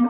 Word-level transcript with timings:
Ein 0.00 0.08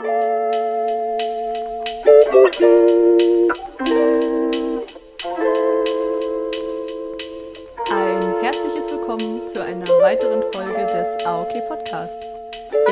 herzliches 8.41 8.87
Willkommen 8.89 9.49
zu 9.49 9.61
einer 9.61 9.89
weiteren 9.89 10.43
Folge 10.53 10.87
des 10.87 11.27
AOK 11.27 11.67
Podcasts. 11.67 12.25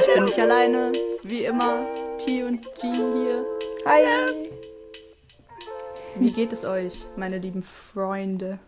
Ich 0.01 0.13
bin 0.13 0.25
nicht 0.25 0.41
alleine, 0.41 0.91
wie 1.23 1.45
immer, 1.45 1.87
T 2.19 2.43
und 2.43 2.63
G 2.81 2.89
hier. 2.89 3.47
Hi. 3.87 4.03
Wie 6.19 6.33
geht 6.33 6.53
es 6.53 6.65
euch, 6.65 7.07
meine 7.15 7.39
lieben 7.39 7.63
Freunde? 7.63 8.59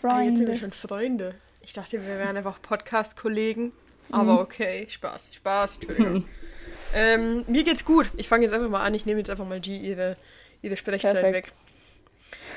Freunde. 0.00 0.16
Ah, 0.16 0.22
jetzt 0.22 0.38
sind 0.38 0.48
wir 0.48 0.56
schon 0.56 0.72
Freunde. 0.72 1.34
Ich 1.60 1.74
dachte, 1.74 2.00
wir 2.00 2.16
wären 2.16 2.38
einfach 2.38 2.62
Podcast-Kollegen. 2.62 3.72
Aber 4.10 4.40
okay, 4.40 4.86
Spaß, 4.88 5.28
Spaß, 5.32 5.76
Entschuldigung. 5.76 6.24
ähm, 6.94 7.44
mir 7.46 7.64
geht's 7.64 7.84
gut. 7.84 8.06
Ich 8.16 8.28
fange 8.28 8.44
jetzt 8.44 8.52
einfach 8.52 8.68
mal 8.68 8.82
an. 8.84 8.94
Ich 8.94 9.06
nehme 9.06 9.18
jetzt 9.20 9.30
einfach 9.30 9.46
mal 9.46 9.60
G 9.60 9.76
ihre, 9.76 10.16
ihre 10.62 10.76
Sprechzeit 10.76 11.14
Perfekt. 11.14 11.46
weg. 11.48 11.52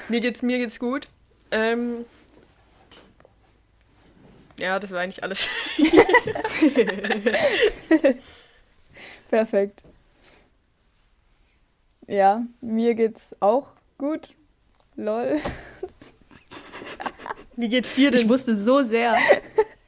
Mir 0.09 0.21
geht's, 0.21 0.41
mir 0.41 0.57
geht's 0.57 0.80
gut. 0.80 1.07
Ähm, 1.52 2.05
ja, 4.57 4.79
das 4.79 4.91
war 4.91 4.99
eigentlich 4.99 5.23
alles. 5.23 5.48
Perfekt. 9.29 9.84
Ja, 12.07 12.43
mir 12.62 12.95
geht's 12.95 13.35
auch 13.40 13.70
gut. 13.98 14.34
Lol. 14.95 15.40
Wie 17.55 17.67
geht's 17.67 17.93
dir 17.95 18.13
Ich 18.13 18.21
denn? 18.21 18.29
wusste 18.29 18.55
so 18.55 18.84
sehr. 18.84 19.17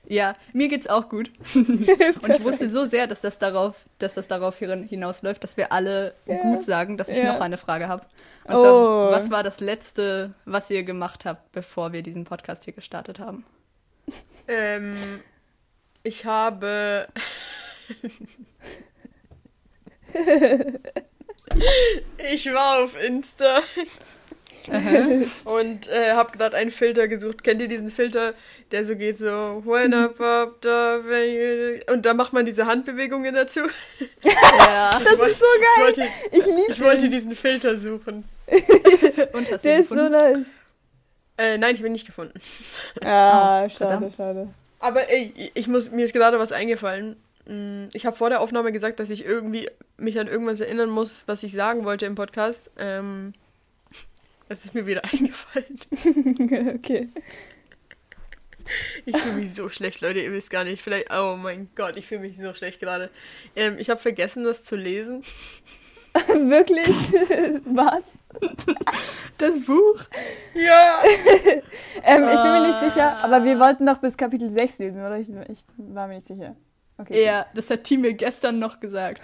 Ja, 0.09 0.35
mir 0.53 0.69
geht's 0.69 0.87
auch 0.87 1.09
gut. 1.09 1.29
Und 1.53 1.81
ich 2.29 2.43
wusste 2.43 2.69
so 2.69 2.85
sehr, 2.85 3.07
dass 3.07 3.19
das 3.21 3.39
darauf, 3.39 3.75
dass 3.99 4.13
das 4.13 4.27
darauf 4.29 4.57
hin- 4.57 4.83
hinausläuft, 4.87 5.43
dass 5.43 5.57
wir 5.57 5.73
alle 5.73 6.13
Ja. 6.25 6.41
gut 6.43 6.63
sagen, 6.63 6.95
dass 6.95 7.09
ich 7.09 7.17
Ja. 7.17 7.33
noch 7.33 7.41
eine 7.41 7.57
Frage 7.57 7.89
habe. 7.89 8.05
Und 8.45 8.55
Oh. 8.55 8.61
zwar, 8.61 9.11
was 9.11 9.29
war 9.31 9.43
das 9.43 9.59
letzte, 9.59 10.33
was 10.45 10.69
ihr 10.69 10.83
gemacht 10.83 11.25
habt, 11.25 11.51
bevor 11.51 11.91
wir 11.91 12.03
diesen 12.03 12.23
Podcast 12.23 12.63
hier 12.63 12.73
gestartet 12.73 13.19
haben? 13.19 13.45
Ähm, 14.47 14.95
ich 16.03 16.23
habe. 16.23 17.09
ich 22.31 22.45
war 22.53 22.83
auf 22.83 22.95
Insta 23.01 23.59
und 25.45 25.87
äh, 25.87 26.11
habe 26.13 26.31
gerade 26.37 26.55
einen 26.57 26.71
Filter 26.71 27.07
gesucht. 27.07 27.43
Kennt 27.43 27.61
ihr 27.61 27.67
diesen 27.67 27.89
Filter, 27.89 28.33
der 28.71 28.83
so 28.85 28.95
geht 28.95 29.17
so 29.17 29.61
when 29.65 29.93
up, 29.93 30.19
up, 30.19 30.61
da, 30.61 30.99
when 31.05 31.33
you- 31.79 31.93
und 31.93 32.05
da 32.05 32.13
macht 32.13 32.33
man 32.33 32.45
diese 32.45 32.65
Handbewegungen 32.65 33.33
dazu. 33.35 33.61
Ja. 34.25 34.89
Das 34.91 35.13
ist 35.13 35.17
so 35.17 35.19
geil. 35.19 35.31
Ich 35.77 35.83
wollte, 35.83 36.01
Ich 36.31 36.45
liebe 36.45 36.71
ich 36.71 36.81
wollte 36.81 37.09
diesen 37.09 37.35
Filter 37.35 37.77
suchen. 37.77 38.25
Und 39.33 39.51
hast 39.51 39.63
Der 39.65 39.79
ist 39.79 39.89
so 39.89 39.95
gefunden? 39.95 40.11
nice. 40.13 40.47
Äh, 41.37 41.57
nein, 41.57 41.75
ich 41.75 41.81
bin 41.81 41.91
nicht 41.91 42.05
gefunden. 42.07 42.33
Ah, 43.03 43.63
Oh, 43.65 43.69
schade, 43.69 43.77
verdammt. 43.91 44.13
schade. 44.17 44.47
Aber 44.79 45.09
ey, 45.09 45.51
ich 45.53 45.67
muss, 45.67 45.91
mir 45.91 46.05
ist 46.05 46.13
gerade 46.13 46.39
was 46.39 46.51
eingefallen. 46.51 47.15
Mm, 47.47 47.89
Ich 47.93 48.05
habe 48.05 48.15
vor 48.17 48.29
der 48.29 48.41
Aufnahme 48.41 48.71
gesagt, 48.71 48.99
dass 48.99 49.09
ich 49.09 49.23
irgendwie 49.25 49.69
mich 49.97 50.19
an 50.19 50.27
irgendwas 50.27 50.59
erinnern 50.59 50.89
muss, 50.89 51.23
was 51.27 51.43
ich 51.43 51.53
sagen 51.53 51.85
wollte 51.85 52.05
im 52.05 52.15
Podcast. 52.15 52.69
Ähm, 52.77 53.33
das 54.49 54.65
ist 54.65 54.73
mir 54.73 54.85
wieder 54.85 55.03
eingefallen. 55.11 56.75
okay. 56.75 57.09
Ich 59.05 59.15
fühle 59.15 59.35
mich 59.35 59.53
so 59.53 59.69
schlecht, 59.69 60.01
Leute. 60.01 60.19
Ihr 60.19 60.31
wisst 60.31 60.49
gar 60.49 60.63
nicht. 60.63 60.81
Vielleicht. 60.81 61.07
Oh 61.11 61.37
mein 61.37 61.69
Gott, 61.75 61.95
ich 61.95 62.05
fühle 62.05 62.21
mich 62.21 62.37
so 62.37 62.53
schlecht 62.53 62.79
gerade. 62.79 63.09
Ähm, 63.55 63.77
ich 63.79 63.89
habe 63.89 63.99
vergessen, 63.99 64.43
das 64.43 64.63
zu 64.63 64.75
lesen. 64.75 65.23
Wirklich? 66.27 66.87
Was? 67.65 68.03
Das 69.37 69.61
Buch? 69.65 70.03
Ja. 70.53 71.01
Ähm, 72.03 72.23
ich 72.29 72.41
bin 72.41 72.51
mir 72.51 72.67
nicht 72.67 72.79
sicher, 72.79 73.23
aber 73.23 73.43
wir 73.43 73.59
wollten 73.59 73.85
doch 73.85 73.99
bis 73.99 74.17
Kapitel 74.17 74.49
6 74.49 74.79
lesen, 74.79 75.01
oder? 75.01 75.17
Ich, 75.19 75.29
ich 75.49 75.63
war 75.77 76.07
mir 76.07 76.15
nicht 76.15 76.27
sicher. 76.27 76.55
Okay. 76.97 77.23
Ja, 77.23 77.45
das 77.53 77.69
hat 77.69 77.83
Team 77.83 78.01
mir 78.01 78.13
gestern 78.13 78.57
noch 78.57 78.79
gesagt. 78.79 79.21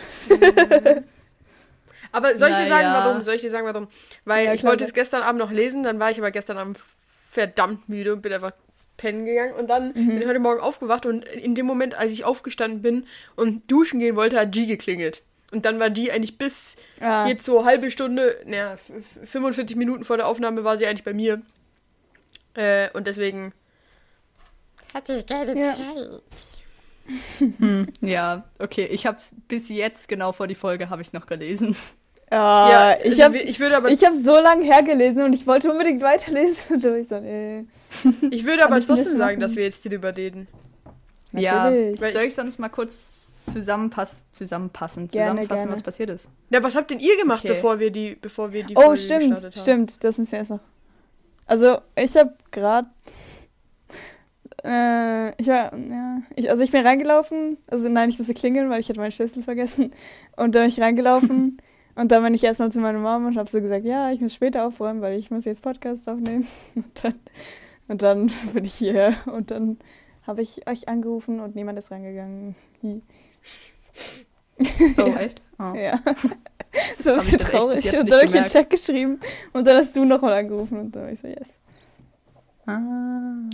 Aber 2.11 2.35
soll 2.35 2.49
ich 2.49 2.57
dir 2.57 2.67
sagen, 2.67 2.91
Naja. 2.91 3.05
warum? 3.05 3.23
Soll 3.23 3.35
ich 3.35 3.41
dir 3.41 3.49
sagen, 3.51 3.65
warum? 3.65 3.87
Weil 4.25 4.45
Ja, 4.45 4.53
ich 4.53 4.63
wollte 4.63 4.83
es 4.83 4.93
gestern 4.93 5.23
Abend 5.23 5.39
noch 5.39 5.51
lesen, 5.51 5.83
dann 5.83 5.99
war 5.99 6.11
ich 6.11 6.17
aber 6.19 6.31
gestern 6.31 6.57
Abend 6.57 6.79
verdammt 7.31 7.89
müde 7.89 8.13
und 8.13 8.21
bin 8.21 8.31
einfach 8.33 8.51
pennen 8.97 9.25
gegangen. 9.25 9.53
Und 9.53 9.67
dann 9.67 9.89
Mhm. 9.89 10.07
bin 10.07 10.21
ich 10.21 10.27
heute 10.27 10.39
Morgen 10.39 10.59
aufgewacht 10.61 11.05
und 11.05 11.25
in 11.25 11.55
dem 11.55 11.65
Moment, 11.65 11.95
als 11.95 12.11
ich 12.11 12.23
aufgestanden 12.25 12.81
bin 12.81 13.07
und 13.35 13.69
duschen 13.71 13.99
gehen 13.99 14.15
wollte, 14.15 14.39
hat 14.39 14.51
G 14.51 14.65
geklingelt. 14.65 15.23
Und 15.51 15.65
dann 15.65 15.79
war 15.79 15.89
G 15.89 16.11
eigentlich 16.11 16.37
bis 16.37 16.75
Ah, 16.99 17.27
jetzt 17.27 17.45
so 17.45 17.63
halbe 17.65 17.89
Stunde, 17.91 18.37
naja, 18.45 18.73
f- 18.73 18.89
f- 18.89 19.29
45 19.29 19.75
Minuten 19.77 20.03
vor 20.03 20.17
der 20.17 20.27
Aufnahme 20.27 20.63
war 20.63 20.77
sie 20.77 20.85
eigentlich 20.87 21.03
bei 21.03 21.13
mir. 21.13 21.41
Äh, 22.55 22.89
und 22.93 23.07
deswegen 23.07 23.53
hatte 24.93 25.13
ich 25.13 25.25
keine 25.25 25.59
Ja. 25.59 25.73
Zeit. 25.75 26.21
Ja, 28.01 28.43
okay. 28.59 28.85
Ich 28.85 29.05
hab's 29.05 29.33
bis 29.47 29.69
jetzt, 29.69 30.07
genau 30.07 30.31
vor 30.31 30.47
die 30.47 30.55
Folge, 30.55 30.89
habe 30.89 31.01
ich 31.01 31.13
noch 31.13 31.25
gelesen. 31.25 31.75
ah, 32.31 32.69
ja, 32.69 32.97
ich 33.03 33.11
also 33.11 33.23
hab's, 33.23 33.41
ich 33.41 33.59
würde 33.59 33.77
aber, 33.77 33.89
ich 33.89 34.03
hab's 34.03 34.23
so 34.23 34.39
lange 34.39 34.63
hergelesen 34.63 35.23
und 35.23 35.33
ich 35.33 35.45
wollte 35.45 35.71
unbedingt 35.71 36.01
weiterlesen. 36.01 36.63
Und 36.83 36.85
ich 36.97 37.07
so, 37.07 37.15
äh, 37.15 37.65
ich 38.31 38.45
würde 38.45 38.65
aber 38.65 38.79
trotzdem 38.79 39.17
sagen, 39.17 39.39
machen? 39.39 39.39
dass 39.41 39.55
wir 39.55 39.63
jetzt 39.63 39.85
drüber 39.85 40.15
reden. 40.15 40.47
Natürlich. 41.31 41.99
Ja, 41.99 42.09
soll 42.11 42.23
ich 42.23 42.35
sonst 42.35 42.59
mal 42.59 42.69
kurz 42.69 43.45
zusammenpass 43.51 44.29
zusammenpassen, 44.31 45.07
Gerne, 45.09 45.41
zusammenfassen, 45.41 45.57
gerne. 45.57 45.71
was 45.71 45.81
passiert 45.83 46.09
ist? 46.11 46.29
Na, 46.49 46.63
was 46.63 46.75
habt 46.75 46.91
denn 46.91 46.99
ihr 46.99 47.17
gemacht, 47.17 47.43
Okay. 47.43 47.55
bevor 47.55 47.79
wir 47.79 47.91
die, 47.91 48.15
bevor 48.15 48.53
wir 48.53 48.63
die 48.63 48.75
Oh, 48.77 48.81
Folge 48.81 48.97
stimmt, 48.97 49.51
stimmt. 49.55 50.03
Das 50.03 50.17
müssen 50.17 50.31
wir 50.31 50.39
erst 50.39 50.51
noch. 50.51 50.59
Also, 51.45 51.79
ich 51.95 52.15
habe 52.15 52.33
gerade. 52.51 52.87
Äh, 54.63 55.29
ich 55.41 55.47
war. 55.47 55.77
Ja, 55.77 56.21
ich, 56.35 56.49
also, 56.49 56.63
ich 56.63 56.71
bin 56.71 56.85
reingelaufen. 56.85 57.57
Also, 57.67 57.89
nein, 57.89 58.09
ich 58.09 58.17
musste 58.17 58.33
klingeln, 58.33 58.69
weil 58.69 58.79
ich 58.79 58.89
hatte 58.89 58.99
meinen 58.99 59.11
Schlüssel 59.11 59.43
vergessen. 59.43 59.91
Und 60.37 60.55
dann 60.55 60.63
bin 60.63 60.69
ich 60.69 60.79
reingelaufen. 60.79 61.57
und 61.95 62.11
dann 62.11 62.23
bin 62.23 62.33
ich 62.33 62.43
erstmal 62.43 62.71
zu 62.71 62.79
meiner 62.79 62.99
Mom 62.99 63.25
und 63.25 63.37
habe 63.37 63.49
so 63.49 63.59
gesagt: 63.61 63.85
Ja, 63.85 64.11
ich 64.11 64.21
muss 64.21 64.33
später 64.33 64.65
aufräumen, 64.65 65.01
weil 65.01 65.17
ich 65.19 65.31
muss 65.31 65.45
jetzt 65.45 65.61
Podcast 65.61 66.07
aufnehmen. 66.09 66.47
Und 66.75 67.03
dann, 67.03 67.13
und 67.89 68.01
dann 68.01 68.31
bin 68.53 68.63
ich 68.65 68.73
hierher. 68.75 69.15
Und 69.25 69.51
dann 69.51 69.77
habe 70.25 70.41
ich 70.41 70.67
euch 70.69 70.87
angerufen 70.87 71.41
und 71.41 71.53
niemand 71.55 71.77
ist 71.77 71.91
reingegangen. 71.91 72.55
Hi. 72.81 73.01
Oh, 74.97 75.01
Ja. 75.07 75.19
echt? 75.19 75.41
Oh. 75.59 75.73
Ja. 75.75 75.99
so 76.99 77.11
ein 77.11 77.17
bisschen 77.17 77.39
traurig. 77.39 77.97
Und 77.97 78.09
dann 78.09 78.19
habe 78.19 78.25
ich 78.25 78.35
einen. 78.35 78.45
Check 78.45 78.69
geschrieben 78.69 79.19
und 79.51 79.67
dann 79.67 79.77
hast 79.77 79.95
du 79.95 80.05
nochmal 80.05 80.33
angerufen 80.33 80.79
und 80.79 80.95
dann 80.95 81.03
war 81.03 81.11
ich 81.11 81.19
so, 81.19 81.27
yes. 81.27 81.49
Ah. 82.65 82.79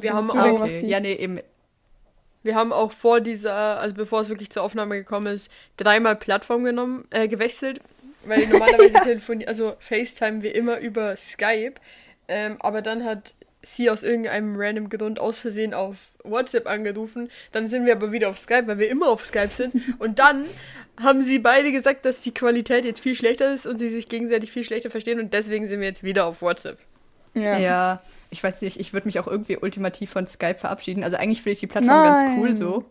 Wir 0.02 0.14
haben 0.14 0.30
auch- 0.32 0.62
Okay. 0.62 0.86
Ja, 0.88 1.00
nee, 1.00 1.14
eben. 1.14 1.40
Wir 2.44 2.56
haben 2.56 2.72
auch 2.72 2.92
vor 2.94 3.20
dieser, 3.20 3.54
also 3.80 3.96
bevor 3.96 4.22
es 4.22 4.30
wirklich 4.30 4.50
zur 4.50 4.64
Aufnahme 4.64 4.96
gekommen 4.96 5.28
ist, 5.28 5.52
dreimal 5.78 6.16
Plattform 6.16 6.64
genommen, 6.64 7.06
äh, 7.12 7.28
gewechselt. 7.28 7.82
Weil 8.26 8.48
normalerweise 8.48 8.94
telefonieren, 9.04 9.48
also 9.50 9.76
FaceTime 9.80 10.42
wir 10.44 10.56
immer 10.56 10.80
über 10.80 11.16
Skype. 11.18 11.76
Ähm, 12.28 12.58
aber 12.62 12.82
dann 12.82 13.04
hat 13.04 13.34
sie 13.62 13.90
aus 13.90 14.04
irgendeinem 14.04 14.56
random 14.58 14.90
Grund 14.90 15.20
aus 15.20 15.38
Versehen 15.40 15.74
auf 15.74 15.96
WhatsApp 16.24 16.68
angerufen. 16.70 17.30
Dann 17.52 17.68
sind 17.68 17.86
wir 17.86 17.94
aber 17.94 18.12
wieder 18.12 18.30
auf 18.30 18.38
Skype, 18.38 18.68
weil 18.68 18.78
wir 18.78 18.90
immer 18.90 19.08
auf 19.10 19.26
Skype 19.26 19.50
sind. 19.54 19.74
Und 20.00 20.20
dann 20.20 20.46
haben 21.02 21.24
sie 21.24 21.40
beide 21.40 21.72
gesagt, 21.72 22.06
dass 22.06 22.22
die 22.22 22.34
Qualität 22.34 22.86
jetzt 22.86 23.00
viel 23.02 23.16
schlechter 23.16 23.54
ist 23.54 23.66
und 23.66 23.78
sie 23.78 23.90
sich 23.90 24.10
gegenseitig 24.10 24.52
viel 24.52 24.66
schlechter 24.66 24.90
verstehen. 24.90 25.20
Und 25.20 25.34
deswegen 25.34 25.68
sind 25.70 25.80
wir 25.80 25.88
jetzt 25.88 26.04
wieder 26.04 26.26
auf 26.26 26.42
WhatsApp. 26.42 26.78
Ja. 27.34 27.58
Ja. 27.58 28.02
ich 28.32 28.44
weiß 28.44 28.62
nicht, 28.62 28.80
ich 28.80 28.94
würde 28.94 29.08
mich 29.08 29.20
auch 29.20 29.28
irgendwie 29.28 29.58
ultimativ 29.58 30.10
von 30.12 30.26
Skype 30.28 30.56
verabschieden. 30.60 31.04
Also 31.04 31.18
eigentlich 31.18 31.42
finde 31.42 31.54
ich 31.54 31.60
die 31.60 31.68
Plattform 31.68 32.04
ganz 32.04 32.38
cool 32.40 32.48
Nein. 32.50 32.56
so. 32.56 32.86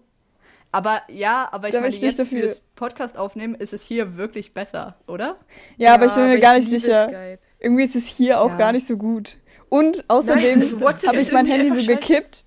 Aber 0.71 1.01
ja, 1.09 1.49
aber 1.51 1.69
ich 1.69 1.73
Da 1.73 1.81
meine, 1.81 1.95
ich 1.95 2.03
nicht 2.03 2.19
jetzt 2.19 2.29
für 2.29 2.35
dafür. 2.37 2.49
das 2.49 2.61
Podcast 2.77 3.17
aufnehmen 3.17 3.55
ist 3.55 3.73
es 3.73 3.85
hier 3.85 4.17
wirklich 4.17 4.53
besser, 4.53 4.97
oder? 5.07 5.37
Ja, 5.79 5.95
aber 5.95 6.07
ich 6.07 6.13
bin 6.13 6.27
mir 6.29 6.39
gar 6.41 6.55
nicht 6.57 6.69
sicher. 6.69 7.09
Skype. 7.09 7.39
Irgendwie 7.59 7.85
ist 7.85 7.97
es 7.97 8.07
hier 8.07 8.41
auch 8.41 8.51
Ja. 8.51 8.57
gar 8.57 8.73
nicht 8.73 8.87
so 8.87 8.97
gut. 8.97 9.39
Und 9.71 10.05
außerdem 10.09 10.61
Nein, 10.61 10.81
also 10.83 11.09
habe 11.09 11.19
ich 11.21 11.33
mein 11.33 11.47
Handy 11.47 11.69
so 11.81 11.87
gekippt 11.87 12.45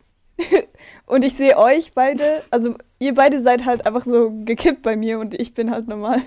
und 1.06 1.24
ich 1.24 1.36
sehe 1.36 1.58
euch 1.58 1.92
beide, 1.94 2.42
also 2.50 2.76
ihr 3.00 3.14
beide 3.14 3.40
seid 3.40 3.66
halt 3.66 3.86
einfach 3.86 4.04
so 4.06 4.32
gekippt 4.44 4.82
bei 4.82 4.96
mir 4.96 5.20
und 5.20 5.34
ich 5.40 5.54
bin 5.54 5.70
halt 5.72 5.88
normal. 5.88 6.20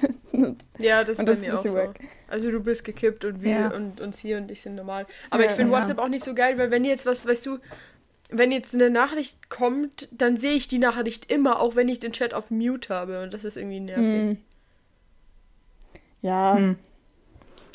Ja, 0.78 1.04
das, 1.04 1.18
Und 1.18 1.28
ist 1.28 1.42
das 1.42 1.42
bei 1.42 1.42
ist 1.42 1.46
mir 1.46 1.54
auch 1.58 1.62
bisschen 1.62 1.70
so. 1.72 1.76
wack. 1.88 2.00
Also 2.28 2.50
du 2.50 2.60
bist 2.60 2.84
gekippt 2.84 3.24
und 3.24 3.42
wir 3.42 3.50
Ja. 3.50 3.74
und 3.74 4.00
uns 4.00 4.18
hier 4.18 4.36
und 4.38 4.50
ich 4.50 4.60
sind 4.62 4.74
normal. 4.74 5.06
Aber 5.30 5.44
Ja, 5.44 5.50
ich 5.50 5.56
finde 5.56 5.72
ja. 5.72 5.78
WhatsApp 5.80 5.98
auch 5.98 6.08
nicht 6.08 6.24
so 6.24 6.34
geil, 6.34 6.58
weil 6.58 6.70
wenn 6.70 6.84
jetzt 6.84 7.06
was, 7.06 7.26
weißt 7.26 7.46
du, 7.46 7.58
wenn 8.30 8.50
jetzt 8.52 8.74
eine 8.74 8.90
Nachricht 8.90 9.48
kommt, 9.50 10.08
dann 10.12 10.36
sehe 10.36 10.54
ich 10.54 10.66
die 10.68 10.78
Nachricht 10.78 11.30
immer, 11.30 11.60
auch 11.60 11.76
wenn 11.76 11.88
ich 11.88 11.98
den 11.98 12.12
Chat 12.12 12.34
auf 12.34 12.50
Mute 12.50 12.92
habe 12.92 13.22
und 13.22 13.32
das 13.34 13.44
ist 13.44 13.56
irgendwie 13.56 13.80
nervig. 13.80 14.04
Hm. 14.04 14.36
Ja, 16.22 16.56
Hm. 16.56 16.76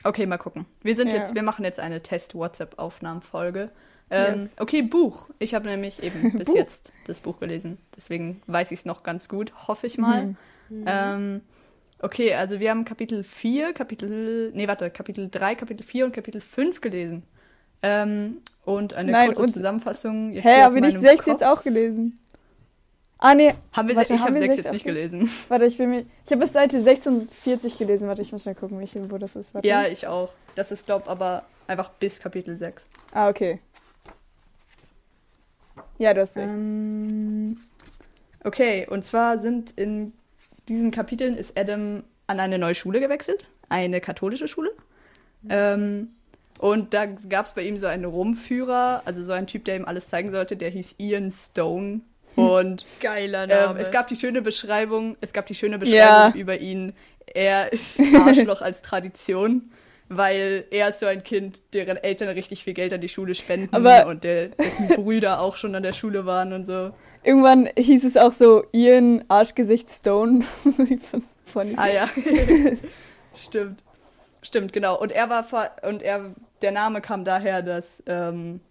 Okay, 0.04 0.26
mal 0.26 0.38
gucken. 0.38 0.66
Wir 0.82 0.96
sind 0.96 1.12
Ja. 1.12 1.20
jetzt, 1.20 1.36
wir 1.36 1.44
machen 1.44 1.66
jetzt 1.66 1.80
eine 1.80 2.02
Test-WhatsApp-Aufnahmenfolge. 2.02 3.70
Ähm, 4.12 4.42
Yes. 4.42 4.50
Okay, 4.58 4.82
Buch. 4.82 5.30
Ich 5.40 5.54
habe 5.54 5.68
nämlich 5.68 6.02
eben 6.04 6.32
bis 6.38 6.48
Buch. 6.48 6.56
jetzt 6.56 6.92
das 7.06 7.20
Buch 7.20 7.40
gelesen. 7.40 7.78
Deswegen 7.96 8.42
weiß 8.48 8.72
ich 8.72 8.80
es 8.80 8.86
noch 8.86 9.04
ganz 9.04 9.28
gut, 9.30 9.52
hoffe 9.68 9.88
ich 9.88 9.98
mal. 9.98 10.36
Mhm. 10.70 10.86
Ähm, 10.88 11.42
Okay, 12.02 12.34
also 12.34 12.62
wir 12.62 12.70
haben 12.70 12.86
Kapitel 12.86 13.26
4, 13.26 13.74
Kapitel, 13.74 14.52
nee, 14.54 14.70
warte, 14.70 14.90
Kapitel 14.90 15.28
3, 15.30 15.56
Kapitel 15.56 15.84
4 15.84 16.06
und 16.06 16.14
Kapitel 16.14 16.40
5 16.40 16.80
gelesen. 16.80 17.24
Ähm, 17.84 18.38
und 18.64 18.94
eine 18.94 19.12
Nein, 19.12 19.28
kurze 19.28 19.42
und- 19.42 19.54
Zusammenfassung. 19.54 20.32
jetzt 20.32 20.46
Hä, 20.46 20.62
haben 20.62 20.76
wir 20.76 20.82
nicht 20.82 20.94
meinem 20.94 21.02
6 21.02 21.18
Kopf. 21.18 21.28
jetzt 21.28 21.44
auch 21.44 21.62
gelesen? 21.62 22.18
Ah, 23.18 23.36
nee. 23.36 23.54
Haben 23.74 23.90
wir, 23.90 23.98
Warte, 23.98 24.14
ich 24.14 24.20
haben 24.22 24.28
habe 24.28 24.36
wir 24.36 24.42
6 24.44 24.54
sechs 24.54 24.64
jetzt 24.64 24.72
nicht 24.74 24.82
auch 24.84 24.86
gelesen. 24.86 25.30
Warte, 25.50 25.66
ich 25.66 25.78
will 25.78 25.88
mir. 25.88 26.06
Ich 26.26 26.32
habe 26.32 26.38
bis 26.40 26.54
Seite 26.54 26.80
46 26.80 27.78
gelesen. 27.78 28.08
Warte, 28.08 28.22
ich 28.22 28.32
muss 28.32 28.44
schnell 28.44 28.56
gucken, 28.56 28.80
welche, 28.80 29.12
wo 29.12 29.18
das 29.18 29.36
ist. 29.36 29.54
Warte. 29.54 29.68
Ja, 29.68 29.86
ich 29.86 30.08
auch. 30.08 30.32
Das 30.56 30.72
ist, 30.72 30.86
glaub 30.86 31.10
aber 31.10 31.44
einfach 31.68 31.90
bis 31.90 32.22
Kapitel 32.22 32.58
6. 32.58 32.86
Ah, 33.12 33.28
okay. 33.28 33.60
Ja, 36.00 36.14
du 36.14 36.22
hast 36.22 36.36
recht. 36.38 36.50
Ähm, 36.50 37.58
okay, 38.44 38.88
und 38.90 39.06
zwar 39.06 39.38
sind 39.40 39.72
in 39.72 40.14
diesen 40.68 40.92
Kapiteln 40.92 41.36
ist 41.36 41.58
Adam 41.58 42.04
an 42.28 42.40
eine 42.40 42.58
neue 42.58 42.76
Schule 42.76 43.00
gewechselt, 43.00 43.46
eine 43.70 44.02
katholische 44.02 44.48
Schule. 44.48 44.72
Ähm, 45.50 46.10
und 46.60 46.94
da 46.94 47.06
gab 47.06 47.46
es 47.46 47.54
bei 47.54 47.64
ihm 47.64 47.78
so 47.78 47.88
einen 47.88 48.06
Rumführer, 48.06 49.02
also 49.06 49.24
so 49.24 49.32
einen 49.32 49.48
Typ, 49.48 49.66
der 49.66 49.78
ihm 49.78 49.86
alles 49.86 50.10
zeigen 50.10 50.30
sollte, 50.32 50.58
der 50.58 50.70
hieß 50.70 50.96
Ian 50.98 51.32
Stone. 51.32 52.02
Und 52.36 52.86
Geiler 53.02 53.44
ähm, 53.44 53.50
Name. 53.50 53.80
es 53.80 53.92
gab 53.92 54.08
die 54.08 54.16
schöne 54.16 54.42
Beschreibung, 54.42 55.18
es 55.20 55.34
gab 55.34 55.48
die 55.48 55.56
schöne 55.56 55.80
Beschreibung 55.80 55.98
Ja. 56.00 56.34
über 56.36 56.60
ihn. 56.60 56.94
Er 57.26 57.74
ist 57.74 58.00
Arschloch 58.16 58.62
als 58.62 58.82
Tradition, 58.82 59.72
weil 60.10 60.66
er 60.72 60.90
ist 60.90 61.00
so 61.00 61.06
ein 61.06 61.24
Kind, 61.24 61.62
deren 61.74 61.98
Eltern 61.98 62.30
richtig 62.30 62.64
viel 62.64 62.74
Geld 62.74 62.92
an 62.94 63.02
die 63.02 63.10
Schule 63.10 63.36
spenden 63.36 63.74
Aber- 63.74 64.08
und 64.08 64.24
der, 64.24 64.50
dessen 64.50 64.88
Brüder 64.96 65.40
auch 65.40 65.56
schon 65.56 65.76
an 65.76 65.84
der 65.84 65.94
Schule 65.94 66.26
waren 66.26 66.52
und 66.52 66.66
so. 66.66 66.92
Irgendwann 67.24 67.70
hieß 67.78 68.04
es 68.06 68.18
auch 68.18 68.32
so 68.32 68.64
Ian 68.72 69.24
Arschgesicht 69.28 69.90
Stone. 69.90 70.42
funny. 71.46 71.76
Ah 71.78 71.88
ja. 71.88 72.10
Stimmt. 73.36 73.84
Stimmt, 74.42 74.74
genau. 74.74 74.98
Und 75.00 75.12
er 75.12 75.30
war 75.30 75.44
vor- 75.44 75.72
und 75.84 76.02
er 76.02 76.34
der 76.62 76.72
Name 76.72 77.02
kam 77.02 77.26
daher, 77.26 77.62
dass 77.62 78.02
ähm, 78.08 78.62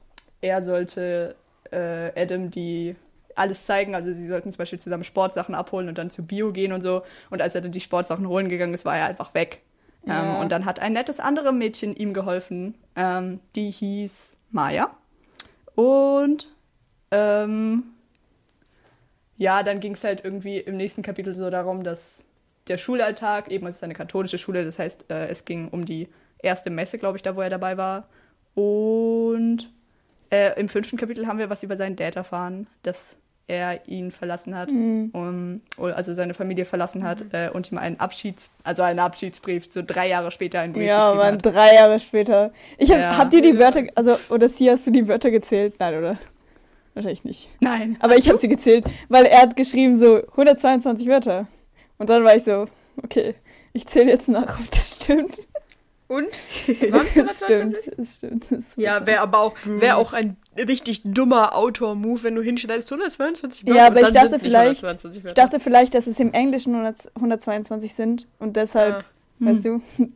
er 0.41 0.63
sollte 0.63 1.37
äh, 1.71 2.11
Adam 2.21 2.51
die 2.51 2.97
alles 3.35 3.67
zeigen. 3.67 3.95
Also 3.95 4.13
sie 4.13 4.27
sollten 4.27 4.51
zum 4.51 4.59
Beispiel 4.59 4.81
zusammen 4.81 5.05
Sportsachen 5.05 5.55
abholen 5.55 5.89
und 5.89 5.99
dann 5.99 6.11
zu 6.11 6.25
Bio 6.25 6.53
gehen 6.53 6.73
und 6.73 6.83
so. 6.83 7.03
Und 7.31 7.43
als 7.43 7.55
er 7.55 7.61
dann 7.61 7.73
die 7.73 7.81
Sportsachen 7.81 8.27
holen 8.29 8.49
gegangen 8.49 8.75
ist, 8.75 8.85
war 8.85 8.97
er 8.97 9.07
einfach 9.07 9.35
weg. 9.35 9.61
Ja. 10.09 10.37
Ähm, 10.37 10.41
und 10.41 10.53
dann 10.53 10.65
hat 10.65 10.81
ein 10.81 10.93
nettes 10.93 11.21
anderes 11.21 11.53
Mädchen 11.53 11.95
ihm 11.95 12.15
geholfen. 12.15 12.75
Ähm, 12.97 13.41
die 13.55 13.71
hieß 13.71 14.37
Maya. 14.51 14.91
Und 15.75 16.49
ähm, 17.11 17.85
ja, 19.37 19.63
dann 19.63 19.81
ging 19.81 19.93
es 19.93 20.03
halt 20.03 20.25
irgendwie 20.25 20.59
im 20.59 20.77
nächsten 20.77 21.03
Kapitel 21.03 21.35
so 21.35 21.49
darum, 21.51 21.85
dass 21.85 22.25
der 22.67 22.79
Schulalltag, 22.79 23.51
eben 23.51 23.67
es 23.67 23.77
ist 23.77 23.85
eine 23.85 23.95
katholische 23.95 24.39
Schule, 24.39 24.65
das 24.65 24.79
heißt, 24.79 25.11
äh, 25.11 25.29
es 25.29 25.45
ging 25.45 25.69
um 25.69 25.85
die 25.85 26.09
erste 26.43 26.71
Messe, 26.71 26.99
glaube 26.99 27.17
ich, 27.17 27.23
da 27.23 27.37
wo 27.37 27.41
er 27.41 27.51
dabei 27.51 27.77
war. 27.77 28.09
Und 28.55 29.71
äh, 30.31 30.59
im 30.59 30.69
fünften 30.69 30.97
Kapitel 30.97 31.27
haben 31.27 31.39
wir 31.39 31.51
was 31.51 31.63
über 31.63 31.77
seinen 31.77 31.97
Dad 31.97 32.17
erfahren, 32.17 32.67
dass 32.83 33.17
er 33.49 33.89
ihn 33.89 34.13
verlassen 34.13 34.55
hat, 34.57 34.71
Mhm. 34.71 35.11
um, 35.15 35.61
also 35.95 36.15
seine 36.15 36.35
Familie 36.35 36.65
verlassen 36.67 37.03
hat 37.03 37.25
äh, 37.33 37.49
und 37.53 37.73
ihm 37.73 37.79
einen 37.79 37.99
Abschieds, 37.99 38.51
also 38.63 38.83
einen 38.83 38.99
Abschiedsbrief, 39.01 39.67
so 39.67 39.81
drei 39.85 40.07
Jahre 40.09 40.31
später 40.31 40.61
einen 40.61 40.75
Brief 40.75 40.87
Ja, 40.87 41.15
Mann, 41.15 41.35
hat. 41.37 41.47
drei 41.47 41.75
Jahre 41.75 41.99
später. 41.99 42.53
Ich 42.77 42.91
hab, 42.93 42.99
Ja. 43.01 43.17
habt 43.19 43.33
ihr 43.35 43.41
die. 43.43 43.59
Wörter, 43.59 43.85
also, 43.95 44.17
oder 44.29 44.49
sie 44.49 44.71
hast 44.71 44.87
du 44.87 44.91
die 44.91 45.09
Wörter 45.09 45.31
gezählt? 45.31 45.75
Nein, 45.79 45.95
oder? 45.99 46.19
Wahrscheinlich 46.95 47.25
nicht. 47.25 47.49
Nein. 47.61 47.97
Aber 48.01 48.17
ich 48.17 48.29
habe 48.29 48.37
sie 48.39 48.49
gezählt, 48.49 48.85
weil 49.09 49.25
er 49.25 49.41
hat 49.43 49.57
geschrieben 49.57 49.97
so 49.97 50.21
122 50.37 51.09
Wörter. 51.09 51.47
Und 51.97 52.11
dann 52.11 52.23
war 52.25 52.37
ich 52.37 52.45
so, 52.45 52.67
okay, 53.03 53.35
ich 53.73 53.87
zähle 53.87 54.11
jetzt 54.13 54.29
nach, 54.29 54.61
ob 54.61 54.71
das 54.71 54.97
stimmt. 54.97 55.48
Und? 56.09 56.27
Es 56.67 56.81
Das 57.15 57.43
122? 57.43 57.45
stimmt, 57.45 57.99
das 57.99 58.15
stimmt. 58.17 58.43
Das 58.51 58.75
Ja, 58.77 58.95
122. 58.95 59.07
wäre 59.07 59.21
aber 59.21 59.39
auch, 59.41 59.55
wär 59.65 59.97
auch 59.99 60.13
ein 60.15 60.37
richtig 60.57 61.03
dummer 61.05 61.55
Autor-Move, 61.55 62.23
wenn 62.23 62.35
du 62.35 62.43
hinschneidest 62.43 62.91
122 62.91 63.67
Wörter 63.67 63.77
Ja, 63.79 63.87
und 63.89 63.97
aber 63.99 64.09
ich 64.09 64.15
dachte 64.15 64.39
vielleicht- 64.39 64.83
122 64.83 65.25
Ich 65.27 65.35
dachte 65.35 65.61
vielleicht, 65.61 65.95
dass 65.95 66.07
es 66.07 66.19
im 66.19 66.33
Englischen 66.33 66.75
100 66.75 67.11
122 67.15 67.95
sind 67.95 68.27
und 68.39 68.57
deshalb, 68.57 68.95
Ah. 68.97 69.05
weißt 69.41 69.65
du? 69.67 69.83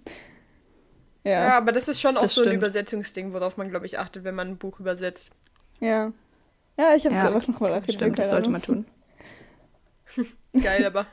Ja. 1.25 1.31
ja, 1.45 1.59
aber 1.59 1.71
das 1.71 1.87
ist 1.87 2.01
schon 2.01 2.17
auch 2.17 2.23
Das 2.23 2.35
so 2.35 2.41
ein 2.41 2.47
stimmt. 2.49 2.57
Übersetzungsding, 2.65 3.33
worauf 3.33 3.57
man, 3.57 3.71
glaube 3.71 3.87
ich, 3.87 3.97
achtet, 3.97 4.25
wenn 4.25 4.35
man 4.35 4.49
ein 4.49 4.57
Buch 4.59 4.81
übersetzt. 4.81 5.31
ja. 5.81 6.13
Ja, 6.79 6.95
ich 6.97 7.05
habe 7.05 7.15
es 7.15 7.23
Ja, 7.23 7.29
einfach 7.33 7.47
nochmal 7.47 7.71
nachgedacht. 7.71 7.99
Stimmt, 7.99 8.19
das 8.19 8.31
sollte 8.31 8.49
man 8.51 8.63
tun. 8.63 8.87
Geil, 10.63 10.85
aber. 10.87 11.07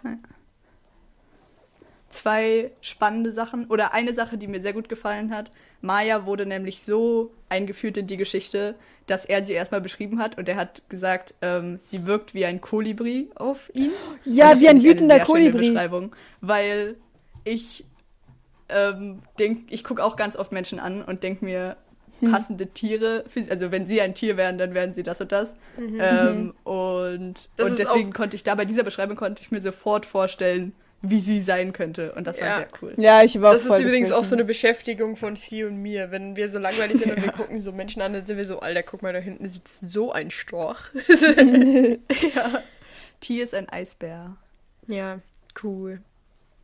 Zwei 2.10 2.72
spannende 2.82 3.32
Sachen 3.32 3.66
oder 3.68 3.94
eine 3.94 4.14
Sache, 4.14 4.38
die 4.38 4.48
mir 4.48 4.62
sehr 4.62 4.74
gut 4.74 4.90
gefallen 4.90 5.34
hat. 5.34 5.52
Maya 5.82 6.26
wurde 6.26 6.46
nämlich 6.46 6.82
so 6.82 7.32
eingeführt 7.48 7.98
in 7.98 8.08
die 8.08 8.18
Geschichte, 8.18 8.76
dass 9.08 9.26
er 9.26 9.44
sie 9.44 9.54
erstmal 9.54 9.82
beschrieben 9.82 10.20
hat 10.20 10.38
und 10.38 10.50
er 10.50 10.56
hat 10.56 10.82
gesagt, 10.90 11.34
ähm, 11.42 11.78
sie 11.80 12.06
wirkt 12.06 12.34
wie 12.34 12.46
ein 12.46 12.62
Kolibri 12.62 13.30
auf 13.36 13.72
ihn. 13.74 13.92
Ja, 14.26 14.60
wie 14.60 14.68
ein 14.68 14.84
wütender 14.84 15.20
Kolibri. 15.20 15.70
Beschreibung, 15.70 16.16
weil 16.42 16.98
ich 17.44 17.86
ähm, 18.68 19.22
denk, 19.40 19.72
ich 19.72 19.84
gucke 19.84 20.04
auch 20.04 20.16
ganz 20.16 20.36
oft 20.36 20.52
Menschen 20.52 20.80
an 20.80 21.02
und 21.02 21.24
denke 21.24 21.46
mir, 21.46 21.78
Hm. 22.20 22.32
passende 22.32 22.68
Tiere, 22.68 23.24
für, 23.30 23.50
also 23.50 23.72
wenn 23.72 23.86
sie 23.86 24.02
ein 24.02 24.14
Tier 24.14 24.36
wären, 24.36 24.58
dann 24.58 24.74
wären 24.74 24.94
sie 24.94 25.04
das 25.04 25.22
und 25.22 25.32
das. 25.32 25.56
Ähm, 25.78 26.54
und 26.66 27.50
Das 27.56 27.70
und 27.70 27.80
deswegen 27.80 28.12
konnte 28.12 28.36
ich 28.36 28.44
da 28.44 28.56
bei 28.56 28.66
dieser 28.66 28.84
Beschreibung 28.84 29.16
konnte 29.16 29.42
ich 29.42 29.52
mir 29.52 29.62
sofort 29.62 30.06
vorstellen, 30.06 30.74
wie 31.02 31.20
sie 31.20 31.40
sein 31.42 31.72
könnte. 31.74 32.12
Und 32.14 32.28
das 32.28 32.40
war 32.42 32.48
Ja. 32.48 32.58
sehr 32.60 32.68
cool. 32.82 32.94
Ja, 32.98 33.24
ich 33.24 33.40
war 33.42 33.52
auch 33.52 33.54
Das 33.54 33.62
ist 33.64 33.68
voll 33.70 33.82
übrigens 33.82 34.10
Bild 34.10 34.20
auch 34.20 34.24
so 34.24 34.36
eine 34.36 34.44
Beschäftigung 34.46 35.16
von 35.16 35.36
Sie 35.36 35.64
und 35.64 35.78
mir. 35.78 36.12
Wenn 36.12 36.36
wir 36.36 36.50
so 36.50 36.60
langweilig 36.60 36.98
sind 37.00 37.12
und 37.16 37.24
wir 37.24 37.32
gucken 37.34 37.60
so 37.60 37.72
Menschen 37.72 38.02
an, 38.02 38.14
dann 38.14 38.26
sind 38.26 38.38
wir 38.38 38.46
so, 38.46 38.60
Alter, 38.60 38.84
guck 38.84 39.02
mal, 39.02 39.14
da 39.14 39.20
hinten 39.20 39.48
sitzt 39.48 39.88
so 39.88 40.12
ein 40.12 40.30
Storch. 40.32 40.80
ja. 42.36 42.64
Tier 43.22 43.44
ist 43.44 43.54
ein 43.54 43.70
Eisbär. 43.70 44.36
ja, 44.88 45.20
cool. 45.64 46.02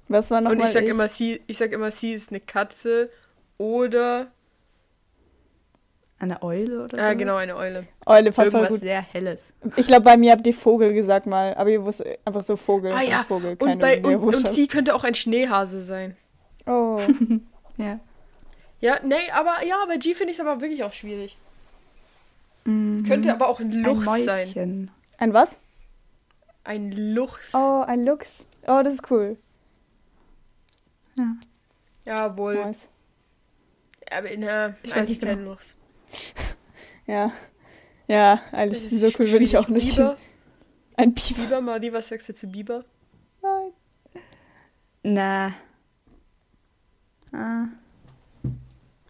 Was 0.07 0.29
war 0.31 0.37
Und 0.37 0.43
nochmal 0.45 0.67
ich 0.67 0.71
sag 0.73 0.83
immer, 0.83 1.09
sie, 1.09 1.41
ich 1.47 1.57
sag 1.57 1.71
immer, 1.71 1.91
sie 1.91 2.13
ist 2.13 2.29
eine 2.29 2.39
Katze 2.39 3.09
oder. 3.57 4.27
Eine 6.17 6.41
Eule 6.41 6.85
oder 6.85 6.89
so? 6.89 6.97
Ja, 6.97 7.13
genau, 7.13 7.35
eine 7.35 7.55
Eule. 7.57 7.85
Eule, 8.05 8.31
passt 8.31 8.51
voll 8.51 8.61
Irgendwas 8.61 8.69
gut. 8.69 8.79
sehr 8.79 9.01
Helles. 9.01 9.53
Ich 9.75 9.87
glaube, 9.87 10.03
bei 10.03 10.15
mir 10.15 10.31
habt 10.31 10.47
ihr 10.47 10.53
Vogel 10.53 10.93
gesagt 10.93 11.25
mal, 11.25 11.53
aber 11.55 11.69
ihr 11.69 11.83
wusst 11.83 12.03
einfach 12.23 12.41
so 12.41 12.55
Vogel. 12.55 12.93
Ah 12.93 13.01
ja, 13.01 13.19
und 13.19 13.25
Vogel, 13.27 13.51
Und, 13.51 13.59
keine 13.59 13.81
bei, 13.81 14.01
und, 14.01 14.15
und 14.33 14.47
sie 14.47 14.67
könnte 14.67 14.95
auch 14.95 15.03
ein 15.03 15.15
Schneehase 15.15 15.81
sein. 15.81 16.15
Oh. 16.65 16.99
Ja. 17.77 17.99
Ja, 18.79 18.99
nee, 19.03 19.15
aber 19.33 19.65
ja, 19.65 19.75
bei 19.85 19.97
G 19.97 20.13
finde 20.15 20.31
ich 20.31 20.39
es 20.39 20.45
aber 20.45 20.61
wirklich 20.61 20.81
auch 20.85 20.93
schwierig. 20.93 21.37
Mhm. 22.63 23.03
Könnte 23.03 23.33
aber 23.33 23.49
auch 23.49 23.59
ein 23.59 23.69
Luchs 23.69 24.07
ein 24.07 24.23
sein. 24.23 24.91
Ein 25.17 25.33
was? 25.33 25.59
Ein 26.63 26.91
Luchs. 26.91 27.53
Oh, 27.53 27.83
ein 27.85 28.05
Luchs. 28.05 28.47
Oh, 28.65 28.81
das 28.81 28.93
ist 28.93 29.11
cool. 29.11 29.37
Ja. 31.17 31.35
Jawohl. 32.05 32.55
Nice. 32.55 32.87
Aber 34.09 34.29
na, 34.37 34.75
Ich 34.83 34.91
weiß 34.91 34.97
eigentlich 34.97 35.09
nicht 35.09 35.21
kein 35.21 35.37
genau. 35.39 35.51
Luchs. 35.51 35.75
Ja. 37.07 37.31
Ja, 38.07 38.33
ist 38.69 38.89
so 38.91 39.07
cool 39.19 39.31
würde 39.31 39.45
ich 39.45 39.57
auch 39.57 39.67
nicht. 39.67 39.95
Biber, 39.95 40.17
Ein 40.95 41.13
Biber. 41.13 41.41
Biber, 41.41 41.61
Madi, 41.61 41.91
was 41.91 42.07
sagst 42.07 42.29
du 42.29 42.35
zu 42.35 42.47
Biber? 42.47 42.83
Nein. 43.41 43.71
Na. 45.03 45.53
Ah. 47.33 47.65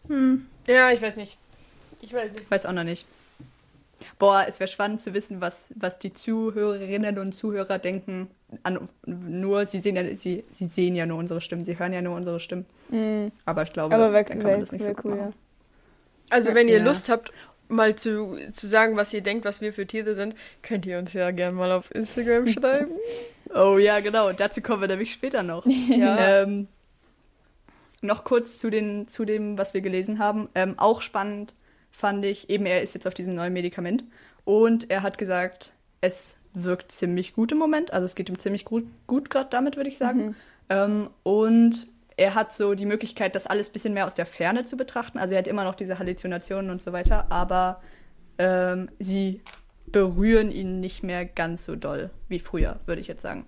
Hm. 0.07 0.45
Ja, 0.67 0.91
ich 0.91 1.01
weiß 1.01 1.17
nicht. 1.17 1.37
Ich 2.01 2.13
weiß 2.13 2.31
nicht. 2.31 2.49
Weiß 2.49 2.65
auch 2.65 2.71
noch 2.73 2.83
nicht. 2.83 3.05
Boah, 4.19 4.45
es 4.47 4.59
wäre 4.59 4.67
spannend 4.67 5.01
zu 5.01 5.13
wissen, 5.13 5.41
was, 5.41 5.69
was 5.75 5.99
die 5.99 6.13
Zuhörerinnen 6.13 7.17
und 7.17 7.33
Zuhörer 7.33 7.79
denken. 7.79 8.29
An, 8.63 8.87
nur, 9.05 9.65
sie 9.65 9.79
sehen, 9.79 9.95
ja, 9.95 10.15
sie, 10.15 10.43
sie 10.51 10.65
sehen 10.65 10.95
ja 10.95 11.05
nur 11.05 11.17
unsere 11.17 11.41
Stimmen, 11.41 11.65
sie 11.65 11.77
hören 11.77 11.91
ja 11.91 12.01
nur 12.01 12.15
unsere 12.15 12.39
Stimmen. 12.39 12.65
Mhm. 12.89 13.31
Aber 13.45 13.63
ich 13.63 13.73
glaube, 13.73 13.95
Aber 13.95 14.13
wäre 14.13 14.23
dann 14.23 14.39
kann 14.39 14.43
man 14.43 14.51
wär, 14.53 14.59
das 14.59 14.71
nicht 14.71 14.85
wär 14.85 14.91
so 14.91 14.95
gut 14.95 15.05
cool, 15.05 15.15
machen. 15.17 15.33
ja. 15.33 15.44
Also, 16.29 16.53
wenn 16.55 16.67
ihr 16.67 16.77
Ja. 16.79 16.83
Lust 16.83 17.09
habt, 17.09 17.31
mal 17.67 17.95
zu, 17.95 18.37
zu 18.53 18.67
sagen, 18.67 18.95
was 18.95 19.13
ihr 19.13 19.21
denkt, 19.21 19.45
was 19.45 19.61
wir 19.61 19.73
für 19.73 19.87
Tiere 19.87 20.13
sind, 20.15 20.35
könnt 20.61 20.85
ihr 20.85 20.99
uns 20.99 21.13
ja 21.13 21.31
gerne 21.31 21.55
mal 21.55 21.71
auf 21.71 21.93
Instagram 21.93 22.47
schreiben. 22.51 22.91
Oh 23.53 23.77
ja, 23.77 23.99
genau. 23.99 24.31
Dazu 24.33 24.61
kommen 24.61 24.81
wir 24.81 24.87
nämlich 24.87 25.13
später 25.13 25.43
noch. 25.43 25.65
Ja. 25.89 26.41
ähm, 26.43 26.67
noch 28.01 28.23
kurz 28.23 28.59
zu, 28.59 28.69
den, 28.69 29.07
zu 29.07 29.25
dem, 29.25 29.57
was 29.57 29.73
wir 29.73 29.81
gelesen 29.81 30.19
haben. 30.19 30.49
Ähm, 30.53 30.75
auch 30.77 31.01
spannend 31.01 31.55
fand 31.91 32.23
ich, 32.25 32.49
eben 32.49 32.65
er 32.65 32.83
ist 32.83 32.93
jetzt 32.93 33.07
auf 33.07 33.13
diesem 33.15 33.33
neuen 33.35 33.53
Medikament 33.53 34.03
und 34.43 34.91
er 34.91 35.01
hat 35.01 35.17
gesagt, 35.17 35.73
es 36.01 36.35
wirkt 36.53 36.91
ziemlich 36.91 37.33
gut 37.33 37.51
im 37.51 37.57
Moment. 37.57 37.91
Also 37.93 38.05
es 38.05 38.13
geht 38.15 38.29
ihm 38.29 38.37
ziemlich 38.37 38.63
gut, 38.65 38.85
gut 39.07 39.29
gerade 39.29 39.49
damit, 39.49 39.75
würde 39.75 39.89
ich 39.89 39.97
sagen. 39.97 40.35
Ähm, 40.69 41.09
und 41.23 41.87
er 42.17 42.35
hat 42.35 42.53
so 42.53 42.75
die 42.75 42.85
Möglichkeit, 42.85 43.35
das 43.35 43.47
alles 43.47 43.69
ein 43.69 43.73
bisschen 43.73 43.93
mehr 43.93 44.05
aus 44.05 44.15
der 44.15 44.25
Ferne 44.25 44.63
zu 44.63 44.77
betrachten. 44.77 45.17
Also 45.17 45.33
er 45.33 45.39
hat 45.39 45.47
immer 45.47 45.63
noch 45.63 45.75
diese 45.75 45.99
Halluzinationen 45.99 46.71
und 46.71 46.81
so 46.81 46.93
weiter, 46.93 47.27
aber 47.29 47.81
ähm, 48.37 48.89
sie 48.99 49.41
berühren 49.87 50.51
ihn 50.51 50.79
nicht 50.79 51.03
mehr 51.03 51.25
ganz 51.25 51.65
so 51.65 51.75
doll 51.75 52.09
wie 52.27 52.39
früher, 52.39 52.79
würde 52.85 53.01
ich 53.01 53.07
jetzt 53.07 53.21
sagen. 53.21 53.45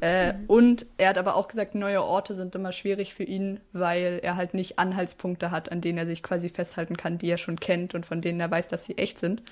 Äh, 0.00 0.34
Und 0.46 0.86
er 0.96 1.10
hat 1.10 1.18
aber 1.18 1.34
auch 1.34 1.48
gesagt, 1.48 1.74
neue 1.74 2.02
Orte 2.02 2.34
sind 2.34 2.54
immer 2.54 2.72
schwierig 2.72 3.14
für 3.14 3.24
ihn, 3.24 3.60
weil 3.72 4.20
er 4.22 4.36
halt 4.36 4.54
nicht 4.54 4.78
Anhaltspunkte 4.78 5.50
hat, 5.50 5.72
an 5.72 5.80
denen 5.80 5.98
er 5.98 6.06
sich 6.06 6.22
quasi 6.22 6.48
festhalten 6.48 6.96
kann, 6.96 7.18
die 7.18 7.28
er 7.28 7.38
schon 7.38 7.58
kennt 7.58 7.94
und 7.94 8.06
von 8.06 8.20
denen 8.20 8.40
er 8.40 8.50
weiß, 8.50 8.68
dass 8.68 8.84
sie 8.84 8.96
echt 8.96 9.18
sind. 9.18 9.42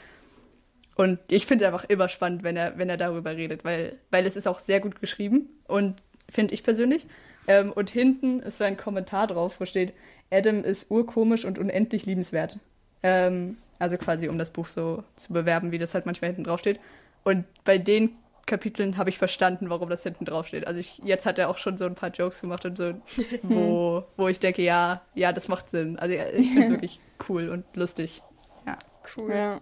Und 0.94 1.18
ich 1.30 1.46
finde 1.46 1.64
es 1.64 1.72
einfach 1.72 1.84
immer 1.88 2.08
spannend, 2.08 2.42
wenn 2.42 2.56
er, 2.56 2.78
wenn 2.78 2.88
er 2.88 2.96
darüber 2.96 3.36
redet, 3.36 3.64
weil, 3.64 3.98
weil 4.10 4.24
es 4.24 4.36
ist 4.36 4.48
auch 4.48 4.58
sehr 4.58 4.80
gut 4.80 5.00
geschrieben 5.00 5.50
und 5.68 6.02
finde 6.30 6.54
ich 6.54 6.62
persönlich. 6.62 7.06
Ähm, 7.46 7.72
und 7.72 7.90
hinten 7.90 8.40
ist 8.40 8.58
so 8.58 8.64
ein 8.64 8.76
Kommentar 8.76 9.26
drauf, 9.26 9.60
wo 9.60 9.66
steht, 9.66 9.92
Adam 10.30 10.64
ist 10.64 10.90
urkomisch 10.90 11.44
und 11.44 11.58
unendlich 11.58 12.06
liebenswert. 12.06 12.58
Ähm, 13.02 13.58
also 13.78 13.98
quasi, 13.98 14.28
um 14.28 14.38
das 14.38 14.50
Buch 14.50 14.68
so 14.68 15.04
zu 15.16 15.32
bewerben, 15.32 15.70
wie 15.70 15.78
das 15.78 15.94
halt 15.94 16.06
manchmal 16.06 16.28
hinten 16.28 16.44
drauf 16.44 16.60
steht. 16.60 16.80
Und 17.24 17.44
bei 17.64 17.78
den 17.78 18.16
Kapiteln 18.46 18.96
habe 18.96 19.10
ich 19.10 19.18
verstanden, 19.18 19.70
warum 19.70 19.90
das 19.90 20.04
hinten 20.04 20.24
drauf 20.24 20.46
steht. 20.46 20.66
Also 20.66 20.80
ich, 20.80 20.98
jetzt 21.04 21.26
hat 21.26 21.38
er 21.38 21.50
auch 21.50 21.58
schon 21.58 21.76
so 21.76 21.84
ein 21.84 21.94
paar 21.96 22.10
Jokes 22.10 22.40
gemacht 22.40 22.64
und 22.64 22.78
so, 22.78 22.94
wo, 23.42 24.04
wo 24.16 24.28
ich 24.28 24.38
denke, 24.38 24.62
ja, 24.62 25.02
ja, 25.14 25.32
das 25.32 25.48
macht 25.48 25.70
Sinn. 25.70 25.98
Also 25.98 26.14
ich 26.14 26.48
finde 26.48 26.62
es 26.62 26.70
wirklich 26.70 27.00
cool 27.28 27.48
und 27.48 27.64
lustig. 27.74 28.22
Ja. 28.66 28.78
Cool. 29.16 29.32
Ja. 29.32 29.60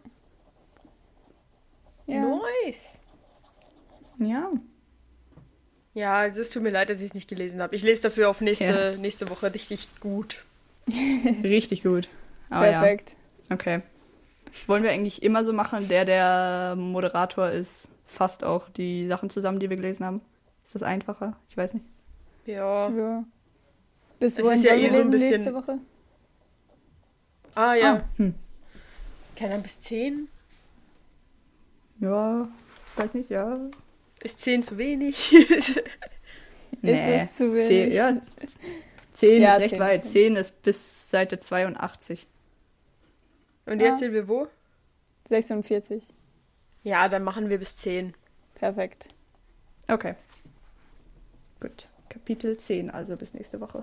Ja. 2.06 2.40
Nice. 2.66 3.00
Ja. 4.18 4.52
Ja, 5.94 6.18
also 6.18 6.40
es 6.40 6.50
tut 6.50 6.62
mir 6.62 6.70
leid, 6.70 6.90
dass 6.90 6.98
ich 7.00 7.06
es 7.06 7.14
nicht 7.14 7.28
gelesen 7.28 7.62
habe. 7.62 7.74
Ich 7.76 7.82
lese 7.82 8.02
dafür 8.02 8.28
auf 8.28 8.40
nächste, 8.40 8.96
nächste 9.00 9.28
Woche 9.30 9.52
richtig 9.54 9.88
gut. 10.00 10.44
Richtig 11.42 11.82
gut. 11.82 12.08
Aber 12.50 12.66
Perfekt. 12.66 13.16
ja. 13.48 13.54
Okay. 13.54 13.80
Wollen 14.66 14.82
wir 14.82 14.90
eigentlich 14.90 15.22
immer 15.22 15.42
so 15.44 15.52
machen, 15.54 15.88
der 15.88 16.04
der 16.04 16.74
Moderator 16.76 17.48
ist, 17.50 17.88
fasst 18.06 18.44
auch 18.44 18.68
die 18.68 19.08
Sachen 19.08 19.30
zusammen, 19.30 19.60
die 19.60 19.70
wir 19.70 19.76
gelesen 19.78 20.04
haben? 20.04 20.20
Ist 20.62 20.74
das 20.74 20.82
einfacher? 20.82 21.36
Ich 21.48 21.56
weiß 21.56 21.72
nicht. 21.74 21.86
Ja. 22.44 22.90
Ja. 22.90 23.24
Bis 24.20 24.38
Es 24.38 24.44
wohin 24.44 24.58
ist 24.58 24.64
ja 24.64 24.74
eh 24.74 24.90
so 24.90 25.00
ein 25.00 25.10
bisschen- 25.10 25.30
nächste 25.30 25.54
Woche? 25.54 25.78
Ah 27.54 27.74
ja. 27.74 27.94
Ah, 27.94 28.04
hm. 28.18 28.34
Keine 29.36 29.52
Ahnung, 29.52 29.62
bis 29.62 29.80
10? 29.80 30.28
Ja, 32.00 32.46
ich 32.92 32.98
weiß 33.02 33.14
nicht, 33.14 33.30
ja. 33.30 33.58
Ist 34.24 34.40
10 34.40 34.64
zu 34.64 34.76
wenig? 34.78 35.32
Nee. 36.82 37.16
es 37.20 37.36
zu 37.36 37.54
wenig? 37.54 37.68
Zehn, 37.68 37.92
ja, 37.94 38.20
10 39.14 39.42
Ja, 39.42 39.54
ist 39.54 39.60
recht 39.62 39.70
10 39.70 39.80
weit. 39.80 40.04
ist 40.04 40.12
10 40.12 40.36
ist 40.36 40.62
bis 40.62 41.10
Seite 41.10 41.40
82. 41.40 42.26
Und 43.64 43.80
Ja. 43.80 43.86
jetzt 43.86 44.00
sind 44.00 44.12
wir 44.12 44.28
wo? 44.28 44.48
46. 45.26 46.02
Ja, 46.82 47.08
dann 47.08 47.22
machen 47.24 47.48
wir 47.48 47.56
bis 47.58 47.76
10. 47.78 48.12
Perfekt. 48.56 49.08
Okay. 49.88 50.14
Gut. 51.60 51.88
Kapitel 52.10 52.58
10, 52.58 52.90
also 52.90 53.16
bis 53.16 53.32
nächste 53.32 53.58
Woche. 53.60 53.82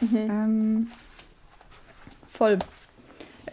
Mhm. 0.00 0.16
Ähm, 0.16 0.92
voll. 2.30 2.58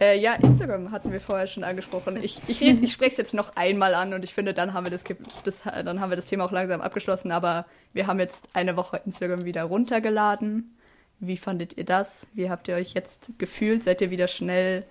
Äh, 0.00 0.18
ja, 0.18 0.34
Instagram 0.34 0.90
hatten 0.90 1.12
wir 1.12 1.20
vorher 1.20 1.46
schon 1.46 1.64
angesprochen. 1.64 2.16
Ich, 2.22 2.38
ich, 2.48 2.60
red- 2.60 2.82
ich 2.82 2.92
spreche 2.92 3.12
es 3.12 3.16
jetzt 3.18 3.34
noch 3.34 3.56
einmal 3.56 3.94
an 3.94 4.14
und 4.14 4.24
ich 4.24 4.32
finde, 4.34 4.54
dann 4.54 4.72
haben, 4.74 4.86
wir 4.86 4.90
das, 4.90 5.04
das, 5.44 5.62
dann 5.62 6.00
haben 6.00 6.10
wir 6.10 6.16
das 6.16 6.26
Thema 6.26 6.44
auch 6.44 6.52
langsam 6.52 6.80
abgeschlossen. 6.80 7.30
Aber 7.32 7.66
wir 7.92 8.06
haben 8.06 8.18
jetzt 8.18 8.48
eine 8.54 8.76
Woche 8.76 9.00
Instagram 9.04 9.44
wieder 9.44 9.64
runtergeladen. 9.64 10.76
Wie 11.20 11.36
fandet 11.36 11.76
ihr 11.76 11.84
das? 11.84 12.26
Wie 12.32 12.50
habt 12.50 12.68
ihr 12.68 12.74
euch 12.74 12.94
jetzt 12.94 13.30
gefühlt? 13.38 13.84
Seid 13.84 14.00
ihr 14.00 14.10
wieder 14.10 14.28
schnell 14.28 14.84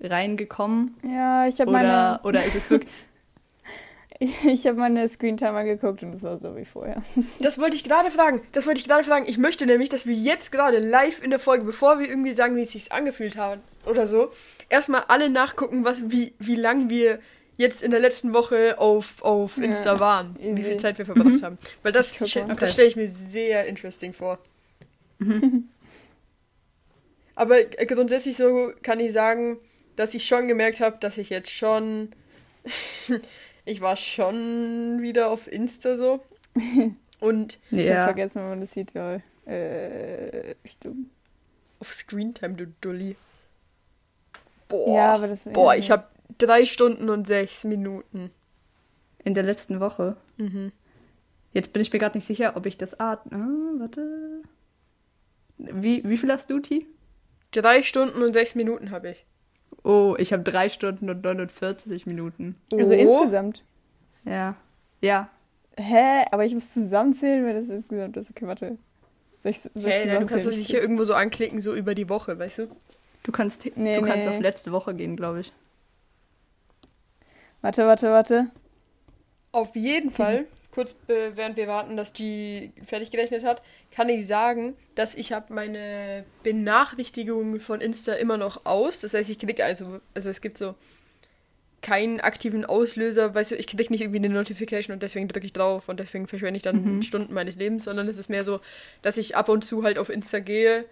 reingekommen? 0.00 0.96
Ja, 1.02 1.46
ich 1.46 1.60
habe 1.60 1.70
meine, 1.70 2.20
oder 2.22 2.44
ist 2.44 2.54
es 2.54 2.70
wirklich. 2.70 2.90
ich 4.44 4.66
habe 4.66 4.78
meine 4.78 5.08
Screentimer 5.08 5.64
geguckt 5.64 6.02
und 6.02 6.14
es 6.14 6.22
war 6.22 6.38
so 6.38 6.56
wie 6.56 6.64
vorher. 6.64 7.02
Das 7.40 7.58
wollte 7.58 7.74
ich 7.76 7.84
gerade 7.84 8.10
fragen. 8.10 8.42
Das 8.52 8.66
wollte 8.66 8.80
ich 8.80 8.86
gerade 8.86 9.02
fragen. 9.04 9.24
Ich 9.26 9.38
möchte 9.38 9.66
nämlich, 9.66 9.88
dass 9.88 10.06
wir 10.06 10.14
jetzt 10.14 10.52
gerade 10.52 10.78
live 10.78 11.22
in 11.22 11.30
der 11.30 11.38
Folge, 11.40 11.64
bevor 11.64 11.98
wir 11.98 12.08
irgendwie 12.08 12.32
sagen, 12.32 12.54
wie 12.56 12.62
es 12.62 12.72
sich 12.72 12.92
angefühlt 12.92 13.36
hat 13.36 13.58
oder 13.86 14.06
so, 14.06 14.30
erstmal 14.68 15.04
alle 15.08 15.28
nachgucken, 15.30 15.84
was, 15.84 16.10
wie, 16.10 16.34
wie 16.38 16.56
lang 16.56 16.88
wir 16.88 17.18
jetzt 17.56 17.82
in 17.82 17.90
der 17.90 18.00
letzten 18.00 18.32
Woche 18.32 18.78
auf, 18.78 19.22
auf 19.22 19.56
Ja, 19.58 19.64
Insta 19.64 19.98
waren. 20.00 20.36
Wie 20.38 20.48
easy. 20.48 20.62
viel 20.64 20.76
Zeit 20.78 20.98
wir 20.98 21.06
verbracht 21.06 21.42
haben. 21.42 21.58
Weil 21.82 21.92
das, 21.92 22.18
das 22.18 22.30
stelle 22.30 22.86
ich 22.88 22.96
mir 22.96 23.08
sehr 23.08 23.66
interesting 23.66 24.12
vor. 24.14 24.38
Aber 27.34 27.58
äh, 27.80 27.86
grundsätzlich 27.86 28.36
so 28.36 28.72
kann 28.82 29.00
ich 29.00 29.12
sagen, 29.12 29.58
dass 29.96 30.14
ich 30.14 30.26
schon 30.26 30.48
gemerkt 30.48 30.80
habe, 30.80 30.98
dass 31.00 31.18
ich 31.18 31.30
jetzt 31.30 31.50
schon. 31.50 32.10
ich 33.64 33.80
war 33.80 33.96
schon 33.96 34.98
wieder 35.00 35.30
auf 35.30 35.50
Insta 35.50 35.96
so. 35.96 36.20
Und 37.20 37.58
Ich 37.70 37.80
habe 37.86 37.88
Ja. 37.98 38.04
vergessen, 38.04 38.40
wenn 38.40 38.48
man 38.48 38.60
das 38.60 38.72
sieht, 38.72 38.94
lol. 38.94 39.22
Äh, 39.46 40.52
ich 40.64 40.78
dumm. 40.78 41.10
auf 41.80 41.92
Screentime, 41.92 42.54
du 42.54 42.66
Dulli. 42.80 43.16
Boah. 44.72 44.96
Ja, 44.96 45.14
aber 45.14 45.28
das 45.28 45.44
Boah, 45.44 45.74
ich 45.76 45.90
habe 45.90 46.04
drei 46.38 46.64
Stunden 46.66 47.08
und 47.08 47.26
sechs 47.26 47.62
Minuten. 47.64 48.30
In 49.24 49.34
der 49.34 49.44
letzten 49.44 49.78
Woche. 49.78 50.16
Mhm. 50.38 50.72
Jetzt 51.52 51.72
bin 51.72 51.82
ich 51.82 51.92
mir 51.92 51.98
gerade 52.00 52.18
nicht 52.18 52.26
sicher, 52.26 52.56
ob 52.56 52.66
ich 52.66 52.76
das 52.78 52.98
Art. 52.98 53.20
Ah, 53.30 53.46
warte. 53.78 54.42
Wie, 55.58 56.02
wie 56.08 56.16
viel 56.16 56.32
hast 56.32 56.50
du, 56.50 56.58
T? 56.58 56.86
Drei 57.52 57.82
Stunden 57.82 58.22
und 58.22 58.32
sechs 58.32 58.54
Minuten 58.54 58.90
habe 58.90 59.10
ich. 59.10 59.26
Oh, 59.84 60.16
ich 60.18 60.32
habe 60.32 60.42
drei 60.42 60.68
Stunden 60.68 61.08
und 61.10 61.22
49 61.22 62.06
Minuten. 62.06 62.56
Also 62.72 62.94
Oh. 62.94 62.96
insgesamt. 62.96 63.62
Ja. 64.24 64.56
Ja. 65.00 65.28
Hä? 65.76 66.24
Aber 66.30 66.44
ich 66.44 66.54
muss 66.54 66.72
zusammenzählen, 66.72 67.44
weil 67.44 67.54
das 67.54 67.68
insgesamt 67.68 68.16
ist. 68.16 68.30
Okay, 68.30 68.46
warte. 68.46 68.78
Soll 69.38 69.50
ich, 69.50 69.60
soll 69.60 69.70
ich 69.74 69.84
Hey, 69.84 69.92
du 69.92 70.00
zusammenzählen? 70.04 70.26
kannst 70.28 70.46
das 70.46 70.54
sicher 70.54 70.80
irgendwo 70.80 71.04
so 71.04 71.14
anklicken, 71.14 71.60
so 71.60 71.74
über 71.74 71.94
die 71.94 72.08
Woche, 72.08 72.38
weißt 72.38 72.58
du? 72.60 72.66
Du 73.22 73.32
kannst, 73.32 73.64
Nee, 73.76 73.96
du 73.96 74.02
kannst 74.02 74.26
nee. 74.26 74.34
auf 74.34 74.40
letzte 74.40 74.72
Woche 74.72 74.94
gehen, 74.94 75.16
glaube 75.16 75.40
ich. 75.40 75.52
Warte, 77.60 77.86
warte, 77.86 78.10
warte. 78.10 78.46
Auf 79.52 79.76
jeden 79.76 80.10
Fall, 80.10 80.46
kurz 80.72 80.96
äh, 81.08 81.32
während 81.36 81.56
wir 81.56 81.68
warten, 81.68 81.96
dass 81.96 82.12
die 82.12 82.72
fertig 82.86 83.10
gerechnet 83.10 83.44
hat, 83.44 83.62
kann 83.94 84.08
ich 84.08 84.26
sagen, 84.26 84.74
dass 84.94 85.14
ich 85.14 85.32
habe 85.32 85.52
meine 85.54 86.24
Benachrichtigungen 86.42 87.60
von 87.60 87.80
Insta 87.80 88.14
immer 88.14 88.38
noch 88.38 88.64
aus. 88.66 89.00
Das 89.00 89.14
heißt, 89.14 89.30
ich 89.30 89.38
klicke 89.38 89.64
also, 89.64 90.00
also 90.14 90.30
es 90.30 90.40
gibt 90.40 90.58
so 90.58 90.74
keinen 91.82 92.20
aktiven 92.20 92.64
Auslöser, 92.64 93.34
weißt 93.34 93.50
du, 93.50 93.56
ich 93.56 93.66
kriege 93.66 93.92
nicht 93.92 94.00
irgendwie 94.02 94.18
eine 94.24 94.28
Notification 94.30 94.94
und 94.94 95.02
deswegen 95.02 95.26
drücke 95.28 95.46
ich 95.46 95.52
drauf 95.52 95.88
und 95.88 95.98
deswegen 95.98 96.28
verschwende 96.28 96.56
ich 96.56 96.62
dann 96.62 96.96
Mhm. 96.98 97.02
Stunden 97.02 97.34
meines 97.34 97.56
Lebens, 97.56 97.84
sondern 97.84 98.08
es 98.08 98.18
ist 98.18 98.30
mehr 98.30 98.44
so, 98.44 98.60
dass 99.02 99.16
ich 99.16 99.36
ab 99.36 99.48
und 99.48 99.64
zu 99.64 99.82
halt 99.82 99.98
auf 99.98 100.08
Insta 100.08 100.38
gehe, 100.38 100.84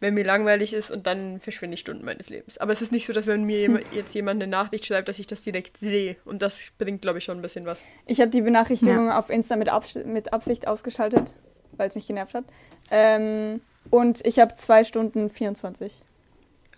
wenn 0.00 0.14
mir 0.14 0.24
langweilig 0.24 0.74
ist 0.74 0.90
und 0.90 1.06
dann 1.06 1.40
verschwinde 1.40 1.74
ich 1.74 1.80
Stunden 1.80 2.04
meines 2.04 2.28
Lebens. 2.28 2.58
Aber 2.58 2.72
es 2.72 2.82
ist 2.82 2.92
nicht 2.92 3.06
so, 3.06 3.12
dass 3.14 3.26
wenn 3.26 3.44
mir 3.44 3.60
jem- 3.60 3.80
jetzt 3.92 4.14
jemand 4.14 4.42
eine 4.42 4.50
Nachricht 4.50 4.84
schreibt, 4.86 5.08
dass 5.08 5.18
ich 5.18 5.26
das 5.26 5.42
direkt 5.42 5.78
sehe 5.78 6.16
und 6.24 6.42
das 6.42 6.70
bringt, 6.78 7.00
glaube 7.02 7.18
ich, 7.18 7.24
schon 7.24 7.38
ein 7.38 7.42
bisschen 7.42 7.64
was. 7.64 7.80
Ich 8.06 8.20
habe 8.20 8.30
die 8.30 8.42
Benachrichtigung 8.42 9.10
auf 9.10 9.30
Insta 9.30 9.56
mit, 9.56 9.68
Abs 9.70 9.94
mit 10.04 10.32
Absicht 10.34 10.68
ausgeschaltet, 10.68 11.34
weil 11.72 11.88
es 11.88 11.94
mich 11.94 12.06
genervt 12.06 12.34
hat. 12.34 12.44
Ähm, 12.90 13.60
und 13.90 14.24
ich 14.26 14.38
habe 14.38 14.52
zwei 14.54 14.84
Stunden 14.84 15.30
24. 15.30 15.94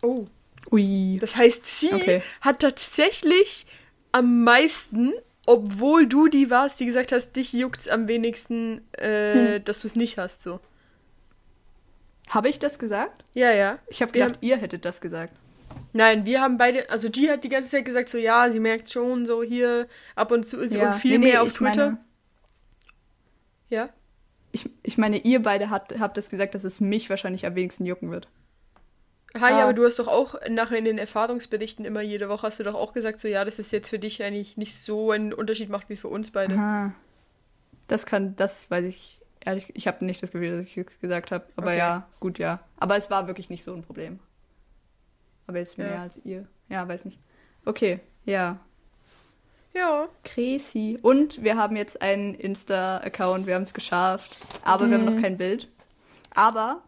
Oh. 0.02 0.24
Ui. 0.70 1.18
Das 1.20 1.34
heißt, 1.36 1.64
sie 1.80 1.92
Okay. 1.94 2.22
hat 2.40 2.60
tatsächlich 2.60 3.66
am 4.12 4.44
meisten, 4.44 5.12
obwohl 5.46 6.06
du 6.06 6.28
die 6.28 6.50
warst, 6.50 6.78
die 6.78 6.86
gesagt 6.86 7.10
hast, 7.12 7.32
dich 7.32 7.52
juckt's 7.52 7.88
am 7.88 8.06
wenigsten, 8.06 8.82
äh, 8.92 9.60
dass 9.60 9.80
du 9.80 9.86
es 9.88 9.96
nicht 9.96 10.18
hast, 10.18 10.42
so. 10.42 10.60
Habe 12.30 12.48
ich 12.48 12.58
das 12.58 12.78
gesagt? 12.78 13.24
Ja, 13.34 13.52
ja. 13.52 13.78
Ich 13.88 14.02
habe 14.02 14.12
gedacht, 14.12 14.38
ihr 14.40 14.56
hättet 14.58 14.84
das 14.84 15.00
gesagt. 15.00 15.32
Nein, 15.92 16.26
wir 16.26 16.40
haben 16.42 16.58
beide, 16.58 16.88
also 16.90 17.08
G 17.10 17.30
hat 17.30 17.44
die 17.44 17.48
ganze 17.48 17.70
Zeit 17.70 17.84
gesagt, 17.84 18.08
so 18.10 18.18
ja, 18.18 18.50
sie 18.50 18.60
merkt 18.60 18.90
schon, 18.90 19.24
so 19.26 19.42
hier 19.42 19.86
ab 20.14 20.30
und 20.30 20.44
zu 20.46 20.58
ist 20.58 20.72
sie 20.72 20.78
Ja. 20.78 20.88
und 20.88 20.94
viel 20.94 21.12
Nee, 21.12 21.18
nee, 21.18 21.32
mehr 21.32 21.42
auf 21.42 21.48
ich 21.48 21.54
Twitter. 21.54 21.86
Meine, 21.86 21.98
Ja. 23.70 23.88
ich, 24.52 24.68
ich 24.82 24.98
meine, 24.98 25.18
ihr 25.18 25.42
beide 25.42 25.70
habt, 25.70 25.98
habt 25.98 26.16
das 26.16 26.28
gesagt, 26.30 26.54
dass 26.54 26.64
es 26.64 26.80
mich 26.80 27.08
wahrscheinlich 27.10 27.46
am 27.46 27.54
wenigsten 27.54 27.86
jucken 27.86 28.10
wird. 28.10 28.28
Ja, 29.34 29.42
Ah. 29.42 29.62
aber 29.64 29.72
du 29.74 29.84
hast 29.84 29.98
doch 29.98 30.08
auch 30.08 30.34
nachher 30.48 30.78
in 30.78 30.84
den 30.86 30.98
Erfahrungsberichten 30.98 31.84
immer 31.84 32.00
jede 32.00 32.28
Woche 32.28 32.46
hast 32.46 32.58
du 32.60 32.64
doch 32.64 32.74
auch 32.74 32.92
gesagt, 32.92 33.20
so 33.20 33.28
ja, 33.28 33.44
dass 33.44 33.58
es 33.58 33.70
jetzt 33.70 33.88
für 33.90 33.98
dich 33.98 34.22
eigentlich 34.22 34.56
nicht 34.56 34.76
so 34.78 35.10
einen 35.10 35.32
Unterschied 35.34 35.68
macht 35.68 35.88
wie 35.90 35.96
für 35.96 36.08
uns 36.08 36.30
beide. 36.30 36.54
Aha. 36.54 36.92
Das 37.88 38.04
kann, 38.06 38.36
das 38.36 38.70
weiß 38.70 38.84
ich 38.86 39.20
ehrlich, 39.44 39.70
ich 39.74 39.86
habe 39.86 40.04
nicht 40.04 40.22
das 40.22 40.30
Gefühl, 40.30 40.56
dass 40.56 40.64
ich 40.64 40.76
es 40.76 41.00
gesagt 41.00 41.30
habe. 41.32 41.44
Aber 41.56 41.68
Okay. 41.68 41.78
ja, 41.78 42.06
gut, 42.20 42.38
ja. 42.38 42.60
Aber 42.78 42.96
es 42.96 43.10
war 43.10 43.26
wirklich 43.26 43.50
nicht 43.50 43.64
so 43.64 43.74
ein 43.74 43.82
Problem. 43.82 44.18
Aber 45.46 45.58
jetzt 45.58 45.78
mehr 45.78 45.90
Ja. 45.92 46.02
als 46.02 46.20
ihr. 46.24 46.46
Ja, 46.68 46.86
weiß 46.86 47.04
nicht. 47.04 47.18
Okay, 47.64 48.00
ja. 48.24 48.58
Ja. 49.74 50.08
Crazy. 50.24 50.98
Und 51.02 51.42
wir 51.42 51.56
haben 51.56 51.76
jetzt 51.76 52.00
einen 52.02 52.34
Insta-Account, 52.34 53.46
wir 53.46 53.54
haben 53.54 53.62
es 53.62 53.74
geschafft. 53.74 54.36
Aber 54.64 54.88
wir 54.88 54.96
haben 54.98 55.04
Mhm. 55.06 55.14
noch 55.16 55.22
kein 55.22 55.36
Bild. 55.36 55.68
Aber 56.34 56.82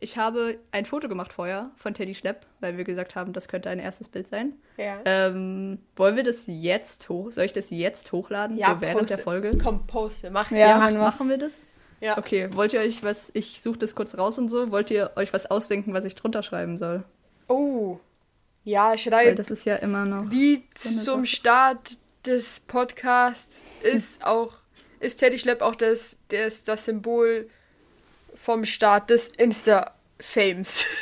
ich 0.00 0.16
habe 0.16 0.58
ein 0.72 0.86
Foto 0.86 1.08
gemacht 1.08 1.32
vorher 1.32 1.70
von 1.76 1.92
Teddy 1.92 2.14
Schlepp, 2.14 2.46
weil 2.60 2.76
wir 2.76 2.84
gesagt 2.84 3.14
haben, 3.14 3.32
das 3.32 3.48
könnte 3.48 3.68
ein 3.68 3.78
erstes 3.78 4.08
Bild 4.08 4.26
sein. 4.26 4.54
Ja. 4.76 5.00
Ähm, 5.04 5.78
wollen 5.96 6.16
wir 6.16 6.22
das 6.22 6.44
jetzt 6.46 7.08
hoch? 7.08 7.30
Soll 7.32 7.44
ich 7.44 7.52
das 7.52 7.70
jetzt 7.70 8.10
hochladen? 8.12 8.56
Ja, 8.56 8.74
so 8.74 8.80
während 8.80 9.00
poste. 9.00 9.16
der 9.16 9.24
Folge? 9.24 9.58
Komm, 9.62 9.86
poste. 9.86 10.30
Mach. 10.30 10.50
Ja, 10.50 10.58
Ja, 10.58 10.78
mach. 10.78 10.90
machen 10.92 11.28
wir 11.28 11.36
das? 11.38 11.52
Ja. 12.00 12.16
Okay, 12.18 12.48
wollt 12.54 12.72
ihr 12.72 12.80
euch 12.80 13.02
was, 13.02 13.30
ich 13.34 13.60
suche 13.60 13.78
das 13.78 13.94
kurz 13.94 14.16
raus 14.16 14.38
und 14.38 14.48
so, 14.48 14.70
wollt 14.70 14.90
ihr 14.90 15.12
euch 15.16 15.32
was 15.32 15.50
ausdenken, 15.50 15.92
was 15.92 16.04
ich 16.04 16.14
drunter 16.14 16.42
schreiben 16.42 16.78
soll? 16.78 17.04
Oh. 17.46 17.98
Ja, 18.64 18.90
Weil 18.90 18.98
schreib. 18.98 19.36
das 19.36 19.50
ist 19.50 19.64
ja 19.64 19.76
immer 19.76 20.06
noch. 20.06 20.30
Wie 20.30 20.64
zum. 20.74 21.24
Start 21.24 21.98
des 22.24 22.60
Podcasts 22.60 23.62
ist 23.82 24.24
auch 24.24 24.54
ist 25.00 25.16
Teddy 25.16 25.38
Schlepp 25.38 25.62
auch 25.62 25.74
das, 25.74 26.18
das, 26.28 26.62
das 26.62 26.84
Symbol 26.84 27.48
vom 28.34 28.64
Start 28.64 29.10
des 29.10 29.28
Insta-Fames. 29.28 30.84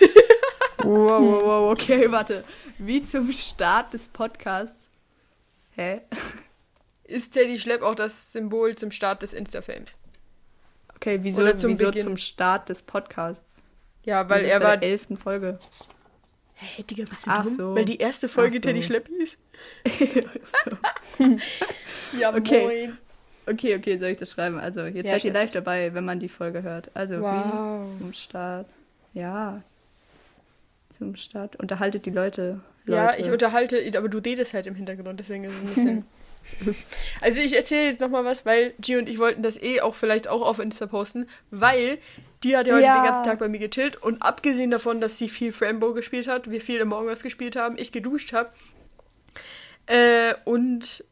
Wow, 0.85 1.21
wow, 1.21 1.43
wow, 1.43 1.73
okay, 1.73 2.11
warte. 2.11 2.45
Wie 2.79 3.03
zum 3.03 3.33
Start 3.33 3.93
des 3.93 4.07
Podcasts. 4.07 4.91
Hä? 5.75 6.03
ist 7.05 7.33
Teddy 7.33 7.59
Schlepp 7.59 7.83
auch 7.83 7.97
das 7.97 8.33
Symbol 8.33 8.77
zum 8.77 8.93
Start 8.93 9.23
des 9.23 9.33
Insta-Fames? 9.33 9.97
Okay, 11.01 11.19
wieso, 11.23 11.43
Oder 11.43 11.57
zum 11.57 11.71
wieso 11.71 11.87
Beginn. 11.87 12.03
zum 12.03 12.17
Start 12.17 12.69
des 12.69 12.83
Podcasts? 12.83 13.63
Ja, 14.05 14.29
weil 14.29 14.45
er 14.45 14.59
bei 14.59 14.67
war. 14.67 14.77
der 14.79 14.89
elften 14.91 15.17
Folge. 15.17 15.59
Hey, 16.55 16.83
Digga, 16.85 17.05
bist 17.09 17.25
du 17.27 17.31
Ach 17.31 17.45
dumm? 17.45 17.55
so. 17.55 17.75
Weil 17.77 17.85
die 17.85 17.99
erste 17.99 18.29
Folge 18.29 18.57
Ach 18.59 18.63
so. 18.65 18.69
Teddy 18.69 18.83
Schlepp 18.83 19.09
hieß. 19.09 19.37
so. 21.19 21.39
Ja, 22.19 22.35
Okay. 22.35 22.65
moin. 22.65 22.99
Okay, 23.47 23.77
okay, 23.77 23.97
soll 23.99 24.11
ich 24.11 24.19
das 24.19 24.31
schreiben? 24.33 24.59
Also, 24.59 24.81
jetzt 24.83 25.07
Ja, 25.07 25.13
seid 25.13 25.25
ihr 25.25 25.33
live 25.33 25.51
dabei, 25.53 25.95
wenn 25.95 26.05
man 26.05 26.19
die 26.21 26.29
Folge 26.29 26.63
hört. 26.63 26.91
Also, 26.95 27.21
Wow. 27.23 27.89
zum 27.99 28.13
Start. 28.13 28.67
Ja. 29.15 29.63
Zum 30.91 31.17
Start. 31.17 31.57
Unterhaltet 31.57 32.05
die 32.07 32.11
Leute. 32.11 32.61
Leute. 32.85 32.97
Ja, 33.03 33.17
ich 33.17 33.31
unterhalte, 33.31 33.91
aber 33.97 34.09
du 34.09 34.19
redest 34.19 34.53
halt 34.53 34.67
im 34.67 34.75
Hintergrund, 34.75 35.21
deswegen 35.21 35.45
ist 35.45 35.55
es 35.55 35.61
ein 35.63 35.67
bisschen. 35.75 36.05
also 37.21 37.41
ich 37.41 37.55
erzähle 37.55 37.87
jetzt 37.87 38.01
nochmal 38.01 38.25
was, 38.25 38.45
weil 38.47 38.75
G 38.81 38.97
und 38.97 39.09
ich 39.09 39.19
wollten 39.19 39.43
das 39.43 39.61
eh 39.63 39.81
auch 39.81 39.95
vielleicht 39.95 40.29
auch 40.29 40.43
auf 40.43 40.59
Insta 40.59 40.87
posten, 40.87 41.29
weil 41.51 41.99
die 42.43 42.57
hat 42.57 42.67
ja 42.67 42.75
heute 42.75 42.85
Ja. 42.85 42.95
den 42.95 43.05
ganzen 43.05 43.25
Tag 43.25 43.39
bei 43.39 43.49
mir 43.49 43.59
gechillt 43.59 43.97
und 44.03 44.23
abgesehen 44.23 44.71
davon, 44.71 45.01
dass 45.01 45.19
sie 45.19 45.29
viel 45.29 45.53
Frambo 45.53 45.93
gespielt 45.95 46.27
hat, 46.29 46.51
wir 46.51 46.61
viel 46.61 46.81
im 46.81 46.89
Morgen 46.89 47.09
was 47.09 47.23
gespielt 47.23 47.57
haben, 47.57 47.77
ich 47.79 47.93
geduscht 47.93 48.33
habe 48.33 48.51
äh, 49.87 50.35
und 50.45 51.05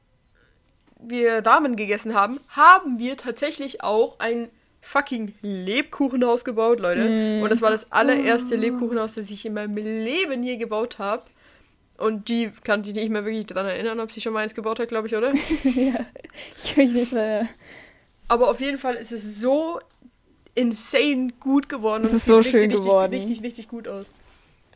wir 1.01 1.45
Ramen 1.45 1.77
gegessen 1.77 2.15
haben, 2.15 2.41
haben 2.49 2.99
wir 2.99 3.17
tatsächlich 3.17 3.83
auch 3.83 4.19
ein 4.19 4.49
fucking 4.81 5.35
Lebkuchenhaus 5.43 6.45
gebaut, 6.45 6.81
Leute. 6.81 7.09
Und 7.43 7.51
das 7.51 7.61
war 7.61 7.71
das 7.71 7.91
allererste 7.93 8.55
Lebkuchenhaus, 8.57 9.15
das 9.15 9.31
ich 9.31 9.45
in 9.45 9.55
meinem 9.55 9.77
Leben 9.77 10.43
je 10.45 10.57
gebaut 10.57 10.99
habe. 10.99 11.23
Und 11.99 12.29
die 12.29 12.51
kann 12.65 12.85
sich 12.85 12.95
nicht 12.95 13.11
mehr 13.11 13.25
wirklich 13.25 13.47
daran 13.47 13.67
erinnern, 13.67 14.01
ob 14.01 14.13
sie 14.13 14.21
schon 14.21 14.33
mal 14.33 14.41
eins 14.43 14.55
gebaut 14.55 14.79
hat, 14.81 14.89
glaube 14.89 15.07
ich, 15.09 15.17
oder? 15.17 15.33
ja. 15.65 15.95
Ich 16.63 16.77
will 16.77 16.93
nicht 16.93 17.13
mehr. 17.13 17.49
Aber 18.29 18.51
auf 18.51 18.61
jeden 18.61 18.77
Fall 18.79 18.97
ist 18.97 19.13
es 19.13 19.41
so 19.41 19.79
insane 20.55 21.29
gut 21.41 21.69
geworden. 21.69 22.05
Es 22.05 22.13
ist 22.13 22.27
so 22.27 22.43
schön 22.43 22.61
richtig, 22.63 22.79
geworden. 22.81 23.13
Richtig, 23.13 23.31
richtig, 23.31 23.45
richtig 23.47 23.69
gut 23.69 23.89
aus. 23.89 24.11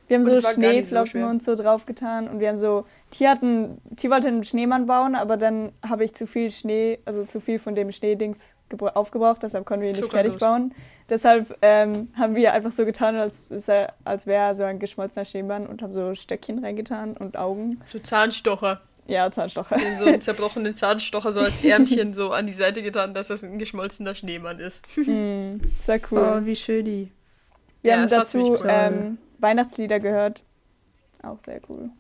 Wir 0.09 0.19
haben 0.19 0.25
Und 0.27 0.35
so 0.35 0.41
so 0.41 0.49
Schneeflocken 0.55 1.11
schwer. 1.11 1.29
und 1.29 1.43
so 1.43 1.55
draufgetan 1.55 2.27
und 2.27 2.41
wir 2.41 2.49
haben 2.49 2.59
so, 2.59 2.85
T 3.13 3.29
hatten, 3.29 3.81
T 3.97 4.11
wollte 4.11 4.27
einen 4.27 4.43
Schneemann 4.43 4.87
bauen, 4.87 5.15
aber 5.15 5.37
dann 5.37 5.71
habe 5.89 6.03
ich 6.05 6.15
zu 6.15 6.27
viel 6.27 6.51
Schnee, 6.51 6.99
also 7.05 7.25
zu 7.25 7.39
viel 7.39 7.61
von 7.61 7.77
dem 7.77 7.93
Schneedings 7.93 8.57
gebra- 8.73 8.95
aufgebraucht, 8.95 9.45
deshalb 9.45 9.67
konnten 9.67 9.83
wir 9.85 9.91
ihn 9.91 9.97
nicht 9.97 10.11
fertig 10.11 10.37
bauen. 10.39 10.75
Deshalb 11.11 11.59
ähm, 11.61 12.09
haben 12.17 12.35
wir 12.37 12.53
einfach 12.55 12.71
so 12.71 12.85
getan, 12.85 13.17
als, 13.17 13.51
er- 13.69 13.95
als 14.05 14.27
wäre 14.27 14.45
er 14.51 14.57
so 14.57 14.63
ein 14.65 14.79
geschmolzener 14.79 15.25
Schneemann 15.25 15.67
und 15.67 15.83
haben 15.83 15.93
so 15.93 16.15
Stöckchen 16.15 16.65
reingetan 16.65 17.17
und 17.17 17.37
Augen. 17.37 17.81
So 17.85 17.99
Zahnstocher. 17.99 18.81
Ja, 19.07 19.29
Zahnstocher. 19.31 19.77
Wir 19.77 19.87
haben 19.91 19.97
so 19.99 20.05
einen 20.05 20.21
zerbrochenen 20.23 20.77
Zahnstocher 20.77 21.33
so 21.33 21.41
als 21.41 21.65
Ärmchen 21.65 22.15
so 22.15 22.31
an 22.31 22.47
die 22.47 22.53
Seite 22.53 22.81
getan, 22.83 23.13
dass 23.13 23.27
das 23.29 23.43
ein 23.43 23.59
geschmolzener 23.59 24.15
Schneemann 24.15 24.61
ist. 24.61 24.87
hm, 24.95 25.61
sehr 25.81 26.01
Oh, 26.13 26.15
cool. 26.15 26.47
wie 26.47 26.55
schön 26.55 26.85
die. 26.85 27.13
Wir 27.83 27.93
Ja, 27.93 27.99
haben 28.03 28.09
dazu 28.09 28.39
cool. 28.39 28.61
ähm, 28.69 29.19
Weihnachtslieder 29.39 29.99
gehört. 29.99 30.45
Auch 31.25 31.41
sehr 31.41 31.61
cool. 31.69 31.91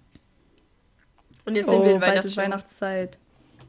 Und 1.46 1.56
jetzt 1.56 1.68
sind 1.68 1.80
oh, 1.80 1.84
wir 1.84 1.92
in 1.94 2.00
bald 2.00 2.24
ist 2.24 2.36
Weihnachtsstimmung. 2.36 2.52
Weihnachtszeit. 2.52 3.18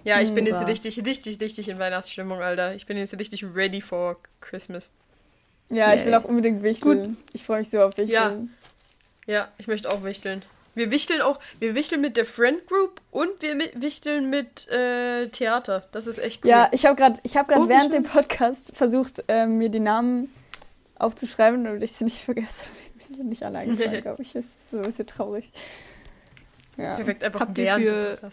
Ja, 0.03 0.19
ich 0.21 0.33
bin 0.33 0.45
jetzt 0.45 0.57
Hurra. 0.57 0.65
richtig, 0.65 1.03
richtig, 1.05 1.39
richtig 1.41 1.69
in 1.69 1.79
Weihnachtsstimmung, 1.79 2.41
Alter. 2.41 2.75
Ich 2.75 2.85
bin 2.85 2.97
jetzt 2.97 3.17
richtig 3.17 3.43
ready 3.55 3.81
for 3.81 4.17
Christmas. 4.39 4.91
Ja, 5.71 5.93
ich 5.93 6.01
will 6.05 6.11
Yay. 6.11 6.19
auch 6.19 6.25
unbedingt 6.25 6.63
wichteln. 6.63 7.17
Ich 7.33 7.43
freue 7.43 7.59
mich 7.59 7.69
so 7.69 7.81
auf 7.81 7.97
Wichteln. 7.97 8.53
Ja, 9.27 9.47
ich 9.57 9.67
möchte 9.67 9.89
auch 9.89 10.03
wichteln. 10.03 10.43
Wir 10.73 10.89
wichteln 10.89 11.21
auch, 11.21 11.39
wir 11.59 11.75
wichteln 11.75 11.99
mit 12.01 12.15
der 12.15 12.25
Friend 12.25 12.65
Group 12.67 13.01
und 13.11 13.29
wir 13.41 13.57
wichteln 13.75 14.29
mit 14.29 14.69
äh, 14.69 15.27
Theater. 15.27 15.87
Das 15.91 16.07
ist 16.07 16.17
echt 16.17 16.43
cool. 16.45 16.51
Ja, 16.51 16.69
ich 16.71 16.85
habe 16.85 16.95
gerade 16.95 17.19
hab 17.35 17.47
grad 17.49 17.59
Oh, 17.59 17.67
während 17.69 17.93
dem 17.93 18.03
Podcast 18.03 18.75
versucht, 18.75 19.23
ähm, 19.27 19.57
mir 19.57 19.69
die 19.69 19.81
Namen 19.81 20.33
aufzuschreiben, 20.95 21.63
damit 21.63 21.83
ich 21.83 21.91
sie 21.91 22.05
nicht 22.05 22.19
vergesse. 22.23 22.65
Mir 22.95 23.03
sind 23.03 23.27
nicht 23.27 23.43
alle 23.43 23.59
eingefallen, 23.59 24.01
glaube 24.03 24.21
ich. 24.21 24.33
Das 24.33 24.45
ist 24.45 24.71
so 24.71 24.77
ein 24.77 24.83
bisschen 24.83 25.07
traurig. 25.07 25.51
Ja. 26.77 26.95
Perfekt, 26.95 27.23
einfach 27.23 27.41
Habt 27.41 27.57
ihr 27.57 27.73
für-. 27.75 28.31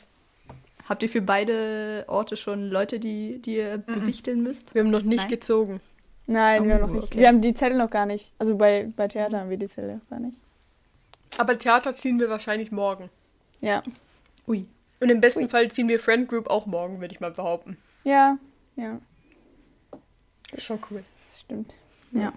Habt 0.89 1.03
ihr 1.03 1.09
für 1.11 1.21
beide 1.21 2.05
Orte 2.07 2.37
schon 2.39 2.71
Leute, 2.71 2.99
die, 2.99 3.43
die 3.43 3.57
ihr 3.57 3.77
bewichteln 3.79 4.43
müsst? 4.43 4.75
Wir 4.75 4.83
haben 4.83 4.91
noch 4.91 5.03
nicht 5.03 5.23
Nein. 5.23 5.29
gezogen. 5.29 5.81
Nein, 6.31 6.65
wir 6.67 6.75
haben 6.75 6.83
noch 6.83 6.91
Oh, 6.91 6.95
nicht. 6.95 7.05
okay. 7.09 7.19
Wir 7.19 7.29
haben 7.29 7.41
die 7.41 7.55
Zettel 7.55 7.79
noch 7.79 7.91
gar 7.91 8.07
nicht. 8.07 8.33
Also 8.39 8.57
bei, 8.57 8.89
bei 8.95 9.09
Theater 9.09 9.41
haben 9.41 9.51
wir 9.51 9.57
die 9.57 9.67
Zettel 9.67 9.97
noch 9.97 10.09
gar 10.11 10.21
nicht. 10.21 10.41
Aber 11.39 11.59
Theater 11.59 11.95
ziehen 11.95 12.21
wir 12.21 12.29
wahrscheinlich 12.29 12.71
morgen. 12.71 13.09
Ja. 13.61 13.83
Ui. 14.47 14.67
Und 15.01 15.09
im 15.11 15.21
besten 15.21 15.45
Ui. 15.45 15.49
Fall 15.49 15.71
ziehen 15.71 15.89
wir 15.89 15.99
Friend 15.99 16.29
Group 16.29 16.49
auch 16.51 16.67
morgen, 16.67 17.01
würde 17.01 17.15
ich 17.15 17.21
mal 17.21 17.31
behaupten. 17.31 17.77
Ja, 18.05 18.39
ja. 18.77 19.01
Schon 20.57 20.79
cool. 20.91 20.99
Das 20.99 21.41
stimmt. 21.41 21.75
Ja. 22.13 22.33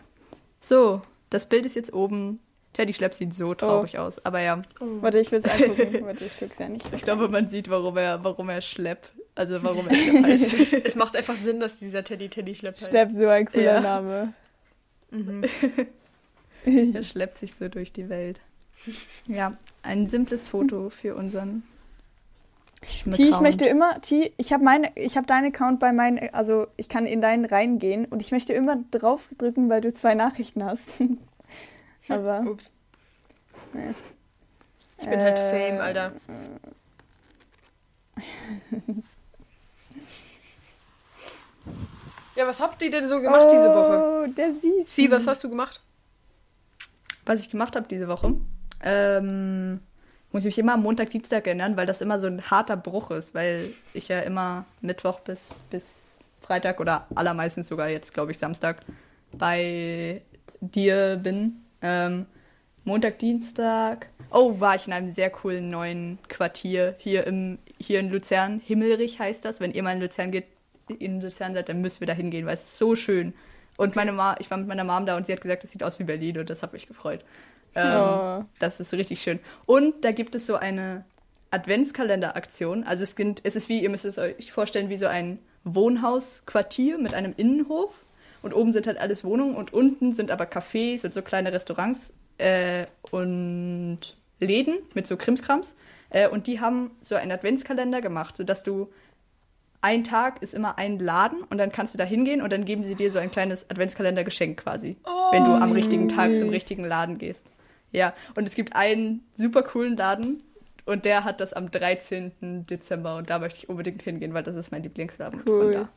So, 0.60 1.02
das 1.30 1.48
Bild 1.48 1.66
ist 1.66 1.76
jetzt 1.76 1.94
oben. 1.94 2.40
Teddy 2.74 2.94
Schlepp 2.94 3.14
sieht 3.14 3.34
so 3.34 3.54
traurig 3.54 3.98
aus. 4.00 4.24
Aber 4.26 4.40
ja, 4.40 4.62
Warte, 4.80 5.20
ich 5.20 5.30
will 5.32 5.40
es 5.40 5.46
angucken. 5.50 6.06
Warte, 6.06 6.24
ich 6.26 6.40
guck's 6.40 6.58
ja 6.58 6.70
nicht. 6.70 6.86
ich 6.94 7.02
glaube, 7.02 7.28
man 7.28 7.50
sieht, 7.50 7.70
warum 7.70 7.98
er, 7.98 8.24
warum 8.24 8.48
er 8.48 8.62
Schlepp, 8.62 9.10
also 9.42 9.64
warum 9.64 9.88
er 9.90 9.96
Schlepp 9.96 10.24
heißt. 10.26 10.74
Es 10.86 10.96
macht 10.96 11.16
einfach 11.16 11.36
Sinn, 11.36 11.60
dass 11.60 11.80
dieser 11.80 12.04
Teddy 12.04 12.30
Teddy 12.30 12.56
Schlepp 12.56 12.76
heißt. 12.76 12.90
Schlepp, 12.90 13.12
so 13.12 13.28
ein 13.28 13.46
cooler 13.46 13.64
Ja. 13.64 13.82
Name. 13.82 14.34
Mhm. 15.12 15.44
er 16.94 17.04
schleppt 17.04 17.38
sich 17.38 17.56
so 17.56 17.68
durch 17.68 17.92
die 17.92 18.10
Welt. 18.10 18.42
Ja, 19.28 19.58
ein 19.84 20.08
simples 20.08 20.48
Foto 20.48 20.90
für 20.90 21.16
unseren 21.16 21.64
T, 23.12 23.28
ich 23.30 23.40
möchte 23.40 23.66
immer, 23.68 24.02
T, 24.02 24.34
ich 24.38 24.54
habe 24.54 24.64
meine, 24.64 24.92
ich 24.96 25.16
habe 25.16 25.28
deinen 25.28 25.54
Account 25.54 25.80
bei 25.80 25.94
meinen, 25.94 26.34
also 26.34 26.66
ich 26.78 26.90
kann 26.90 27.06
in 27.06 27.22
deinen 27.22 27.46
reingehen 27.46 28.06
und 28.06 28.24
ich 28.24 28.32
möchte 28.32 28.54
immer 28.54 28.78
draufdrücken, 28.90 29.70
weil 29.70 29.82
du 29.82 29.94
zwei 29.94 30.16
Nachrichten 30.16 30.64
hast. 30.64 31.00
Aber 32.10 32.42
Ups. 32.42 32.72
Nee. 33.74 33.94
Ich 34.98 35.08
bin 35.08 35.20
halt 35.20 35.38
Äh, 35.38 35.70
Fame, 35.70 35.80
Alter. 35.80 36.14
Ja, 42.36 42.48
was 42.48 42.62
habt 42.62 42.82
ihr 42.82 42.92
denn 42.92 43.08
so 43.08 43.22
gemacht 43.22 43.50
diese 43.52 43.70
Woche? 43.70 44.26
Oh, 44.26 44.32
der 44.32 44.54
sieht. 44.54 44.88
Sie, 44.88 45.12
was 45.12 45.28
hast 45.28 45.44
du 45.44 45.50
gemacht? 45.50 45.82
Was 47.26 47.42
ich 47.42 47.50
gemacht 47.50 47.76
habe 47.76 47.88
diese 47.88 48.08
Woche, 48.08 48.36
ähm, 48.84 49.80
muss 50.32 50.42
ich 50.42 50.46
mich 50.46 50.60
immer 50.60 50.74
am 50.74 50.82
Montag, 50.82 51.10
Dienstag 51.10 51.46
erinnern, 51.46 51.78
weil 51.78 51.86
das 51.86 52.02
immer 52.02 52.20
so 52.20 52.28
ein 52.28 52.42
harter 52.50 52.78
Bruch 52.78 53.12
ist, 53.12 53.36
weil 53.36 53.74
ich 53.94 54.08
ja 54.08 54.22
immer 54.22 54.66
Mittwoch 54.80 55.20
bis, 55.20 55.62
bis 55.70 56.20
Freitag 56.40 56.80
oder 56.80 57.06
allermeistens 57.14 57.68
sogar 57.68 57.90
jetzt, 57.90 58.14
glaube 58.14 58.32
ich, 58.32 58.40
Samstag 58.40 58.78
bei 59.34 60.22
dir 60.62 61.20
bin. 61.22 61.64
Ähm, 61.82 62.26
Montag, 62.84 63.20
Dienstag. 63.20 64.08
Oh, 64.32 64.60
war 64.60 64.76
ich 64.76 64.88
in 64.88 64.94
einem 64.94 65.12
sehr 65.12 65.30
coolen 65.30 65.70
neuen 65.70 66.18
Quartier 66.30 66.96
hier, 66.98 67.28
im, 67.28 67.60
hier 67.80 68.00
in 68.00 68.10
Luzern. 68.10 68.62
Himmelrich 68.66 69.20
heißt 69.20 69.46
das. 69.46 69.60
Wenn 69.60 69.74
ihr 69.74 69.84
mal 69.84 69.94
in 69.94 70.02
Luzern 70.02 70.32
geht, 70.32 70.46
in 70.96 71.22
Luzern 71.22 71.54
seid, 71.54 71.70
dann 71.70 71.82
müsst 71.82 72.00
wir 72.00 72.08
da 72.08 72.14
hingehen, 72.14 72.46
weil 72.46 72.56
es 72.56 72.64
ist 72.64 72.78
so 72.78 72.96
schön. 72.96 73.34
Und 73.78 73.96
meine 73.96 74.12
Ma 74.12 74.36
ich 74.40 74.52
war 74.52 74.58
mit 74.58 74.68
meiner 74.68 74.84
Mom 74.84 75.06
da 75.06 75.16
und 75.18 75.26
sie 75.26 75.34
hat 75.34 75.42
gesagt, 75.42 75.64
das 75.64 75.72
sieht 75.72 75.84
aus 75.84 76.00
wie 76.00 76.04
Berlin 76.04 76.38
und 76.38 76.50
das 76.50 76.62
hat 76.62 76.74
mich 76.74 76.88
gefreut. 76.88 77.24
Ähm, 77.76 77.98
Oh. 77.98 78.46
Das 78.60 78.80
ist 78.80 78.94
richtig 78.94 79.22
schön. 79.22 79.40
Und 79.66 80.04
da 80.04 80.12
gibt 80.12 80.36
es 80.36 80.46
so 80.46 80.56
eine 80.56 81.06
Adventskalender-Aktion. 81.52 82.84
Also 82.84 83.04
es, 83.04 83.16
gibt, 83.16 83.42
es 83.44 83.56
ist 83.56 83.70
wie, 83.70 83.82
ihr 83.82 83.90
müsst 83.90 84.06
es 84.06 84.18
euch 84.18 84.52
vorstellen, 84.52 84.90
wie 84.90 84.98
so 84.98 85.08
ein 85.08 85.40
Wohnhausquartier 85.64 86.98
mit 86.98 87.14
einem 87.14 87.34
Innenhof. 87.38 88.04
Und 88.42 88.54
oben 88.54 88.74
sind 88.74 88.88
halt 88.88 88.98
alles 88.98 89.24
Wohnungen 89.24 89.56
und 89.56 89.72
unten 89.72 90.14
sind 90.14 90.32
aber 90.32 90.46
Cafés 90.46 91.06
und 91.06 91.14
so 91.14 91.22
kleine 91.22 91.54
Restaurants 91.54 92.14
äh, 92.40 92.88
und 93.12 94.00
Läden 94.40 94.80
mit 94.96 95.06
so 95.06 95.16
Krimskrams. 95.16 95.76
Äh, 96.10 96.28
und 96.28 96.48
die 96.48 96.60
haben 96.60 96.92
so 97.02 97.16
einen 97.16 97.32
Adventskalender 97.32 98.02
gemacht, 98.02 98.38
sodass 98.38 98.64
du 98.64 98.92
ein 99.82 100.04
Tag 100.04 100.42
ist 100.42 100.54
immer 100.54 100.78
ein 100.78 101.00
Laden 101.00 101.44
und 101.44 101.58
dann 101.58 101.72
kannst 101.72 101.94
du 101.94 101.98
da 101.98 102.04
hingehen 102.04 102.42
und 102.42 102.54
dann 102.54 102.66
geben 102.66 102.84
sie 102.84 102.96
dir 102.96 103.12
so 103.12 103.20
ein 103.20 103.32
kleines 103.32 103.70
Adventskalendergeschenk 103.70 104.62
quasi, 104.62 104.96
wenn 105.32 105.44
du 105.44 105.52
am 105.52 105.72
richtigen 105.72 106.08
Tag 106.08 106.36
zum 106.38 106.50
richtigen 106.50 106.86
Laden 106.86 107.18
gehst. 107.18 107.44
Ja, 107.92 108.14
und 108.36 108.48
es 108.48 108.56
gibt 108.56 108.76
einen 108.76 109.24
super 109.34 109.64
coolen 109.64 109.98
Laden 109.98 110.44
und 110.86 111.06
der 111.06 111.24
hat 111.24 111.42
das 111.42 111.54
am 111.54 111.72
13. 111.72 112.66
Dezember 112.68 113.18
und 113.18 113.30
da 113.30 113.40
möchte 113.40 113.60
ich 113.60 113.70
unbedingt 113.70 114.02
hingehen, 114.02 114.34
weil 114.34 114.44
das 114.44 114.56
ist 114.56 114.72
mein 114.72 114.84
Lieblingsladen 114.84 115.42
Cool. 115.46 115.88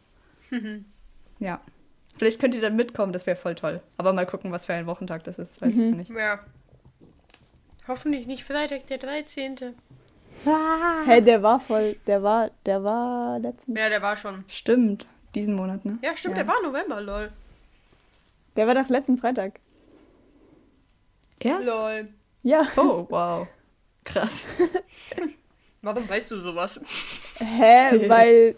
von 0.51 0.61
da. 0.61 0.67
ja. 1.39 1.61
Vielleicht 2.17 2.41
könnt 2.41 2.55
ihr 2.55 2.61
dann 2.61 2.77
mitkommen, 2.77 3.13
das 3.13 3.27
wäre 3.27 3.37
voll 3.37 3.55
toll. 3.55 3.81
Aber 3.97 4.13
mal 4.13 4.27
gucken, 4.27 4.53
was 4.53 4.67
für 4.67 4.73
ein 4.73 4.87
Wochentag 4.87 5.25
das 5.25 5.39
ist, 5.39 5.61
weiß 5.61 5.77
ich 5.77 5.95
nicht. 5.95 6.11
Ja. 6.11 6.41
Hoffentlich 7.89 8.27
nicht 8.27 8.45
Freitag, 8.45 8.87
der 8.87 8.99
13. 8.99 9.75
Hä, 11.07 11.21
der 11.21 11.43
war 11.43 11.61
voll, 11.61 11.97
der 12.07 12.23
war, 12.23 12.51
der 12.67 12.83
war 12.85 13.39
letztens. 13.39 13.79
Ja, 13.81 13.89
der 13.89 14.03
war 14.03 14.17
schon. 14.17 14.45
Stimmt, 14.49 15.07
diesen 15.35 15.55
Monat, 15.55 15.85
ne? 15.85 15.99
Ja, 16.03 16.17
stimmt, 16.17 16.37
Ja. 16.37 16.43
der 16.45 16.53
war 16.53 16.61
November, 16.63 17.01
lol. 17.01 17.31
Der 18.57 18.67
war 18.67 18.75
doch 18.75 18.89
letzten 18.89 19.17
Freitag. 19.19 19.59
Erst? 21.41 21.67
Lol. 21.67 22.09
Ja. 22.43 22.67
Oh, 22.77 23.07
wow. 23.09 23.47
Krass. 24.05 24.47
Warum 25.83 26.09
weißt 26.09 26.31
du 26.31 26.39
sowas? 26.41 26.81
Hä, 27.39 28.09
weil 28.09 28.55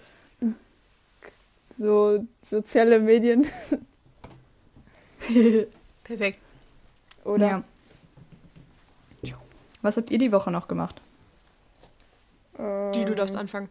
so 1.76 2.24
soziale 2.42 2.98
Medien 3.00 3.46
Perfekt. 6.04 6.38
oder 7.24 7.46
Ja. 7.48 7.62
Was 9.82 9.96
habt 9.96 10.10
ihr 10.10 10.18
die 10.18 10.32
Woche 10.32 10.50
noch 10.50 10.66
gemacht? 10.68 11.00
Die, 12.58 13.04
du 13.04 13.12
Ähm, 13.12 13.16
darfst 13.16 13.36
anfangen. 13.36 13.68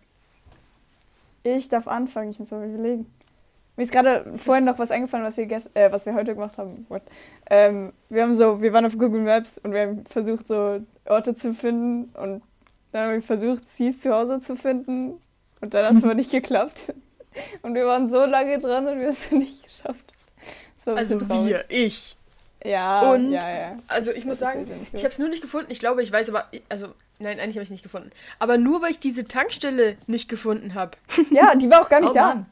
Ich 1.44 1.70
darf 1.70 1.88
anfangen, 1.88 2.32
ich 2.32 2.40
muss 2.40 2.52
mal 2.52 2.68
überlegen. 2.68 3.06
Mir 3.78 3.84
ist 3.84 3.92
gerade 3.92 4.26
vorhin 4.38 4.64
noch 4.66 4.80
was 4.80 4.90
eingefallen, 4.90 5.26
was 5.26 5.38
wir, 5.38 5.52
äh, 5.74 5.92
was 5.92 6.06
wir 6.06 6.14
heute 6.14 6.34
gemacht 6.34 6.58
haben. 6.58 6.86
What? 6.90 7.02
Ähm, 7.50 7.92
wir 8.10 8.24
haben 8.24 8.36
so, 8.36 8.62
wir 8.62 8.72
waren 8.74 8.86
auf 8.86 8.98
Google 8.98 9.22
Maps 9.22 9.58
und 9.58 9.74
wir 9.74 9.82
haben 9.82 10.06
versucht, 10.06 10.48
so 10.48 10.80
Orte 11.06 11.36
zu 11.36 11.54
finden 11.54 12.06
und 12.18 12.42
dann 12.94 13.08
haben 13.08 13.14
wir 13.14 13.22
versucht, 13.22 13.64
Cs 13.68 14.00
zu 14.02 14.14
Hause 14.14 14.40
zu 14.40 14.56
finden 14.56 15.20
und 15.62 15.74
dann 15.74 15.86
hat 15.86 15.96
es 15.96 16.04
aber 16.04 16.14
nicht 16.16 16.32
geklappt. 16.32 16.94
Und 17.64 17.76
wir 17.76 17.86
waren 17.86 18.08
so 18.08 18.24
lange 18.24 18.58
dran 18.60 18.88
und 18.88 18.98
wir 19.00 19.08
haben 19.08 19.14
es 19.14 19.32
nicht 19.32 19.64
geschafft. 19.64 20.14
Also 20.86 21.18
traurig. 21.20 21.48
wir, 21.48 21.66
ich. 21.70 22.16
Ja, 22.64 23.12
Und- 23.12 23.32
ja, 23.32 23.50
ja. 23.50 23.78
Also 23.88 24.12
ich 24.12 24.26
muss 24.26 24.40
Das 24.40 24.52
sagen, 24.54 24.64
ich 24.64 24.70
nicht 24.80 24.94
ich 24.94 25.04
habe 25.04 25.12
es 25.12 25.20
nur 25.20 25.28
nicht 25.30 25.42
gefunden. 25.42 25.70
Ich 25.72 25.80
glaube, 25.80 26.02
ich 26.02 26.12
weiß 26.12 26.30
aber, 26.30 26.46
also 26.70 26.88
nein, 27.20 27.40
eigentlich 27.40 27.56
habe 27.56 27.64
ich 27.64 27.68
es 27.68 27.72
nicht 27.72 27.84
gefunden. 27.84 28.12
Aber 28.40 28.58
nur 28.58 28.82
weil 28.82 28.92
ich 28.92 29.00
diese 29.00 29.26
Tankstelle 29.26 29.98
nicht 30.08 30.30
gefunden 30.30 30.74
habe. 30.74 30.98
Ja, 31.32 31.56
die 31.56 31.70
war 31.70 31.82
auch 31.82 31.90
gar 31.90 32.00
nicht 32.02 32.12
oh, 32.12 32.14
da. 32.14 32.28
Mann. 32.28 32.46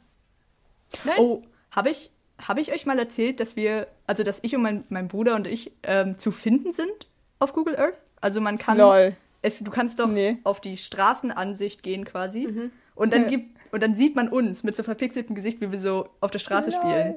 Nein. 1.03 1.15
Oh, 1.19 1.43
habe 1.71 1.89
ich, 1.89 2.11
hab 2.47 2.57
ich 2.57 2.71
euch 2.71 2.85
mal 2.85 2.99
erzählt, 2.99 3.39
dass 3.39 3.55
wir, 3.55 3.87
also 4.07 4.23
dass 4.23 4.39
ich 4.41 4.55
und 4.55 4.61
mein, 4.61 4.83
mein 4.89 5.07
Bruder 5.07 5.35
und 5.35 5.47
ich 5.47 5.71
ähm, 5.83 6.17
zu 6.17 6.31
finden 6.31 6.71
sind 6.73 7.07
auf 7.39 7.53
Google 7.53 7.75
Earth? 7.77 7.95
Also 8.21 8.39
man 8.41 8.57
kann, 8.57 8.77
Lol. 8.77 9.15
es, 9.41 9.59
du 9.59 9.71
kannst 9.71 9.99
doch 9.99 10.07
Nee. 10.07 10.37
auf 10.43 10.61
die 10.61 10.77
Straßenansicht 10.77 11.83
gehen 11.83 12.05
quasi 12.05 12.47
Mhm. 12.47 12.71
und 12.95 13.13
dann 13.13 13.23
Ja. 13.23 13.29
gibt 13.29 13.53
und 13.71 13.81
dann 13.81 13.95
sieht 13.95 14.15
man 14.15 14.29
uns 14.29 14.61
mit 14.61 14.75
so 14.75 14.83
verpixeltem 14.83 15.35
Gesicht, 15.35 15.59
wie 15.59 15.71
wir 15.71 15.79
so 15.79 16.07
auf 16.21 16.29
der 16.29 16.37
Straße 16.37 16.69
Lol. 16.69 16.79
spielen. 16.79 17.15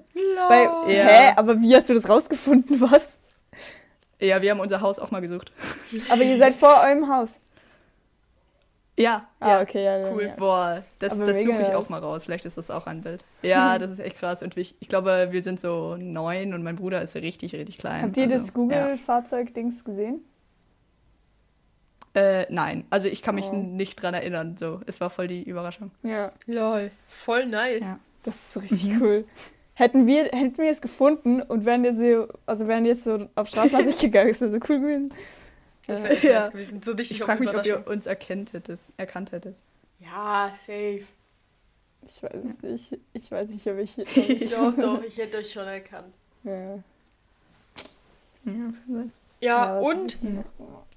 Bei, 0.49 0.63
Ja. 0.63 1.05
Hä? 1.05 1.33
Aber 1.37 1.61
wie 1.61 1.77
hast 1.77 1.91
du 1.91 1.95
das 1.95 2.09
rausgefunden, 2.09 2.81
was? 2.91 3.19
Ja, 4.21 4.41
wir 4.43 4.51
haben 4.51 4.61
unser 4.61 4.81
Haus 4.81 4.99
auch 4.99 5.11
mal 5.11 5.21
gesucht. 5.21 5.53
Aber 6.11 6.23
ihr 6.23 6.39
seid 6.39 6.55
vor 6.55 6.83
eurem 6.87 7.09
Haus. 7.09 7.39
Ja, 8.99 9.29
Ah, 9.41 9.49
ja. 9.51 9.61
okay, 9.61 9.85
ja. 9.85 10.11
Cool. 10.11 10.23
Ja. 10.23 10.35
Boah, 10.37 10.83
das, 11.01 11.13
Aber 11.13 11.27
das 11.27 11.43
suche 11.45 11.61
ich 11.61 11.75
auch 11.75 11.91
mal 11.91 12.01
raus. 12.01 12.25
Vielleicht 12.25 12.47
ist 12.47 12.57
das 12.57 12.71
auch 12.71 12.87
ein 12.87 13.03
Bild. 13.03 13.23
Ja, 13.43 13.79
das 13.79 13.91
ist 13.91 13.99
echt 13.99 14.19
krass. 14.19 14.43
Und 14.43 14.57
ich, 14.57 14.75
ich 14.81 14.89
glaube, 14.89 15.29
wir 15.33 15.43
sind 15.43 15.61
so 15.61 15.97
neun 15.99 16.55
und 16.55 16.63
mein 16.63 16.77
Bruder 16.77 17.03
ist 17.03 17.15
richtig, 17.15 17.55
richtig 17.55 17.77
klein. 17.77 18.03
Habt 18.05 18.17
ihr 18.17 18.23
also, 18.25 18.37
das 18.37 18.55
Google-Fahrzeug-Dings 18.55 19.85
gesehen? 19.85 20.25
Äh, 22.15 22.47
nein, 22.51 22.87
also 22.89 23.09
ich 23.09 23.21
kann 23.21 23.35
mich 23.35 23.45
Oh. 23.51 23.55
nicht 23.55 24.01
dran 24.01 24.15
erinnern. 24.15 24.57
So, 24.59 24.81
es 24.87 25.03
war 25.03 25.11
voll 25.11 25.27
die 25.27 25.43
Überraschung. 25.43 25.91
Ja. 26.03 26.33
Lol. 26.47 26.91
Voll 27.09 27.45
nice. 27.45 27.83
Ja. 27.83 27.99
Das 28.23 28.37
ist 28.37 28.53
so 28.55 28.61
richtig 28.61 28.99
cool. 29.01 29.25
Hätten 29.79 30.07
wir, 30.07 30.25
hätten 30.25 30.57
wir 30.57 30.71
es 30.71 30.81
gefunden 30.81 31.43
und 31.43 31.67
wären 31.67 31.85
jetzt 31.85 31.99
so, 31.99 32.29
also 32.47 32.67
wären 32.67 32.87
jetzt 32.87 33.05
so 33.05 33.29
auf 33.35 33.47
Straßenansicht 33.49 34.01
gegangen, 34.01 34.29
das 34.31 34.41
wäre 34.41 34.51
so 34.51 34.57
cool 34.71 34.81
gewesen. 34.81 35.13
Das 35.87 36.03
wäre 36.03 36.15
echt 36.15 36.25
Ja. 36.25 36.41
nice 36.41 36.53
gewesen. 36.53 36.83
So 36.83 36.93
richtig 36.93 37.19
Ich 37.19 37.23
frage 37.23 37.41
mich, 37.41 37.55
ob 37.55 37.67
ihr 37.67 37.87
uns 37.87 38.07
erkennt 38.07 38.55
hättet, 38.55 38.81
erkannt 38.97 39.33
hättet. 39.33 39.57
Ja, 40.01 40.51
safe. 40.57 41.05
Ich 42.07 42.23
weiß 42.23 42.45
es 42.49 42.63
nicht. 42.63 43.01
Ich 43.13 43.31
weiß 43.31 43.49
nicht, 43.51 43.67
ob 43.67 43.79
ich. 43.79 43.99
Ob 43.99 44.17
ich 44.17 44.51
Doch, 44.51 44.75
doch, 44.75 45.03
ich 45.05 45.17
hätte 45.19 45.39
euch 45.39 45.53
schon 45.53 45.67
erkannt. 45.67 46.15
ja. 46.45 46.79
Ja. 48.45 48.73
Ja, 49.41 49.79
und? 49.81 50.17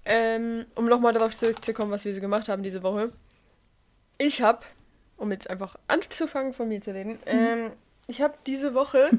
Ähm, 0.05 0.65
um 0.75 0.85
nochmal 0.85 1.13
darauf 1.13 1.35
zurückzukommen, 1.35 1.91
was 1.91 2.05
wir 2.05 2.13
so 2.13 2.21
gemacht 2.21 2.47
haben 2.47 2.63
diese 2.63 2.83
Woche. 2.83 3.11
Ich 4.17 4.41
habe, 4.41 4.61
um 5.17 5.31
jetzt 5.31 5.49
einfach 5.49 5.75
anzufangen 5.87 6.53
von 6.53 6.69
mir 6.69 6.79
zu 6.81 6.93
reden, 6.93 7.13
Mhm. 7.13 7.17
ähm, 7.25 7.71
ich 8.09 8.21
habe 8.21 8.33
diese 8.45 8.73
Woche 8.73 9.09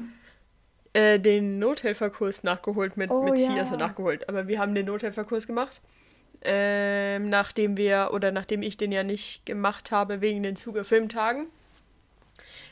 äh, 0.93 1.19
den 1.19 1.59
Nothelferkurs 1.59 2.43
nachgeholt 2.43 2.97
mit, 2.97 3.09
Oh, 3.09 3.23
mit 3.23 3.37
Sie, 3.37 3.45
ja. 3.45 3.59
also 3.61 3.75
nachgeholt. 3.75 4.27
Aber 4.29 4.47
wir 4.47 4.59
haben 4.59 4.75
den 4.75 4.85
Nothelferkurs 4.85 5.47
gemacht. 5.47 5.81
Ähm, 6.43 7.29
nachdem 7.29 7.77
wir, 7.77 8.09
oder 8.13 8.31
nachdem 8.31 8.63
ich 8.63 8.75
den 8.75 8.91
ja 8.91 9.03
nicht 9.03 9.45
gemacht 9.45 9.91
habe 9.91 10.21
wegen 10.21 10.41
den 10.41 10.55
Zuger 10.55 10.83
Filmtagen. 10.83 11.47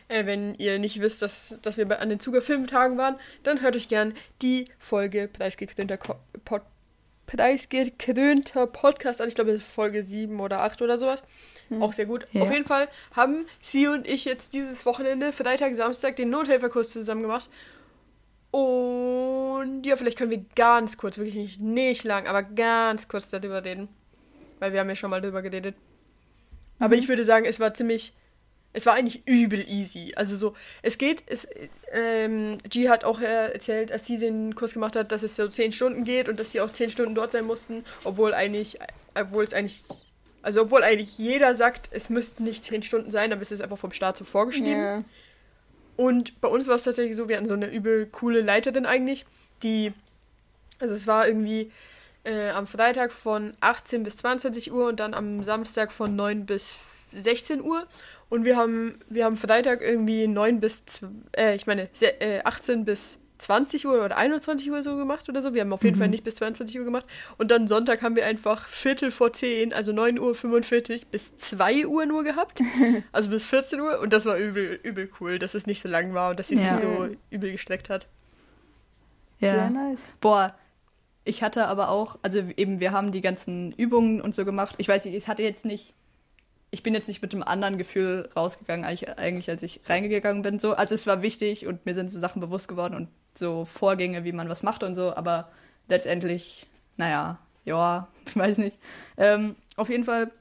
Äh, 0.07 0.25
wenn 0.25 0.55
ihr 0.55 0.79
nicht 0.79 0.99
wisst, 1.01 1.21
dass, 1.21 1.59
dass 1.61 1.77
wir 1.77 1.87
bei, 1.87 1.99
an 1.99 2.09
den 2.09 2.19
Zuger 2.19 2.41
Filmtagen 2.41 2.97
waren, 2.97 3.15
dann 3.43 3.61
hört 3.61 3.75
euch 3.75 3.87
gern 3.87 4.15
die 4.41 4.65
Folge 4.79 5.27
preisgekrönter 5.31 5.97
Ko 5.97 6.15
Pod 6.45 6.63
preisgekrönter 7.29 8.65
Podcast 8.65 9.21
an. 9.21 9.27
Ich 9.27 9.35
glaube, 9.35 9.59
Folge 9.59 10.01
7 10.03 10.39
oder 10.39 10.61
8 10.61 10.81
oder 10.81 10.97
sowas. 10.97 11.21
Auch 11.79 11.93
sehr 11.93 12.07
gut. 12.07 12.27
Ja. 12.31 12.41
Auf 12.41 12.51
jeden 12.51 12.65
Fall 12.65 12.87
haben 13.15 13.45
sie 13.61 13.87
und 13.87 14.07
ich 14.07 14.25
jetzt 14.25 14.53
dieses 14.53 14.85
Wochenende, 14.87 15.31
Freitag, 15.31 15.75
Samstag, 15.75 16.15
den 16.15 16.31
Nothelferkurs 16.31 16.89
zusammen 16.89 17.21
gemacht. 17.21 17.49
Und 18.49 19.83
ja, 19.83 19.95
vielleicht 19.95 20.17
können 20.17 20.31
wir 20.31 20.43
ganz 20.55 20.97
kurz, 20.97 21.17
wirklich 21.17 21.35
nicht, 21.35 21.61
nicht 21.61 22.03
lang, 22.03 22.25
aber 22.25 22.41
ganz 22.41 23.07
kurz 23.07 23.29
darüber 23.29 23.63
reden. 23.63 23.89
Weil 24.57 24.73
wir 24.73 24.79
haben 24.79 24.89
ja 24.89 24.95
schon 24.95 25.11
mal 25.11 25.21
darüber 25.21 25.43
geredet. 25.43 25.75
Aber 26.79 26.95
ich 26.95 27.07
würde 27.07 27.23
sagen, 27.23 27.45
es 27.45 27.59
war 27.59 27.73
ziemlich. 27.75 28.13
Es 28.71 28.85
war 28.85 28.93
eigentlich 28.93 29.25
übel 29.25 29.67
easy. 29.67 30.13
Also 30.15 30.35
so, 30.35 30.55
es 30.83 30.97
geht, 30.97 31.23
es, 31.25 31.47
ähm, 31.91 32.59
G 32.69 32.89
hat 32.89 33.03
auch 33.03 33.19
äh, 33.19 33.51
erzählt, 33.51 33.91
als 33.91 34.05
sie 34.05 34.17
den 34.17 34.53
Kurs 34.53 34.73
gemacht 34.73 34.95
hat, 34.95 35.11
dass 35.11 35.23
es 35.23 35.35
so 35.35 35.47
10 35.47 35.71
Stunden 35.71 36.03
geht 36.03 36.29
und 36.29 36.39
dass 36.39 36.51
sie 36.51 36.61
auch 36.61 36.71
10 36.71 36.91
Stunden 36.91 37.15
dort 37.15 37.31
sein 37.31 37.45
mussten, 37.45 37.83
obwohl 38.03 38.33
eigentlich, 38.33 38.77
obwohl 39.19 39.43
es 39.43 39.53
eigentlich, 39.53 39.83
also 40.43 40.61
obwohl 40.61 40.83
eigentlich 40.83 41.17
jeder 41.17 41.55
sagt, 41.55 41.89
es 41.91 42.09
müssten 42.09 42.43
nicht 42.43 42.63
10 42.63 42.83
Stunden 42.83 43.09
sein, 43.09 43.33
aber 43.33 43.41
es 43.41 43.51
ist 43.51 43.61
einfach 43.61 43.77
vom 43.77 43.91
Staat 43.91 44.17
so 44.17 44.25
vorgeschrieben. 44.25 44.81
Ja. 44.81 45.03
Und 45.97 46.39
bei 46.39 46.47
uns 46.47 46.67
war 46.67 46.75
es 46.75 46.83
tatsächlich 46.83 47.15
so, 47.15 47.27
wir 47.27 47.37
hatten 47.37 47.47
so 47.47 47.55
eine 47.55 47.71
übel 47.71 48.05
coole 48.05 48.41
Leiterin 48.41 48.85
eigentlich, 48.85 49.25
die, 49.63 49.93
also 50.79 50.93
es 50.93 51.07
war 51.07 51.27
irgendwie 51.27 51.71
äh, 52.23 52.51
am 52.51 52.67
Freitag 52.67 53.11
von 53.11 53.55
18 53.61 54.03
bis 54.03 54.17
22 54.17 54.71
Uhr 54.71 54.87
und 54.87 54.99
dann 54.99 55.13
am 55.13 55.43
Samstag 55.43 55.91
von 55.91 56.15
9 56.15 56.45
bis 56.45 56.75
16 57.11 57.61
Uhr. 57.61 57.87
Und 58.29 58.45
wir 58.45 58.57
haben, 58.57 58.99
wir 59.09 59.25
haben 59.25 59.37
Freitag 59.37 59.81
irgendwie 59.81 60.27
9 60.27 60.59
bis, 60.59 60.83
zw- 60.85 61.09
äh, 61.35 61.55
ich 61.55 61.65
meine, 61.67 61.89
se- 61.93 62.19
äh, 62.21 62.41
18 62.43 62.85
bis 62.85 63.17
20 63.39 63.87
Uhr 63.87 64.03
oder 64.03 64.17
21 64.17 64.69
Uhr 64.69 64.83
so 64.83 64.97
gemacht 64.97 65.29
oder 65.29 65.41
so. 65.41 65.53
Wir 65.53 65.61
haben 65.61 65.71
auf 65.71 65.83
jeden 65.83 65.97
Fall 65.97 66.09
nicht 66.09 66.25
bis 66.25 66.35
22 66.35 66.77
Uhr 66.77 66.83
gemacht. 66.85 67.05
Und 67.37 67.49
dann 67.51 67.67
Sonntag 67.69 68.01
haben 68.01 68.15
wir 68.17 68.25
einfach 68.25 68.67
Viertel 68.67 69.11
vor 69.11 69.31
10, 69.33 69.71
also 69.73 69.93
9 69.93 70.19
Uhr 70.19 70.35
45 70.35 71.07
bis 71.07 71.35
2 71.37 71.87
Uhr 71.87 72.05
nur 72.05 72.23
gehabt. 72.23 72.61
Also 73.13 73.29
bis 73.29 73.45
14 73.45 73.79
Uhr. 73.79 73.99
Und 74.01 74.11
das 74.13 74.25
war 74.25 74.37
übel, 74.37 74.79
übel 74.83 75.09
cool, 75.19 75.39
dass 75.39 75.53
es 75.55 75.65
nicht 75.67 75.81
so 75.81 75.87
lang 75.89 76.13
war 76.13 76.31
und 76.31 76.39
dass 76.39 76.49
sie 76.49 76.55
es 76.55 76.61
Ja. 76.61 76.71
nicht 76.71 76.81
so 76.81 77.09
übel 77.31 77.51
gestreckt 77.53 77.89
hat. 77.89 78.07
Ja. 79.39 79.53
Sehr 79.53 79.69
nice. 79.69 79.99
Boah, 80.19 80.53
ich 81.23 81.41
hatte 81.41 81.65
aber 81.67 81.89
auch, 81.89 82.19
also 82.21 82.39
eben, 82.57 82.79
wir 82.81 82.91
haben 82.91 83.11
die 83.13 83.21
ganzen 83.21 83.71
Übungen 83.71 84.19
und 84.21 84.35
so 84.35 84.43
gemacht. 84.43 84.75
Ich 84.79 84.87
weiß 84.89 85.05
nicht, 85.05 85.15
ich 85.15 85.27
hatte 85.29 85.43
jetzt 85.43 85.63
nicht, 85.65 85.93
ich 86.71 86.83
bin 86.83 86.93
jetzt 86.93 87.07
nicht 87.07 87.21
mit 87.21 87.33
einem 87.33 87.43
anderen 87.43 87.77
Gefühl 87.77 88.29
rausgegangen, 88.35 88.85
eigentlich, 88.85 89.17
eigentlich 89.17 89.49
als 89.49 89.63
ich 89.63 89.81
reingegangen 89.87 90.41
bin. 90.41 90.59
So. 90.59 90.73
Also 90.73 90.95
es 90.95 91.07
war 91.07 91.21
wichtig 91.21 91.65
und 91.65 91.85
mir 91.85 91.95
sind 91.95 92.09
so 92.09 92.19
Sachen 92.19 92.39
bewusst 92.41 92.67
geworden 92.67 92.95
und 92.95 93.07
so 93.33 93.65
Vorgänge, 93.65 94.23
wie 94.23 94.31
man 94.31 94.49
was 94.49 94.63
macht 94.63 94.83
und 94.83 94.95
so, 94.95 95.15
aber 95.15 95.49
letztendlich, 95.87 96.67
naja, 96.97 97.39
ja, 97.65 98.07
ich 98.25 98.35
weiß 98.35 98.57
nicht. 98.59 98.77
Ähm, 99.17 99.55
auf 99.75 99.89
jeden 99.89 100.03
Fall 100.03 100.31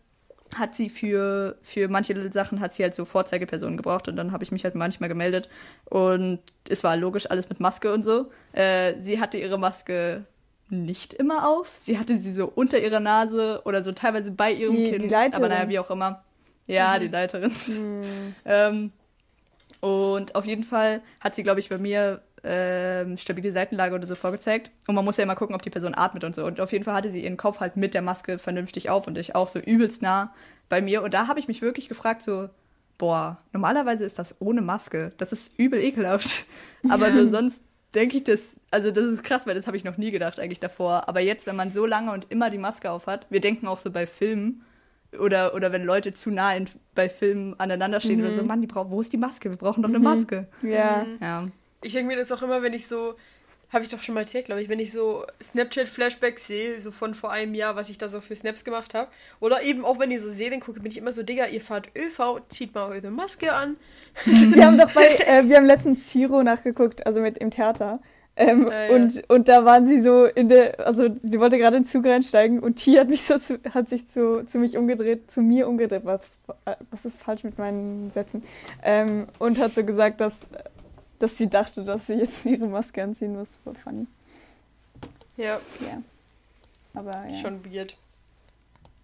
hat 0.55 0.75
sie 0.75 0.89
für, 0.89 1.59
für 1.63 1.89
manche 1.89 2.33
Sachen 2.33 2.61
hat 2.61 2.73
sie 2.73 2.83
halt 2.83 2.95
so 2.95 3.05
Vorzeigepersonen 3.05 3.77
gebraucht 3.77 4.09
und 4.09 4.17
dann 4.17 4.33
habe 4.33 4.45
ich 4.45 4.51
mich 4.51 4.65
halt 4.65 4.75
manchmal 4.75 5.09
gemeldet 5.09 5.49
und 5.85 6.41
es 6.69 6.83
war 6.85 6.97
logisch 6.97 7.31
alles 7.31 7.49
mit 7.49 7.61
Maske 7.61 7.93
und 7.93 8.05
so. 8.05 8.31
Äh, 8.53 8.95
sie 8.99 9.21
hatte 9.21 9.37
ihre 9.37 9.59
Maske 9.59 10.25
nicht 10.71 11.15
immer 11.15 11.49
auf. 11.49 11.69
Sie 11.81 11.99
hatte 11.99 12.17
sie 12.19 12.33
so 12.33 12.47
unter 12.55 12.79
ihrer 12.79 13.01
Nase 13.01 13.63
oder 13.65 13.83
so 13.83 13.93
teilweise 13.93 14.31
bei 14.31 14.53
ihrem 14.53 14.77
Die- 14.77 14.91
Kinn. 14.91 15.03
die 15.03 15.09
Leiterin. 15.09 15.35
aber 15.45 15.49
naja, 15.55 15.69
wie 15.69 15.79
auch 15.79 15.91
immer. 15.91 16.23
Ja, 16.67 16.95
Mhm. 16.97 17.01
die 17.01 17.09
Leiterin. 17.09 17.51
Hm. 17.51 18.35
ähm, 18.45 18.93
und 19.81 20.35
auf 20.35 20.45
jeden 20.45 20.65
Fall 20.65 21.01
hat 21.21 21.35
sie, 21.35 21.43
glaube 21.43 21.61
ich, 21.61 21.69
bei 21.69 21.79
mir 21.79 22.21
ähm, 22.45 23.17
stabile 23.17 23.51
Seitenlage 23.53 23.95
oder 23.95 24.07
so 24.07 24.15
vorgezeigt. 24.15 24.71
Und 24.87 24.95
man 24.95 25.05
muss 25.05 25.17
ja 25.17 25.25
immer 25.25 25.35
gucken, 25.37 25.55
ob 25.55 25.63
die 25.63 25.71
Person 25.71 25.95
atmet 25.97 26.25
und 26.25 26.35
so. 26.35 26.45
Und 26.45 26.61
auf 26.61 26.73
jeden 26.73 26.85
Fall 26.85 26.95
hatte 26.95 27.11
sie 27.11 27.23
ihren 27.25 27.37
Kopf 27.37 27.61
halt 27.61 27.77
mit 27.77 27.95
der 27.95 28.03
Maske 28.03 28.39
vernünftig 28.39 28.91
auf 28.91 29.07
und 29.07 29.19
ich 29.19 29.35
auch 29.35 29.49
so 29.49 29.59
übelst 29.59 30.03
nah 30.03 30.33
bei 30.69 30.81
mir. 30.81 31.03
Und 31.03 31.15
da 31.15 31.27
habe 31.27 31.41
ich 31.41 31.49
mich 31.49 31.63
wirklich 31.63 31.89
gefragt, 31.89 32.23
so, 32.23 32.49
boah, 32.97 33.39
normalerweise 33.53 34.05
ist 34.05 34.19
das 34.19 34.35
ohne 34.41 34.61
Maske. 34.61 35.13
Das 35.19 35.33
ist 35.33 35.59
übel 35.59 35.81
ekelhaft. 35.83 36.47
Aber 36.89 37.13
so 37.13 37.29
sonst 37.29 37.61
denke 37.95 38.19
ich 38.19 38.25
das, 38.25 38.57
also 38.71 38.91
das 38.91 39.05
ist 39.05 39.25
krass, 39.25 39.47
weil 39.47 39.55
das 39.55 39.67
habe 39.67 39.77
ich 39.77 39.85
noch 39.85 39.97
nie 39.97 40.11
gedacht 40.11 40.39
eigentlich 40.39 40.61
davor. 40.61 41.09
Aber 41.09 41.21
jetzt, 41.21 41.47
wenn 41.47 41.57
man 41.57 41.73
so 41.73 41.87
lange 41.87 42.13
und 42.13 42.31
immer 42.31 42.51
die 42.51 42.59
Maske 42.59 42.91
auf 42.91 43.07
hat, 43.07 43.27
wir 43.31 43.41
denken 43.41 43.67
auch 43.67 43.79
so 43.79 43.91
bei 43.91 44.07
Filmen, 44.07 44.65
oder, 45.19 45.55
oder 45.55 45.73
wenn 45.73 45.85
Leute 45.85 46.13
zu 46.13 46.31
nah 46.31 46.55
in, 46.55 46.69
bei 46.95 47.09
Filmen 47.09 47.59
aneinander 47.59 48.01
stehen 48.01 48.21
oder 48.21 48.33
so, 48.33 48.43
Mann, 48.43 48.61
die 48.61 48.67
brauchen, 48.67 48.91
wo 48.91 49.01
ist 49.01 49.13
die 49.13 49.17
Maske? 49.17 49.49
Wir 49.49 49.57
brauchen 49.57 49.83
doch 49.83 49.89
eine 49.89 49.99
Maske. 49.99 50.49
Ja. 50.63 51.07
Ja. 51.21 51.49
Ich 51.83 51.95
denke 51.95 52.09
mir 52.09 52.19
das 52.19 52.31
auch 52.31 52.43
immer, 52.43 52.61
wenn 52.61 52.75
ich 52.75 52.87
so, 52.87 53.15
habe 53.71 53.85
ich 53.85 53.91
doch 53.91 54.03
schon 54.03 54.15
mal 54.15 54.23
erzählt, 54.23 54.47
glaube 54.47 54.63
ich, 54.63 54.69
wenn 54.69 54.81
ich 54.81 54.93
so 54.93 55.25
Snapchat-Flashbacks 55.43 56.47
sehe, 56.47 56.81
so 56.81 56.91
von 56.91 57.15
vor 57.15 57.31
einem 57.31 57.55
Jahr, 57.55 57.77
was 57.77 57.91
ich 57.91 57.99
da 57.99 58.09
so 58.09 58.21
für 58.21 58.35
Snaps 58.35 58.65
gemacht 58.65 58.95
habe. 58.95 59.11
Oder 59.41 59.63
eben 59.63 59.85
auch 59.85 59.99
wenn 59.99 60.11
ich 60.11 60.23
so 60.23 60.31
Serien 60.31 60.61
gucke, 60.61 60.81
bin 60.81 60.91
ich 60.91 60.97
immer 60.97 61.13
so, 61.13 61.23
Digga, 61.23 61.47
ihr 61.47 61.61
fahrt 61.61 61.91
ÖV, 61.95 62.41
zieht 62.49 62.75
mal 62.75 62.89
eure 62.89 63.11
Maske 63.11 63.53
an. 63.53 63.77
Wir 64.25 64.67
haben 64.67 64.79
doch 64.79 64.91
bei, 64.93 65.07
äh, 65.07 65.49
wir 65.49 65.57
haben 65.57 65.67
letztens 65.67 66.11
Chiro 66.11 66.43
nachgeguckt, 66.43 67.07
also 67.07 67.21
mit 67.21 67.39
im 67.39 67.53
Theater. 67.53 68.01
Ähm, 68.35 68.67
Ja, 68.69 68.85
ja. 68.85 68.95
Und, 68.95 69.23
und 69.29 69.49
da 69.49 69.65
waren 69.65 69.87
sie 69.87 70.01
so 70.01 70.25
in 70.25 70.49
der, 70.49 70.85
also 70.85 71.09
sie 71.23 71.39
wollte 71.39 71.59
gerade 71.59 71.77
in 71.77 71.83
den 71.83 71.89
Zug 71.89 72.07
reinsteigen 72.07 72.61
und 72.61 72.77
T 72.77 72.99
hat 72.99 73.09
mich 73.09 73.23
so 73.23 73.39
zu, 73.39 73.59
hat 73.73 73.89
sich 73.89 74.09
zu, 74.09 74.45
zu 74.47 74.59
mich 74.59 74.77
umgedreht, 74.77 75.31
zu 75.31 75.43
mir 75.43 75.69
umgedreht. 75.69 76.03
Was, 76.05 76.39
was 76.91 77.05
ist 77.05 77.21
falsch 77.21 77.45
mit 77.45 77.59
meinen 77.59 78.11
Sätzen? 78.11 78.43
Ähm, 78.83 79.27
und 79.39 79.61
hat 79.61 79.75
so 79.75 79.85
gesagt, 79.85 80.21
dass, 80.21 80.49
dass 81.19 81.37
sie 81.39 81.49
dachte, 81.51 81.85
dass 81.85 82.07
sie 82.07 82.15
jetzt 82.15 82.45
ihre 82.47 82.67
Maske 82.67 83.03
anziehen 83.03 83.35
muss. 83.37 83.59
War 83.65 83.75
funny. 83.75 84.07
Ja, 85.37 85.61
Ja. 85.81 86.03
Aber 86.95 87.27
ja. 87.29 87.35
schon 87.41 87.65
weird. 87.73 87.97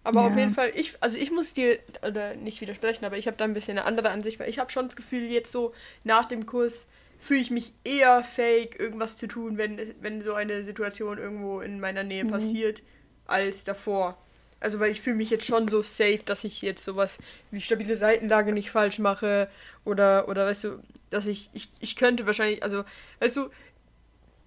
Aber 0.03 0.21
auf 0.27 0.33
Ja. 0.33 0.39
jeden 0.41 0.53
Fall, 0.53 0.71
ich, 0.75 0.95
also 1.01 1.17
ich 1.17 1.31
muss 1.31 1.53
dir, 1.53 1.79
oder 2.05 2.35
nicht 2.35 2.61
widersprechen, 2.61 3.05
aber 3.05 3.17
ich 3.17 3.25
habe 3.27 3.37
da 3.37 3.43
ein 3.45 3.53
bisschen 3.53 3.77
eine 3.77 3.87
andere 3.87 4.09
Ansicht, 4.09 4.39
weil 4.39 4.49
ich 4.49 4.59
habe 4.59 4.71
schon 4.71 4.87
das 4.87 4.95
Gefühl, 4.95 5.23
jetzt 5.31 5.51
so 5.51 5.73
nach 6.03 6.25
dem 6.25 6.45
Kurs 6.45 6.85
fühle 7.19 7.39
ich 7.39 7.49
mich 7.51 7.73
eher 7.83 8.23
fake, 8.23 8.79
irgendwas 8.79 9.17
zu 9.17 9.27
tun, 9.27 9.57
wenn, 9.57 9.95
wenn 10.01 10.21
so 10.21 10.33
eine 10.33 10.63
Situation 10.63 11.17
irgendwo 11.17 11.61
in 11.61 11.79
meiner 11.79 12.03
Nähe 12.03 12.25
Mhm. 12.25 12.29
passiert, 12.29 12.83
als 13.25 13.63
davor. 13.63 14.17
Also 14.59 14.79
weil 14.79 14.91
ich 14.91 15.01
fühle 15.01 15.17
mich 15.17 15.29
jetzt 15.29 15.45
schon 15.45 15.67
so 15.67 15.81
safe, 15.83 16.19
dass 16.25 16.43
ich 16.43 16.61
jetzt 16.61 16.83
sowas 16.83 17.19
wie 17.51 17.61
stabile 17.61 17.95
Seitenlage 17.95 18.51
nicht 18.51 18.71
falsch 18.71 18.99
mache 18.99 19.49
oder, 19.83 20.27
oder 20.27 20.45
weißt 20.47 20.63
du, 20.63 20.79
dass 21.09 21.27
ich, 21.27 21.49
ich, 21.53 21.69
ich 21.79 21.95
könnte 21.95 22.25
wahrscheinlich, 22.25 22.63
also 22.63 22.83
weißt 23.19 23.37
du, 23.37 23.49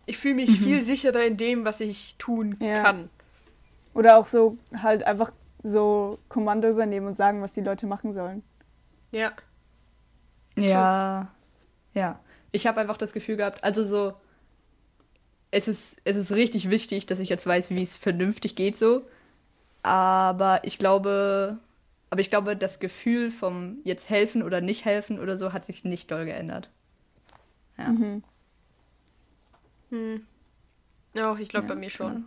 ich 0.07 0.17
fühle 0.17 0.35
mich 0.35 0.59
viel 0.59 0.81
sicherer 0.83 1.25
in 1.25 1.37
dem, 1.37 1.65
was 1.65 1.81
ich 1.81 2.17
tun 2.19 2.57
Ja. 2.61 2.83
kann. 2.83 3.11
Oder 3.95 4.17
auch 4.17 4.27
so 4.27 4.57
halt 4.83 5.05
einfach 5.05 5.33
so 5.63 6.19
Kommando 6.29 6.69
übernehmen 6.69 7.07
und 7.07 7.17
sagen, 7.17 7.43
was 7.43 7.55
die 7.55 7.61
Leute 7.61 7.87
machen 7.87 8.13
sollen. 8.13 8.43
Ja. 9.13 9.33
Ja. 10.57 11.29
Ja. 11.95 12.21
Ich 12.53 12.67
habe 12.67 12.81
einfach 12.81 12.97
das 12.97 13.13
Gefühl 13.13 13.37
gehabt, 13.37 13.63
also 13.63 13.85
so, 13.85 14.15
es 15.51 15.69
ist, 15.69 16.01
es 16.05 16.17
ist 16.17 16.33
richtig 16.33 16.71
wichtig, 16.71 17.07
dass 17.07 17.19
ich 17.19 17.29
jetzt 17.29 17.47
weiß, 17.47 17.71
wie 17.71 17.83
es 17.83 17.97
vernünftig 17.97 18.57
geht 18.57 18.77
so. 18.77 19.03
Aber 19.83 20.61
ich 20.65 20.79
glaube, 20.79 21.59
aber 22.11 22.21
ich 22.21 22.31
glaube, 22.31 22.57
das 22.57 22.81
Gefühl 22.81 23.31
vom 23.31 23.79
jetzt 23.85 24.11
helfen 24.11 24.43
oder 24.43 24.61
nicht 24.61 24.85
helfen 24.85 25.19
oder 25.19 25.37
so 25.37 25.53
hat 25.53 25.65
sich 25.65 25.85
nicht 25.85 26.11
doll 26.11 26.25
geändert. 26.25 26.71
Ja. 27.77 27.89
Mhm. 27.89 28.23
Hm. 29.91 30.27
Ja, 31.15 31.33
auch 31.33 31.39
ich 31.39 31.49
glaube 31.49 31.69
Ja, 31.69 31.75
bei 31.75 31.81
mir 31.81 31.91
schon. 31.91 32.25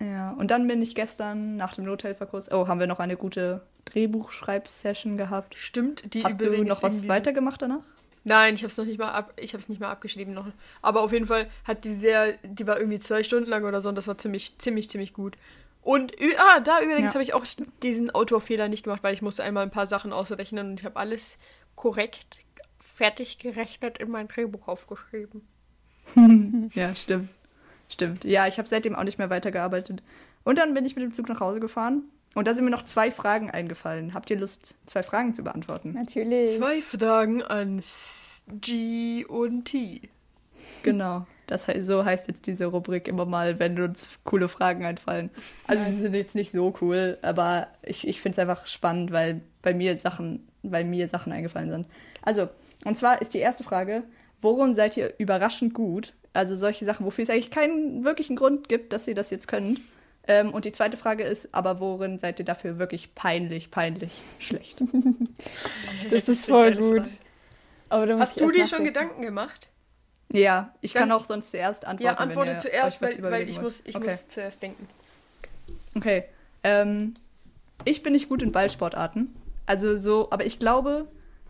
Ja, 0.00 0.32
und 0.32 0.50
dann 0.50 0.66
bin 0.66 0.82
ich 0.82 0.94
gestern 0.94 1.56
nach 1.56 1.74
dem 1.74 1.84
Nothelferkurs, 1.84 2.50
oh, 2.50 2.66
haben 2.66 2.80
wir 2.80 2.88
noch 2.88 2.98
eine 2.98 3.16
gute 3.16 3.62
Drehbuchschreibsession 3.84 5.16
gehabt. 5.16 5.54
Stimmt, 5.56 6.14
die 6.14 6.24
Hast 6.24 6.40
du 6.40 6.64
noch 6.64 6.82
was 6.82 7.06
weitergemacht 7.08 7.62
danach? 7.62 7.82
Nein, 8.24 8.54
ich 8.54 8.62
habe 8.62 8.70
es 8.70 8.76
noch 8.76 8.84
nicht 8.84 8.98
mal 8.98 9.10
ab, 9.10 9.32
ich 9.36 9.52
habe 9.52 9.62
es 9.62 9.68
nicht 9.68 9.80
mal 9.80 9.90
abgeschrieben 9.90 10.34
noch. 10.34 10.46
Aber 10.80 11.02
auf 11.02 11.12
jeden 11.12 11.26
Fall 11.26 11.48
hat 11.64 11.84
die 11.84 11.94
sehr, 11.94 12.34
die 12.42 12.66
war 12.66 12.78
irgendwie 12.78 13.00
zwei 13.00 13.22
Stunden 13.22 13.48
lang 13.48 13.64
oder 13.64 13.80
so 13.80 13.88
und 13.88 13.96
das 13.96 14.06
war 14.06 14.18
ziemlich, 14.18 14.58
ziemlich, 14.58 14.90
ziemlich 14.90 15.12
gut. 15.12 15.36
Und 15.82 16.14
ah, 16.38 16.60
da 16.60 16.80
übrigens 16.80 17.12
Ja. 17.12 17.14
habe 17.14 17.22
ich 17.24 17.34
auch 17.34 17.44
diesen 17.82 18.10
Autorfehler 18.10 18.68
nicht 18.68 18.84
gemacht, 18.84 19.02
weil 19.02 19.14
ich 19.14 19.22
musste 19.22 19.42
einmal 19.42 19.64
ein 19.64 19.70
paar 19.70 19.86
Sachen 19.88 20.12
ausrechnen 20.12 20.70
und 20.70 20.80
ich 20.80 20.86
habe 20.86 20.96
alles 20.96 21.36
korrekt 21.74 22.38
fertig 22.78 23.38
gerechnet 23.38 23.98
in 23.98 24.10
mein 24.10 24.28
Drehbuch 24.28 24.68
aufgeschrieben. 24.68 25.46
Ja, 26.74 26.94
stimmt. 26.94 27.28
Stimmt. 27.88 28.24
Ja, 28.24 28.46
ich 28.46 28.58
habe 28.58 28.68
seitdem 28.68 28.94
auch 28.96 29.04
nicht 29.04 29.18
mehr 29.18 29.30
weitergearbeitet. 29.30 30.02
Und 30.44 30.58
dann 30.58 30.72
bin 30.74 30.84
ich 30.86 30.96
mit 30.96 31.04
dem 31.04 31.12
Zug 31.12 31.28
nach 31.28 31.40
Hause 31.40 31.60
gefahren. 31.60 32.04
Und 32.34 32.46
da 32.48 32.54
sind 32.54 32.64
mir 32.64 32.70
noch 32.70 32.84
zwei 32.84 33.10
Fragen 33.12 33.50
eingefallen. 33.50 34.14
Habt 34.14 34.30
ihr 34.30 34.38
Lust, 34.38 34.76
zwei 34.86 35.02
Fragen 35.02 35.34
zu 35.34 35.42
beantworten? 35.42 35.92
Natürlich. 35.92 36.56
Zwei 36.56 36.80
Fragen 36.80 37.42
an 37.42 37.82
G 38.60 39.24
und 39.26 39.64
T. 39.66 40.00
Genau. 40.82 41.26
Das 41.52 41.66
he 41.66 41.82
so 41.82 42.02
heißt 42.02 42.28
jetzt 42.28 42.46
diese 42.46 42.64
Rubrik 42.64 43.06
immer 43.06 43.26
mal, 43.26 43.58
wenn 43.58 43.78
uns 43.78 44.06
coole 44.24 44.48
Fragen 44.48 44.86
einfallen. 44.86 45.28
Also 45.66 45.84
sie 45.84 45.98
sind 45.98 46.14
jetzt 46.14 46.34
nicht 46.34 46.50
so 46.50 46.72
cool, 46.80 47.18
aber 47.20 47.68
ich, 47.82 48.08
ich 48.08 48.22
finde 48.22 48.36
es 48.36 48.38
einfach 48.38 48.66
spannend, 48.66 49.12
weil 49.12 49.42
bei 49.60 49.74
mir 49.74 49.98
Sachen, 49.98 50.48
weil 50.62 50.86
mir 50.86 51.08
Sachen 51.08 51.30
eingefallen 51.30 51.70
sind. 51.70 51.86
Also, 52.22 52.48
und 52.86 52.96
zwar 52.96 53.20
ist 53.20 53.34
die 53.34 53.38
erste 53.38 53.64
Frage, 53.64 54.02
worin 54.40 54.74
seid 54.74 54.96
ihr 54.96 55.12
überraschend 55.18 55.74
gut? 55.74 56.14
Also 56.32 56.56
solche 56.56 56.86
Sachen, 56.86 57.04
wofür 57.04 57.24
es 57.24 57.28
eigentlich 57.28 57.50
keinen 57.50 58.02
wirklichen 58.02 58.34
Grund 58.36 58.70
gibt, 58.70 58.94
dass 58.94 59.06
ihr 59.06 59.14
das 59.14 59.28
jetzt 59.28 59.46
könnt. 59.46 59.78
Ähm, 60.26 60.54
und 60.54 60.64
die 60.64 60.72
zweite 60.72 60.96
Frage 60.96 61.24
ist, 61.24 61.54
aber 61.54 61.80
worin 61.80 62.18
seid 62.18 62.38
ihr 62.38 62.46
dafür 62.46 62.78
wirklich 62.78 63.14
peinlich, 63.14 63.70
peinlich 63.70 64.12
schlecht? 64.38 64.82
Das 66.08 66.28
ist 66.28 66.50
eine 66.50 66.74
voll 66.74 66.94
gut. 66.94 67.08
Hast 67.90 68.40
du 68.40 68.50
dir 68.50 68.66
schon. 68.66 68.84
Gedanken 68.84 69.20
gemacht? 69.20 69.71
Ja, 70.32 70.74
ich 70.80 70.94
kann 70.94 71.08
Dann- 71.08 71.18
auch 71.18 71.24
sonst 71.24 71.50
zuerst 71.50 71.84
antworten. 71.84 72.04
Ja, 72.04 72.12
wenn 72.12 72.28
antworte 72.28 72.52
ihr 72.52 72.58
zuerst, 72.58 73.02
weil, 73.02 73.22
weil 73.22 73.48
ich, 73.48 73.60
muss, 73.60 73.82
ich 73.84 73.94
okay. 73.96 74.10
muss 74.10 74.28
zuerst 74.28 74.62
denken. 74.62 74.88
Okay. 75.94 76.24
Ähm, 76.64 77.14
ich 77.84 78.02
bin 78.02 78.12
nicht 78.12 78.28
gut 78.28 78.42
in 78.42 78.52
Ballsportarten. 78.52 79.34
Also 79.66 79.96
so, 79.96 80.28
aber 80.30 80.46
ich 80.46 80.58
glaube, 80.58 81.06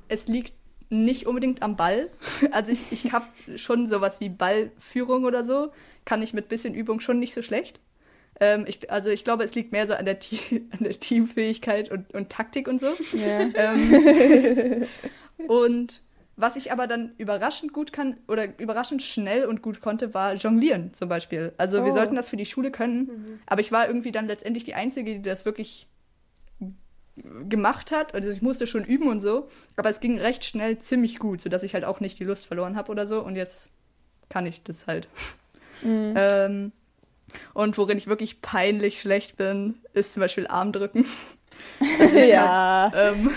es 0.08 0.26
liegt 0.26 0.52
nicht 0.90 1.26
unbedingt 1.26 1.62
am 1.62 1.76
Ball. 1.76 2.10
Also 2.50 2.72
ich, 2.72 2.92
ich 2.92 3.12
habe 3.12 3.26
schon 3.56 3.86
sowas 3.86 4.20
wie 4.20 4.28
Ballführung 4.28 5.24
oder 5.24 5.44
so. 5.44 5.72
Kann 6.04 6.22
ich 6.22 6.34
mit 6.34 6.48
bisschen 6.48 6.74
Übung 6.74 7.00
schon 7.00 7.18
nicht 7.18 7.34
so 7.34 7.42
schlecht. 7.42 7.78
Ähm, 8.40 8.64
ich, 8.66 8.90
also 8.90 9.08
ich 9.10 9.24
glaube, 9.24 9.44
es 9.44 9.54
liegt 9.54 9.72
mehr 9.72 9.86
so 9.86 9.94
an 9.94 10.04
der, 10.04 10.18
Te 10.18 10.62
an 10.72 10.80
der 10.80 10.98
Teamfähigkeit 10.98 11.90
und, 11.90 12.12
und 12.12 12.30
Taktik 12.30 12.66
und 12.68 12.80
so. 12.80 12.92
Ja. 13.12 13.48
Ähm, 13.54 14.86
und 15.48 16.02
was 16.36 16.56
ich 16.56 16.72
aber 16.72 16.86
dann 16.86 17.12
überraschend 17.18 17.72
gut 17.72 17.92
kann 17.92 18.16
oder 18.28 18.58
überraschend 18.58 19.02
schnell 19.02 19.44
und 19.46 19.62
gut 19.62 19.80
konnte, 19.80 20.14
war 20.14 20.34
Jonglieren 20.34 20.94
zum 20.94 21.08
Beispiel. 21.08 21.52
Also 21.58 21.84
wir 21.84 21.92
Oh. 21.92 21.94
sollten 21.94 22.14
das 22.14 22.30
für 22.30 22.36
die 22.36 22.46
Schule 22.46 22.70
können, 22.70 23.40
aber 23.46 23.60
ich 23.60 23.70
war 23.70 23.86
irgendwie 23.86 24.12
dann 24.12 24.26
letztendlich 24.26 24.64
die 24.64 24.74
Einzige, 24.74 25.14
die 25.14 25.22
das 25.22 25.44
wirklich 25.44 25.86
gemacht 27.48 27.90
hat. 27.90 28.14
Also 28.14 28.30
ich 28.30 28.40
musste 28.40 28.66
schon 28.66 28.84
üben 28.84 29.08
und 29.08 29.20
so, 29.20 29.48
aber 29.76 29.90
es 29.90 30.00
ging 30.00 30.18
recht 30.18 30.44
schnell 30.44 30.78
ziemlich 30.78 31.18
gut, 31.18 31.42
sodass 31.42 31.62
ich 31.62 31.74
halt 31.74 31.84
auch 31.84 32.00
nicht 32.00 32.18
die 32.18 32.24
Lust 32.24 32.46
verloren 32.46 32.76
habe 32.76 32.90
oder 32.90 33.06
so. 33.06 33.20
Und 33.20 33.36
jetzt 33.36 33.72
kann 34.28 34.46
ich 34.46 34.62
das 34.62 34.86
halt. 34.86 35.08
Mhm. 35.82 36.14
Ähm, 36.16 36.72
und 37.54 37.76
worin 37.76 37.98
ich 37.98 38.06
wirklich 38.06 38.40
peinlich 38.40 39.00
schlecht 39.00 39.36
bin, 39.36 39.76
ist 39.94 40.12
zum 40.12 40.20
Beispiel 40.20 40.46
Armdrücken. 40.46 41.04
ja. 42.14 42.92
Ähm, 42.94 43.30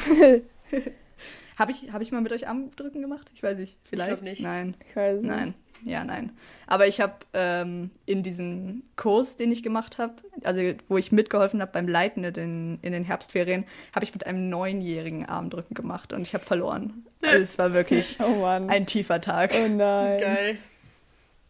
Habe 1.58 1.72
ich, 1.72 1.92
hab 1.94 2.02
ich 2.02 2.12
mal 2.12 2.22
mit 2.22 2.32
euch 2.32 2.48
Armdrücken 2.48 3.02
gemacht? 3.02 3.30
Ich 3.34 3.42
weiß 3.44 3.58
nicht. 3.58 3.78
Vielleicht? 3.86 4.10
glaub 4.10 4.22
nicht. 4.22 4.42
Nein. 4.42 4.76
Ich 4.90 4.96
weiß 4.96 5.22
nicht. 5.22 5.28
Nein. 5.30 5.54
Ja, 5.84 6.04
nein. 6.04 6.32
Aber 6.68 6.88
ich 6.88 7.00
habe 7.00 7.14
ähm, 7.34 7.92
in 8.06 8.24
diesem 8.24 8.82
Kurs, 8.96 9.38
den 9.38 9.52
ich 9.52 9.62
gemacht 9.62 9.98
habe, 10.00 10.16
also 10.44 10.62
wo 10.88 10.98
ich 10.98 11.12
mitgeholfen 11.12 11.62
habe 11.62 11.72
beim 11.72 11.88
Leiten 11.88 12.24
in 12.24 12.34
den, 12.34 12.80
in 12.82 12.92
den 12.92 13.04
Herbstferien, 13.04 13.66
habe 13.94 14.04
ich 14.04 14.14
mit 14.14 14.26
einem 14.26 14.50
neunjährigen 14.50 15.26
Armdrücken 15.28 15.76
gemacht 15.76 16.12
und 16.12 16.22
ich 16.24 16.34
habe 16.34 16.44
verloren. 16.44 17.06
Also 17.22 17.38
es 17.44 17.58
war 17.60 17.74
wirklich 17.74 18.18
Oh 18.24 18.40
Mann. 18.42 18.70
ein 18.70 18.86
tiefer 18.88 19.22
Tag. 19.22 19.52
oh 19.54 19.68
nein. 19.68 20.20
Geil. 20.20 20.58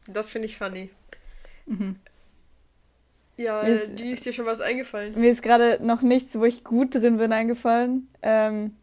Das 0.07 0.29
finde 0.29 0.47
ich 0.47 0.57
funny. 0.57 0.89
Mhm. 1.65 1.95
Ja, 3.37 3.61
ist- 3.61 3.95
die 3.99 4.11
ist 4.11 4.25
dir 4.25 4.33
schon 4.33 4.45
was 4.45 4.59
eingefallen. 4.61 5.19
Mir 5.19 5.29
ist 5.29 5.43
gerade 5.43 5.79
noch 5.85 6.01
nichts, 6.01 6.37
wo 6.37 6.45
ich 6.45 6.63
gut 6.63 6.95
drin 6.95 7.17
bin, 7.17 7.31
eingefallen. 7.31 8.07
Ähm, 8.21 8.75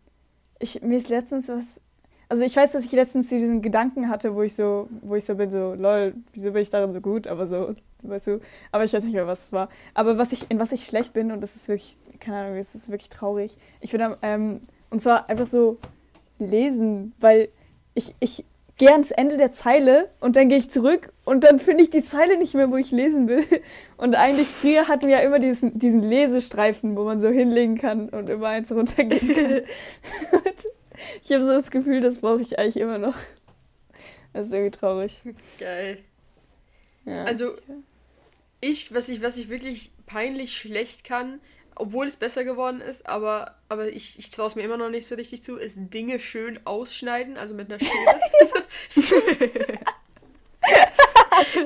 ich, 0.63 0.83
mir 0.83 0.99
ist 0.99 1.09
letztens 1.09 1.49
was. 1.49 1.81
Also 2.29 2.45
ich 2.45 2.57
weiß, 2.57 2.73
dass 2.73 2.85
ich 2.85 2.93
letztens 2.93 3.29
diesen 3.29 3.61
Gedanken 3.61 4.09
hatte, 4.09 4.35
wo 4.35 4.43
ich 4.43 4.55
so, 4.55 4.89
wo 5.03 5.17
ich 5.17 5.25
so 5.27 5.35
bin, 5.35 5.51
so, 5.51 5.75
lol, 5.75 6.15
wieso 6.33 6.51
bin 6.53 6.63
ich 6.63 6.71
darin 6.71 6.91
so 6.91 7.03
gut? 7.03 7.27
Aber 7.27 7.47
so, 7.47 7.75
weißt 8.05 8.27
du, 8.29 8.41
aber 8.71 8.85
ich 8.85 8.93
weiß 8.95 9.05
nicht 9.05 9.13
mehr, 9.13 9.27
was 9.27 9.47
es 9.47 9.53
war. 9.53 9.69
Aber 9.93 10.17
was 10.17 10.33
ich, 10.33 10.51
in 10.51 10.59
was 10.59 10.73
ich 10.73 10.87
schlecht 10.87 11.13
bin, 11.13 11.31
und 11.31 11.43
das 11.43 11.57
ist 11.57 11.69
wirklich 11.69 11.99
keine 12.23 12.39
Ahnung, 12.39 12.57
es 12.57 12.75
ist 12.75 12.89
wirklich 12.89 13.09
traurig. 13.09 13.57
Ich 13.81 13.91
finde, 13.91 14.17
ähm, 14.23 14.61
und 14.91 15.01
zwar 15.01 15.29
einfach 15.29 15.47
so 15.47 15.79
lesen, 16.39 17.13
weil 17.19 17.49
ich, 17.95 18.15
ich 18.21 18.45
gehe 18.79 18.91
ans 18.91 19.11
Ende 19.11 19.37
der 19.37 19.53
Zeile 19.53 20.11
und 20.21 20.37
dann 20.37 20.49
gehe 20.49 20.59
ich 20.59 20.71
zurück 20.71 21.13
und 21.25 21.45
dann 21.45 21.61
finde 21.61 21.85
ich 21.85 21.91
die 21.91 22.03
Zeile 22.03 22.39
nicht 22.39 22.55
mehr, 22.55 22.71
wo 22.71 22.77
ich 22.77 22.91
lesen 22.91 23.29
will. 23.29 23.45
Und 23.97 24.17
eigentlich 24.17 24.49
früher 24.49 24.89
hatten 24.89 25.07
wir 25.07 25.19
ja 25.19 25.23
immer 25.23 25.39
diesen, 25.39 25.79
diesen 25.79 26.03
Lesestreifen, 26.03 26.97
wo 26.97 27.05
man 27.05 27.21
so 27.21 27.29
hinlegen 27.29 27.79
kann 27.79 28.09
und 28.09 28.29
immer 28.29 28.49
eins 28.49 28.73
runtergehen 28.73 29.35
kann. 29.35 29.63
ich 31.23 31.33
habe 31.33 31.43
so 31.43 31.51
das 31.51 31.71
Gefühl, 31.71 32.01
das 32.01 32.21
brauche 32.21 32.41
ich 32.41 32.59
eigentlich 32.59 32.79
immer 32.79 32.99
noch. 32.99 33.15
Das 34.33 34.47
ist 34.47 34.53
irgendwie 34.53 34.71
traurig. 34.71 35.23
Geil. 35.59 35.99
Ja. 37.05 37.25
Also, 37.25 37.57
ich, 38.61 38.95
was 38.95 39.09
ich, 39.09 39.23
was 39.23 39.37
ich 39.37 39.49
wirklich 39.49 39.91
peinlich 40.07 40.57
schlecht 40.57 41.05
kann, 41.05 41.41
obwohl 41.75 42.07
es 42.07 42.17
besser 42.17 42.45
geworden 42.45 42.81
ist, 42.81 43.07
aber, 43.07 43.57
aber 43.69 43.89
ich, 43.89 44.19
ich 44.19 44.31
traue 44.31 44.47
es 44.47 44.55
mir 44.55 44.63
immer 44.63 44.77
noch 44.77 44.91
nicht 44.91 45.07
so 45.07 45.15
richtig 45.15 45.43
zu, 45.43 45.57
ist 45.57 45.77
Dinge 45.79 46.19
schön 46.19 46.61
ausschneiden, 46.65 47.37
also 47.37 47.55
mit 47.55 47.71
einer 47.71 47.79
Schere. 47.79 48.21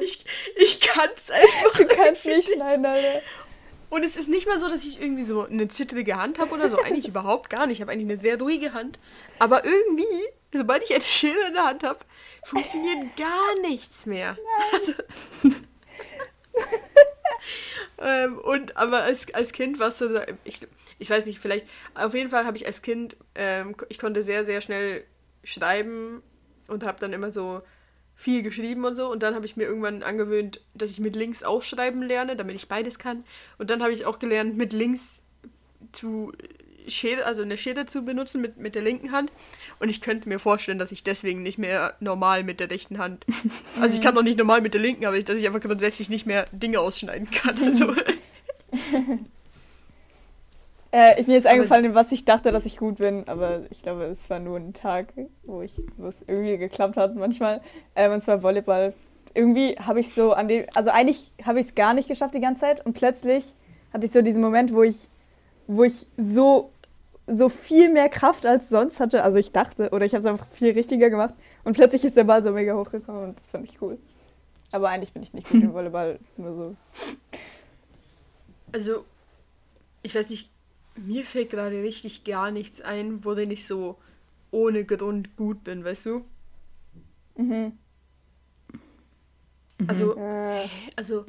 ich 0.03 0.25
ich 0.57 0.81
kann 0.81 1.11
es 1.17 1.31
einfach. 1.31 1.79
du 1.79 1.87
kannst 1.87 2.25
nicht 2.25 2.53
schneiden, 2.53 2.87
Alter. 2.87 3.23
Und 3.89 4.05
es 4.05 4.17
ist 4.17 4.29
nicht 4.29 4.47
mal 4.47 4.59
so, 4.59 4.69
dass 4.69 4.85
ich 4.85 5.01
irgendwie 5.01 5.25
so 5.25 5.45
eine 5.45 5.69
zittrige 5.69 6.17
Hand 6.17 6.39
habe 6.39 6.53
oder 6.55 6.69
so. 6.69 6.79
Eigentlich 6.83 7.09
überhaupt 7.09 7.51
gar 7.51 7.67
nicht. 7.67 7.77
Ich 7.77 7.81
habe 7.83 7.93
eigentlich 7.93 8.11
eine 8.11 8.21
sehr 8.21 8.39
ruhige 8.39 8.73
Hand. 8.73 8.99
Aber 9.39 9.65
irgendwie, 9.65 10.05
sobald 10.53 10.83
ich 10.83 10.93
eine 10.93 11.05
Schere 11.05 11.47
in 11.47 11.55
der 11.55 11.67
Hand 11.67 11.85
habe, 11.85 12.01
funktioniert 12.45 13.17
gar 13.17 13.61
nichts 13.63 14.07
mehr. 14.07 14.37
Also, 14.73 14.93
ähm, 17.99 18.39
und 18.39 18.77
aber 18.77 19.03
als, 19.03 19.33
als 19.35 19.53
Kind 19.53 19.79
war 19.79 19.89
es 19.89 19.99
so, 19.99 20.09
ich, 20.45 20.61
ich 20.99 21.11
weiß 21.11 21.27
nicht, 21.27 21.39
vielleicht, 21.39 21.67
auf 21.95 22.15
jeden 22.15 22.31
Fall 22.31 22.45
habe 22.45 22.57
ich 22.57 22.67
als 22.67 22.83
Kind, 22.83 23.17
ähm, 23.35 23.75
ich 23.89 23.99
konnte 23.99 24.23
sehr, 24.23 24.45
sehr 24.45 24.61
schnell 24.61 25.05
schreiben 25.45 26.23
und 26.69 26.85
habe 26.85 27.01
dann 27.01 27.13
immer 27.13 27.31
so 27.31 27.63
viel 28.15 28.43
geschrieben 28.43 28.85
und 28.85 28.97
so. 28.97 29.11
Und 29.11 29.23
dann 29.23 29.35
habe 29.35 29.47
ich 29.47 29.57
mir 29.57 29.65
irgendwann 29.65 30.03
angewöhnt, 30.03 30.61
dass 30.75 30.91
ich 30.91 31.01
mit 31.01 31.15
links 31.15 31.43
auch 31.43 31.63
schreiben 31.63 32.03
lerne, 32.03 32.35
damit 32.35 32.57
ich 32.57 32.69
beides 32.69 32.99
kann. 32.99 33.25
Und 33.59 33.71
dann 33.71 33.83
habe 33.83 33.93
ich 33.93 34.07
auch 34.07 34.19
gelernt, 34.19 34.57
mit 34.57 34.73
links 34.73 35.23
zu 35.93 36.33
Schere, 36.89 37.25
also 37.25 37.43
eine 37.43 37.57
Schere 37.57 37.87
zu 37.87 38.03
benutzen 38.03 38.41
mit, 38.41 38.57
mit 38.57 38.75
der 38.75 38.83
linken 38.83 39.13
Hand. 39.13 39.31
Und 39.79 39.89
ich 39.89 40.01
könnte 40.01 40.29
mir 40.29 40.39
vorstellen, 40.39 40.79
dass 40.79 40.93
ich 40.93 41.05
deswegen 41.05 41.43
nicht 41.43 41.59
mehr 41.59 41.95
normal 42.01 42.45
mit 42.45 42.61
der 42.61 42.71
rechten 42.71 42.99
Hand. 42.99 43.25
Also 43.81 43.97
ich 43.97 44.01
kann 44.01 44.15
noch 44.15 44.23
nicht 44.23 44.39
normal 44.39 44.63
mit 44.63 44.75
der 44.75 44.81
linken, 44.81 45.05
aber 45.05 45.17
ich, 45.17 45.25
dass 45.25 45.37
ich 45.37 45.47
einfach 45.47 45.61
grundsätzlich 45.61 46.09
nicht 46.09 46.27
mehr 46.27 46.47
Dinge 46.53 46.81
ausschneiden 46.81 47.31
kann. 47.31 47.63
Also. 47.63 47.95
Äh, 50.97 51.21
ich, 51.21 51.27
mir 51.27 51.37
ist 51.37 51.47
eingefallen, 51.47 51.85
in 51.85 51.95
was 51.95 52.11
ich 52.11 52.25
dachte, 52.25 52.53
dass 52.53 52.65
ich 52.65 52.79
gut 52.79 52.97
bin, 52.97 53.29
aber 53.29 53.65
ich 53.69 53.83
glaube, 53.83 54.05
es 54.05 54.31
war 54.31 54.39
nur 54.39 54.57
ein 54.57 54.73
Tag, 54.73 55.13
wo 55.43 55.61
ich, 55.61 55.73
wo 55.99 56.07
es 56.07 56.25
irgendwie 56.27 56.57
geklappt 56.57 56.97
hat 56.97 57.15
manchmal. 57.17 57.61
Ähm, 57.95 58.13
und 58.13 58.23
zwar 58.23 58.43
Volleyball. 58.43 58.95
Irgendwie 59.35 59.77
habe 59.79 60.01
ich 60.01 60.15
so 60.15 60.33
an 60.33 60.49
dem, 60.49 60.65
also 60.75 60.89
eigentlich 60.89 61.33
habe 61.45 61.61
ich 61.61 61.67
es 61.67 61.75
gar 61.75 61.93
nicht 61.93 62.09
geschafft 62.09 62.35
die 62.35 62.41
ganze 62.41 62.63
Zeit 62.63 62.87
und 62.87 62.95
plötzlich 62.95 63.45
hatte 63.93 64.07
ich 64.07 64.13
so 64.13 64.23
diesen 64.23 64.41
Moment, 64.41 64.73
wo 64.73 64.83
ich, 64.85 65.11
wo 65.67 65.85
ich 65.85 66.07
so 66.17 66.71
so 67.27 67.49
viel 67.49 67.91
mehr 67.93 68.09
Kraft 68.09 68.47
als 68.47 68.69
sonst 68.69 69.01
hatte. 69.01 69.23
Also 69.23 69.39
ich 69.39 69.53
dachte, 69.53 69.91
oder 69.91 70.05
ich 70.05 70.13
habe 70.13 70.21
es 70.21 70.27
einfach 70.27 70.47
viel 70.49 70.73
richtiger 70.73 71.11
gemacht. 71.11 71.35
Und 71.65 71.77
plötzlich 71.77 72.05
ist 72.05 72.17
der 72.17 72.25
Ball 72.25 72.43
so 72.43 72.53
mega 72.53 72.75
hochgekommen 72.75 73.25
und 73.25 73.41
das 73.41 73.49
fand 73.49 73.65
ich 73.69 73.81
cool. 73.83 73.99
Aber 74.73 74.89
eigentlich 74.89 75.13
bin 75.13 75.23
ich 75.23 75.33
nicht 75.33 75.49
gut 75.49 75.63
im 75.63 75.73
Volleyball, 75.75 76.19
nur 76.37 76.55
so. 76.55 76.77
Also, 78.73 79.05
ich 80.03 80.15
weiß 80.15 80.31
nicht, 80.31 80.51
mir 80.97 81.25
fällt 81.25 81.51
gerade 81.51 81.83
richtig 81.83 82.25
gar 82.25 82.51
nichts 82.51 82.81
ein, 82.81 83.25
worin 83.25 83.51
ich 83.51 83.67
so 83.67 83.97
ohne 84.51 84.85
Grund 84.85 85.37
gut 85.37 85.65
bin, 85.65 85.85
weißt 85.85 86.07
du? 86.07 86.25
Mhm. 87.37 87.73
Also, 89.87 90.17
Äh, 90.17 90.67
also. 90.97 91.27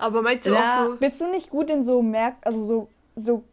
Aber 0.00 0.22
meinst 0.22 0.46
du 0.46 0.52
Ja. 0.52 0.64
auch 0.84 0.90
so. 0.90 0.96
bist 0.96 1.20
du 1.20 1.30
nicht 1.30 1.50
gut 1.50 1.70
in 1.70 1.82
so 1.84 2.02
Merk, 2.02 2.36
also 2.42 2.64
so, 2.64 2.88
so 3.16 3.44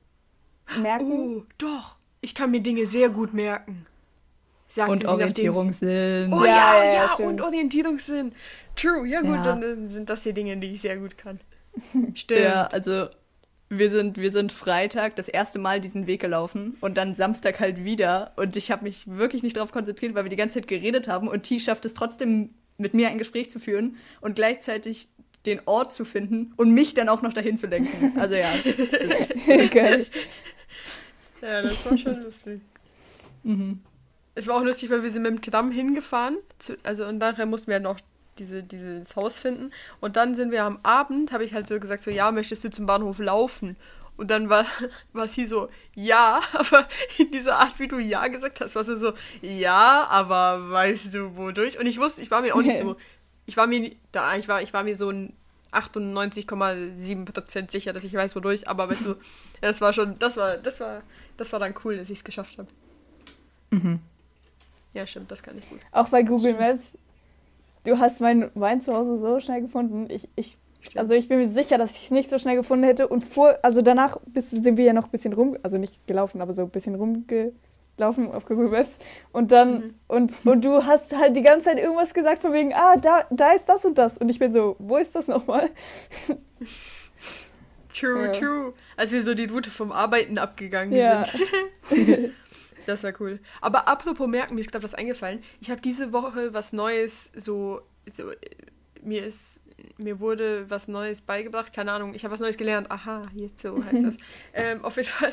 Merken? 0.81 1.37
Oh, 1.37 1.43
doch. 1.57 1.95
Ich 2.21 2.33
kann 2.35 2.51
mir 2.51 2.61
Dinge 2.61 2.85
sehr 2.85 3.09
gut 3.09 3.33
merken. 3.33 3.85
Sagte 4.69 4.91
Und 4.91 4.97
sie, 4.99 5.07
Orientierungssinn. 5.07 6.29
Sie, 6.31 6.35
oh 6.35 6.43
Ja, 6.43 6.83
ja, 6.83 6.93
ja, 6.93 7.25
und 7.25 7.39
Orientierungssinn. 7.41 8.33
True, 8.75 9.07
ja 9.07 9.21
gut, 9.21 9.35
Ja. 9.35 9.43
dann 9.43 9.63
äh, 9.63 9.89
sind 9.89 10.09
das 10.09 10.23
die 10.23 10.33
Dinge, 10.33 10.57
die 10.57 10.71
ich 10.71 10.81
sehr 10.81 10.97
gut 10.97 11.17
kann. 11.17 11.39
Stimmt. 12.15 12.41
Ja, 12.41 12.65
also 12.67 13.07
wir 13.69 13.91
sind, 13.91 14.17
wir 14.17 14.31
sind 14.31 14.51
Freitag 14.51 15.15
das 15.15 15.29
erste 15.29 15.59
Mal 15.59 15.79
diesen 15.79 16.07
Weg 16.07 16.21
gelaufen 16.21 16.75
und 16.81 16.97
dann 16.97 17.15
Samstag 17.15 17.59
halt 17.59 17.83
wieder. 17.83 18.31
Und 18.35 18.55
ich 18.55 18.71
habe 18.71 18.83
mich 18.83 19.07
wirklich 19.07 19.43
nicht 19.43 19.55
darauf 19.57 19.71
konzentriert, 19.71 20.15
weil 20.15 20.23
wir 20.25 20.29
die 20.29 20.35
ganze 20.37 20.59
Zeit 20.59 20.67
geredet 20.67 21.07
haben. 21.07 21.27
Und 21.27 21.43
T 21.43 21.59
schafft 21.59 21.85
es 21.85 21.93
trotzdem, 21.93 22.49
mit 22.77 22.93
mir 22.93 23.07
ein 23.09 23.17
Gespräch 23.17 23.49
zu 23.49 23.59
führen 23.59 23.97
und 24.21 24.35
gleichzeitig 24.35 25.09
den 25.47 25.61
Ort 25.65 25.93
zu 25.93 26.05
finden 26.05 26.53
und 26.57 26.71
mich 26.71 26.93
dann 26.93 27.09
auch 27.09 27.21
noch 27.21 27.33
dahin 27.33 27.57
zu 27.57 27.67
lenken. 27.67 28.13
Also 28.19 28.35
ja. 28.35 28.51
Geil. 29.71 30.05
Ja, 31.41 31.61
das 31.61 31.89
war 31.89 31.97
schon 31.97 32.21
lustig. 32.21 32.61
Mhm. 33.43 33.79
Es 34.35 34.45
war 34.45 34.57
auch 34.57 34.63
lustig, 34.63 34.89
weil 34.89 35.03
wir 35.03 35.09
sind 35.09 35.23
mit 35.23 35.31
dem 35.31 35.41
Tram 35.41 35.71
hingefahren. 35.71 36.37
Zu, 36.59 36.77
also 36.83 37.05
und 37.05 37.17
nachher 37.17 37.45
mussten 37.45 37.67
wir 37.67 37.75
halt 37.75 37.83
noch 37.83 37.99
diese, 38.37 38.61
dieses 38.61 39.15
Haus 39.15 39.37
finden. 39.37 39.71
Und 39.99 40.15
dann 40.15 40.35
sind 40.35 40.51
wir 40.51 40.63
am 40.63 40.79
Abend, 40.83 41.31
habe 41.31 41.43
ich 41.43 41.53
halt 41.53 41.67
so 41.67 41.79
gesagt, 41.79 42.03
so 42.03 42.11
ja, 42.11 42.31
möchtest 42.31 42.63
du 42.63 42.69
zum 42.69 42.85
Bahnhof 42.85 43.19
laufen? 43.19 43.77
Und 44.15 44.31
dann 44.31 44.49
war, 44.49 44.65
war 45.13 45.27
sie 45.27 45.45
so, 45.45 45.69
ja, 45.95 46.41
aber 46.53 46.87
in 47.17 47.31
dieser 47.31 47.57
Art, 47.57 47.79
wie 47.79 47.87
du 47.87 47.97
ja 47.97 48.27
gesagt 48.27 48.61
hast, 48.61 48.75
war 48.75 48.83
sie 48.83 48.97
so, 48.97 49.13
ja, 49.41 50.05
aber 50.09 50.69
weißt 50.69 51.13
du 51.13 51.35
wodurch? 51.35 51.79
Und 51.79 51.85
ich 51.85 51.99
wusste, 51.99 52.21
ich 52.21 52.31
war 52.31 52.41
mir 52.41 52.55
auch 52.55 52.61
nicht 52.61 52.79
so, 52.79 52.97
ich 53.47 53.57
war 53.57 53.65
mir 53.65 53.91
da, 54.11 54.37
ich 54.37 54.47
war, 54.47 54.61
ich 54.61 54.73
war 54.73 54.83
mir 54.83 54.95
so 54.95 55.09
ein 55.09 55.33
98,7% 55.71 57.71
sicher, 57.71 57.93
dass 57.93 58.03
ich 58.03 58.13
weiß 58.13 58.35
wodurch, 58.35 58.67
aber 58.67 58.89
weißt 58.89 59.05
du, 59.05 59.15
das 59.61 59.81
war 59.81 59.93
schon, 59.93 60.19
das 60.19 60.37
war, 60.37 60.57
das 60.57 60.79
war, 60.79 61.01
das 61.37 61.51
war 61.51 61.59
dann 61.59 61.73
cool, 61.83 61.97
dass 61.97 62.09
ich 62.09 62.19
es 62.19 62.23
geschafft 62.23 62.57
habe. 62.57 62.67
Mhm. 63.71 63.99
Ja, 64.93 65.07
stimmt, 65.07 65.31
das 65.31 65.41
kann 65.41 65.57
ich 65.57 65.67
gut. 65.69 65.79
Auch 65.91 66.09
bei 66.09 66.23
Google 66.23 66.53
Maps, 66.53 66.97
du 67.85 67.97
hast 67.97 68.21
mein, 68.21 68.51
mein 68.53 68.81
Zuhause 68.81 69.17
so 69.17 69.39
schnell 69.39 69.61
gefunden. 69.61 70.07
Ich, 70.09 70.27
ich, 70.35 70.57
Stimmt. 70.81 70.97
also 70.97 71.13
ich 71.13 71.27
bin 71.27 71.39
mir 71.39 71.47
sicher, 71.47 71.77
dass 71.77 71.97
ich 71.97 72.05
es 72.05 72.11
nicht 72.11 72.29
so 72.29 72.37
schnell 72.37 72.55
gefunden 72.55 72.85
hätte. 72.85 73.07
Und 73.07 73.23
vor, 73.23 73.57
also 73.63 73.81
danach 73.81 74.17
bis, 74.25 74.49
sind 74.49 74.77
wir 74.77 74.85
ja 74.85 74.93
noch 74.93 75.05
ein 75.05 75.11
bisschen 75.11 75.33
rum, 75.33 75.57
also 75.63 75.77
nicht 75.77 76.05
gelaufen, 76.07 76.41
aber 76.41 76.53
so 76.53 76.63
ein 76.63 76.69
bisschen 76.69 76.95
rumgelaufen 77.99 78.31
auf 78.31 78.45
Google 78.45 78.69
Maps. 78.69 78.99
Und 79.31 79.51
dann, 79.51 79.73
Mhm. 79.79 79.93
und, 80.07 80.45
und 80.45 80.65
du 80.65 80.85
hast 80.85 81.15
halt 81.17 81.35
die 81.35 81.41
ganze 81.41 81.65
Zeit 81.65 81.77
irgendwas 81.79 82.13
gesagt 82.13 82.41
von 82.41 82.53
wegen, 82.53 82.73
ah, 82.73 82.95
da, 82.97 83.25
da 83.29 83.51
ist 83.53 83.67
das 83.67 83.85
und 83.85 83.97
das. 83.97 84.17
Und 84.17 84.29
ich 84.29 84.39
bin 84.39 84.51
so, 84.51 84.75
wo 84.79 84.97
ist 84.97 85.15
das 85.15 85.27
nochmal? 85.27 85.69
True, 87.93 88.25
Ja. 88.27 88.31
true. 88.31 88.73
Als 88.95 89.11
wir 89.11 89.23
so 89.23 89.33
die 89.33 89.45
Route 89.45 89.71
vom 89.71 89.91
Arbeiten 89.91 90.37
abgegangen 90.37 90.93
Ja. 90.93 91.23
sind. 91.25 91.49
das 92.85 93.03
war 93.03 93.11
cool. 93.19 93.39
Aber 93.59 93.87
apropos 93.87 94.27
merken, 94.27 94.53
mir 94.53 94.61
ist 94.61 94.71
gerade 94.71 94.83
was 94.83 94.93
eingefallen. 94.93 95.41
Ich 95.61 95.71
habe 95.71 95.81
diese 95.81 96.13
Woche 96.13 96.53
was 96.53 96.73
Neues 96.73 97.31
so, 97.35 97.81
so 98.11 98.25
mir 99.01 99.25
ist 99.25 99.59
mir 99.97 100.19
wurde 100.19 100.69
was 100.69 100.87
Neues 100.87 101.21
beigebracht, 101.21 101.71
keine 101.73 101.91
Ahnung, 101.91 102.13
ich 102.15 102.23
habe 102.23 102.33
was 102.33 102.39
Neues 102.39 102.57
gelernt. 102.57 102.89
Aha, 102.91 103.21
jetzt 103.35 103.61
so 103.61 103.83
heißt 103.83 104.03
das. 104.05 104.15
ähm, 104.53 104.83
auf 104.83 104.95
jeden 104.97 105.07
Fall 105.07 105.31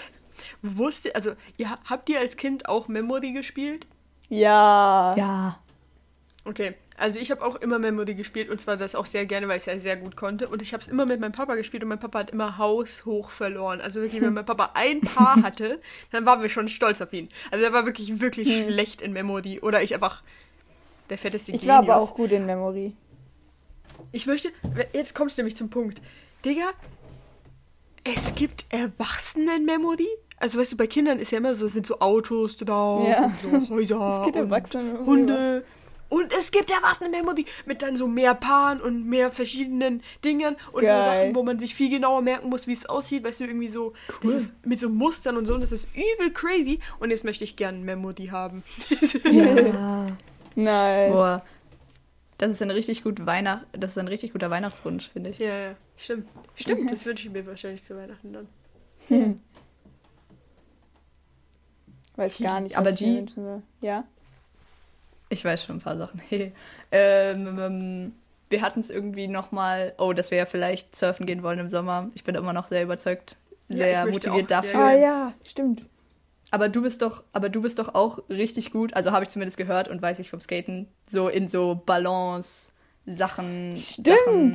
wusste, 0.63 1.15
also 1.15 1.33
ihr, 1.57 1.71
habt 1.71 2.09
ihr 2.09 2.19
als 2.19 2.37
Kind 2.37 2.69
auch 2.69 2.89
Memory 2.89 3.33
gespielt? 3.33 3.87
Ja. 4.29 5.15
Ja. 5.17 5.59
Okay, 6.45 6.75
also 6.97 7.19
ich 7.19 7.31
habe 7.31 7.43
auch 7.43 7.57
immer 7.57 7.79
Memory 7.79 8.15
gespielt 8.15 8.51
und 8.51 8.61
zwar 8.61 8.77
das 8.77 8.95
auch 8.95 9.07
sehr 9.07 9.27
gerne, 9.27 9.49
weil 9.49 9.57
ich 9.57 9.63
es 9.63 9.67
ja 9.67 9.79
sehr 9.79 9.97
gut 9.97 10.17
konnte. 10.17 10.49
Und 10.49 10.63
ich 10.63 10.73
habe 10.73 10.83
es 10.83 10.89
immer 10.89 11.07
mit 11.07 11.21
meinem 11.21 11.33
Papa 11.33 11.55
gespielt 11.55 11.83
und 11.83 11.89
mein 11.89 11.99
Papa 11.99 12.21
hat 12.21 12.31
immer 12.31 12.59
haushoch 12.59 13.31
verloren. 13.31 13.81
Also 13.81 14.01
wirklich, 14.01 14.21
wenn 14.21 14.35
mein 14.35 14.45
Papa 14.45 14.71
ein 14.75 15.01
Paar 15.01 15.37
hatte, 15.43 15.81
dann 16.13 16.25
waren 16.27 16.43
wir 16.43 16.49
schon 16.49 16.69
stolz 16.69 17.01
auf 17.01 17.13
ihn. 17.13 17.29
Also 17.51 17.65
er 17.65 17.73
war 17.73 17.87
wirklich, 17.87 18.21
wirklich 18.21 18.65
schlecht 18.65 19.03
in 19.03 19.13
Memory. 19.13 19.61
Oder 19.61 19.83
ich 19.83 19.95
einfach 19.95 20.23
der 21.11 21.19
fetteste 21.19 21.53
Ich 21.53 21.67
war 21.67 21.79
aber 21.79 21.97
auch 21.97 22.15
gut 22.15 22.31
in 22.31 22.47
Memory. 22.47 22.93
Ich 24.13 24.27
möchte, 24.27 24.51
jetzt 24.93 25.15
kommst 25.15 25.37
du 25.37 25.43
nämlich 25.43 25.57
zum 25.57 25.71
Punkt. 25.71 26.01
Digga, 26.45 26.71
es 28.05 28.35
gibt 28.35 28.67
Erwachsenen-Memory. 28.69 30.09
Also 30.37 30.59
weißt 30.59 30.73
du, 30.73 30.77
bei 30.77 30.87
Kindern 30.87 31.19
ist 31.19 31.31
ja 31.31 31.39
immer 31.39 31.55
so, 31.55 31.69
sind 31.69 31.87
so 31.87 32.01
Autos 32.01 32.57
drauf, 32.57 33.09
Ja. 33.09 33.25
und 33.25 33.67
so 33.69 33.69
Häuser, 33.75 34.19
Es 34.27 34.33
gibt 34.33 34.75
und 34.75 35.07
Hunde. 35.07 35.65
Und 36.11 36.33
es 36.39 36.51
gibt 36.51 36.71
Erwachsenen-Memory 36.71 37.47
mit 37.67 37.83
dann 37.83 37.97
so 37.97 38.07
mehr 38.07 38.35
Paaren 38.35 38.81
und 38.81 39.07
mehr 39.09 39.33
verschiedenen 39.33 40.03
Dingern 40.25 40.55
und 40.71 40.81
so 40.85 40.91
Geil. 40.93 41.03
Sachen, 41.03 41.35
wo 41.35 41.43
man 41.43 41.59
sich 41.59 41.75
viel 41.75 41.89
genauer 41.91 42.21
merken 42.23 42.51
muss, 42.51 42.67
wie 42.67 42.73
es 42.73 42.87
aussieht. 42.87 43.25
Weißt 43.25 43.41
du, 43.41 43.45
irgendwie 43.45 43.69
so, 43.69 43.95
das 44.23 44.31
Cool. 44.31 44.37
ist 44.37 44.67
mit 44.67 44.79
so 44.79 44.89
Mustern 44.91 45.37
und 45.37 45.47
so, 45.47 45.55
und 45.55 45.63
das 45.63 45.73
ist 45.73 45.89
übel 45.95 46.31
crazy. 46.33 46.79
Und 47.01 47.11
jetzt 47.11 47.25
möchte 47.25 47.43
ich 47.43 47.57
gerne 47.57 47.79
Memory 47.79 48.27
haben. 48.27 48.63
Ja. 49.25 50.07
Nice. 50.57 51.13
Boah. 51.13 51.43
Das 52.39 52.51
ist 52.51 52.63
ein 52.63 52.71
richtig 52.71 53.03
gut 53.03 53.27
Weihnacht, 53.27 53.67
das 53.73 53.93
ist 53.93 53.99
ein 53.99 54.07
richtig 54.07 54.33
guter 54.33 54.51
Weihnachtswunsch, 54.51 55.09
finde 55.13 55.31
ich. 55.31 55.39
Ja, 55.39 55.57
ja, 55.71 55.75
stimmt. 55.97 56.29
Stimmt, 56.55 56.91
das 56.93 57.05
wünsche 57.07 57.27
ich 57.27 57.33
mir 57.33 57.45
wahrscheinlich 57.47 57.83
zu 57.83 57.97
Weihnachten 57.97 58.33
dann. 58.33 58.49
Hm. 59.09 59.41
Weiß 62.17 62.39
gar 62.39 62.61
nicht, 62.61 62.77
Aber 62.77 62.99
will. 62.99 63.63
Ja. 63.81 64.05
Ich 65.29 65.45
weiß 65.45 65.65
schon 65.65 65.77
ein 65.77 65.81
paar 65.81 65.99
Sachen. 65.99 66.21
ähm, 66.31 66.53
ähm, 66.93 68.13
wir 68.51 68.63
hatten 68.63 68.81
es 68.81 68.91
irgendwie 68.91 69.27
nochmal, 69.27 69.95
oh, 69.99 70.13
dass 70.13 70.31
wir 70.31 70.39
ja 70.39 70.47
vielleicht 70.47 70.95
surfen 70.95 71.27
gehen 71.27 71.43
wollen 71.43 71.59
im 71.59 71.71
Sommer. 71.71 72.11
Ich 72.15 72.25
bin 72.25 72.35
immer 72.35 72.53
noch 72.53 72.69
sehr 72.69 72.83
überzeugt, 72.83 73.37
Ja, 73.69 73.77
sehr 73.77 73.99
ich 73.99 74.13
möchte 74.13 74.29
motiviert 74.31 74.53
auch 74.53 74.63
sehr 74.63 74.73
dafür. 74.73 74.85
Ah 74.85 74.93
ja, 74.93 75.33
stimmt. 75.45 75.87
Aber 76.51 76.69
du 76.69 76.83
bist 76.83 77.03
doch, 77.03 77.25
aber 77.33 77.49
du 77.49 77.63
bist 77.63 77.81
doch 77.81 77.97
auch 77.97 78.21
richtig 78.29 78.71
gut, 78.71 78.95
also 78.95 79.11
habe 79.11 79.25
ich 79.25 79.29
zumindest 79.29 79.57
gehört 79.57 79.89
und 79.89 80.01
weiß 80.01 80.21
ich 80.21 80.31
vom 80.31 80.41
Skaten, 80.41 80.87
so 81.07 81.29
in 81.29 81.49
so 81.49 81.83
Balance 81.85 82.71
Sachen. 83.07 83.75
Stimmt. 83.77 84.07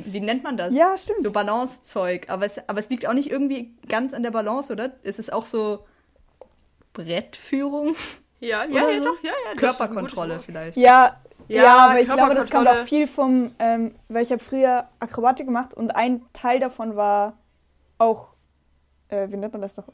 Sachen, 0.02 0.12
wie 0.12 0.20
nennt 0.20 0.42
man 0.42 0.56
das? 0.56 0.74
Ja, 0.74 0.96
stimmt. 0.98 1.22
So 1.22 1.30
Balancezeug. 1.30 2.28
Aber 2.28 2.46
es, 2.46 2.58
aber 2.68 2.80
es 2.80 2.88
liegt 2.88 3.06
auch 3.06 3.12
nicht 3.12 3.30
irgendwie 3.30 3.74
ganz 3.88 4.12
an 4.12 4.22
der 4.22 4.30
Balance, 4.30 4.72
oder? 4.72 4.92
Es 5.02 5.18
ist 5.18 5.32
auch 5.32 5.44
so 5.44 5.84
Brettführung, 7.04 7.94
Ja, 8.40 8.64
ja, 8.64 8.88
ja, 8.90 9.02
so? 9.02 9.10
doch, 9.10 9.22
ja, 9.22 9.30
ja. 9.30 9.32
das 9.32 9.52
ist 9.52 9.54
ein 9.54 9.56
Körperkontrolle 9.58 10.38
vielleicht. 10.40 10.76
Ja, 10.76 11.16
ja, 11.48 11.62
Ja, 11.62 11.76
aber 11.90 12.00
ich 12.00 12.08
glaube, 12.12 12.34
das 12.34 12.50
kommt 12.50 12.68
auch 12.68 12.84
viel 12.84 13.06
vom, 13.06 13.52
ähm, 13.58 13.94
weil 14.08 14.22
ich 14.22 14.30
habe 14.32 14.42
früher 14.42 14.88
Akrobatik 15.00 15.46
gemacht 15.46 15.74
und 15.74 15.94
ein 15.96 16.22
Teil 16.32 16.60
davon 16.60 16.96
war 16.96 17.36
auch, 17.98 18.32
äh, 19.08 19.28
wie 19.30 19.36
nennt 19.36 19.52
man 19.52 19.62
das 19.62 19.74
doch, 19.74 19.84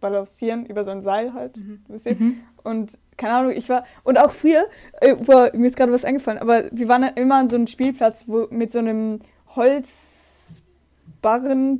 balancieren 0.00 0.64
über 0.64 0.82
so 0.82 0.90
ein 0.92 1.02
Seil 1.02 1.34
halt, 1.34 1.56
Mhm. 1.58 1.84
wisst 1.88 2.06
ihr? 2.06 2.16
Und 2.64 2.98
keine 3.18 3.34
Ahnung, 3.34 3.52
ich 3.52 3.68
war, 3.68 3.84
und 4.02 4.18
auch 4.18 4.30
früher, 4.30 4.64
äh, 5.00 5.14
boah, 5.14 5.50
mir 5.52 5.66
ist 5.66 5.76
gerade 5.76 5.92
was 5.92 6.06
eingefallen, 6.06 6.38
aber 6.38 6.64
wir 6.72 6.88
waren 6.88 7.02
dann 7.02 7.14
immer 7.16 7.34
an 7.36 7.48
so 7.48 7.56
einem 7.56 7.66
Spielplatz 7.66 8.24
wo, 8.26 8.46
mit 8.50 8.72
so 8.72 8.78
einem 8.78 9.18
Holzbarren, 9.56 10.64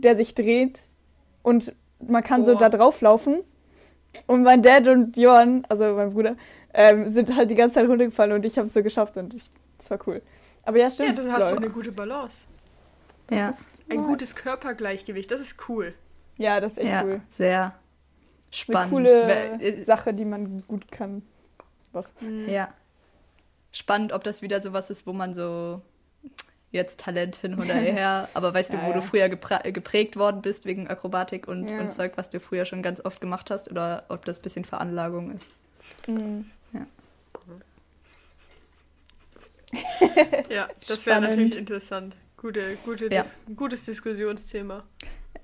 der 0.01 0.17
sich 0.17 0.35
dreht 0.35 0.87
und 1.43 1.75
man 2.07 2.23
kann 2.23 2.45
so 2.45 2.53
Boah. 2.53 2.59
da 2.61 2.69
drauf 2.69 3.01
laufen. 3.01 3.39
Und 4.27 4.43
mein 4.43 4.63
Dad 4.63 4.89
und 4.89 5.17
Johann, 5.17 5.65
also 5.69 5.95
mein 5.95 6.13
Bruder, 6.13 6.37
ähm, 6.75 7.09
sind 7.09 7.35
halt 7.37 7.51
die 7.51 7.55
ganze 7.55 7.75
Zeit 7.77 7.89
runtergefallen 7.89 8.33
und 8.33 8.45
ich 8.47 8.57
habe 8.59 8.67
es 8.67 8.73
so 8.73 8.83
geschafft 8.83 9.17
und 9.17 9.35
ich, 9.35 9.45
das 9.79 9.91
war 9.91 9.99
cool. 10.07 10.23
Aber 10.65 10.77
ja, 10.79 10.85
Ja, 10.85 10.91
stimmt. 10.91 11.19
dann 11.19 11.33
hast 11.33 11.51
du 11.51 11.55
lol. 11.55 11.65
eine 11.65 11.73
gute 11.73 11.93
Balance. 11.93 12.45
Das 13.29 13.39
Ja. 13.39 13.49
ist 13.51 13.83
Ein 13.91 14.03
gutes 14.03 14.35
Körpergleichgewicht, 14.37 15.31
das 15.31 15.41
ist 15.41 15.57
cool. 15.69 15.95
Ja, 16.39 16.61
das 16.61 16.73
ist 16.73 16.79
echt 16.79 16.89
ja, 16.89 17.05
cool. 17.05 17.21
sehr 17.29 17.75
ist 18.51 18.69
eine 18.69 18.79
spannend. 18.79 18.91
coole 18.91 19.61
äh, 19.61 19.79
Sache, 19.81 20.13
die 20.15 20.25
man 20.25 20.63
gut 20.67 20.91
kann. 20.91 21.23
Was? 21.93 22.13
Mhm. 22.21 22.49
Ja. 22.49 22.73
Spannend, 23.73 24.13
ob 24.13 24.25
das 24.25 24.43
wieder 24.43 24.61
sowas 24.61 24.91
ist, 24.91 25.07
wo 25.07 25.13
man 25.13 25.35
so 25.35 25.81
jetzt 26.73 27.01
Talent 27.01 27.37
hin 27.37 27.55
oder 27.55 27.75
her, 27.75 28.29
aber 28.35 28.55
weißt 28.55 28.73
du, 28.73 28.77
Ja, 28.77 28.85
wo 28.85 28.89
ja. 28.91 28.95
du 28.95 29.03
früher 29.03 29.29
geprägt 29.29 30.17
worden 30.17 30.43
bist 30.43 30.65
wegen 30.67 30.89
Akrobatik 30.89 31.49
und, 31.49 31.69
Ja. 31.69 31.81
und 31.81 31.91
Zeug, 31.93 32.13
was 32.17 32.31
du 32.31 32.41
früher 32.41 32.65
schon 32.65 32.83
ganz 32.83 33.05
oft 33.05 33.21
gemacht 33.21 33.51
hast, 33.51 33.71
oder 33.71 34.05
ob 34.09 34.25
das 34.25 34.39
ein 34.39 34.43
bisschen 34.43 34.65
Veranlagung 34.65 35.33
ist. 35.35 35.47
Mhm. 36.09 36.47
Ja, 40.51 40.69
das 40.89 41.07
wäre 41.07 41.21
natürlich 41.21 41.57
interessant. 41.57 42.17
Gute, 42.37 42.77
gute 42.85 43.05
Ja. 43.13 43.23
Dis 43.23 43.47
gutes 43.55 43.85
Diskussionsthema. 43.85 44.83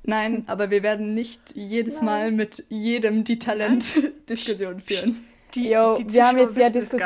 Nein, 0.02 0.44
aber 0.46 0.70
wir 0.70 0.82
werden 0.82 1.14
nicht 1.14 1.54
jedes 1.54 2.00
Mal 2.00 2.32
mit 2.32 2.64
jedem 2.68 3.24
die 3.24 3.38
Talent-Diskussion 3.38 4.80
führen. 4.86 5.24
Die, 5.54 5.68
Jo, 5.70 5.96
die 5.96 6.12
wir 6.14 6.26
haben 6.26 6.38
jetzt 6.38 6.56
ja 6.56 6.74
wissen 6.74 6.98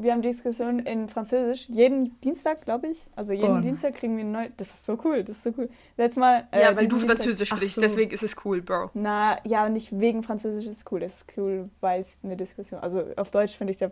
es. 0.00 0.04
Wir 0.04 0.12
haben 0.12 0.22
Diskussion 0.22 0.78
in 0.80 1.08
Französisch. 1.08 1.68
Jeden 1.68 2.20
Dienstag, 2.20 2.62
glaube 2.64 2.88
ich. 2.88 3.08
Also 3.16 3.32
jeden 3.32 3.58
Oh. 3.58 3.60
Dienstag 3.60 3.94
kriegen 3.94 4.16
wir 4.16 4.24
neu. 4.24 4.48
Das 4.56 4.68
ist 4.68 4.86
so 4.86 4.98
cool. 5.04 5.22
Das 5.24 5.36
ist 5.38 5.42
so 5.44 5.52
cool. 5.58 5.68
Letztes 5.96 6.20
Mal. 6.20 6.48
äh, 6.50 6.62
Ja, 6.62 6.68
weil 6.76 6.86
du 6.86 6.96
Dienstag- 6.96 7.16
Französisch 7.16 7.52
Ach 7.52 7.56
sprichst, 7.56 7.74
so. 7.76 7.80
deswegen 7.82 8.10
ist 8.10 8.22
es 8.22 8.36
cool, 8.44 8.62
Bro. 8.62 8.90
Na, 8.94 9.38
ja, 9.46 9.68
nicht 9.68 9.98
wegen 10.00 10.22
Französisch 10.22 10.66
ist 10.66 10.90
cool. 10.90 11.00
Das 11.00 11.14
ist 11.22 11.26
cool, 11.36 11.68
weil 11.80 12.00
es 12.00 12.20
eine 12.24 12.36
Diskussion. 12.36 12.80
Also 12.80 13.04
auf 13.16 13.30
Deutsch 13.30 13.56
finde 13.56 13.72
ich 13.72 13.80
es 13.80 13.90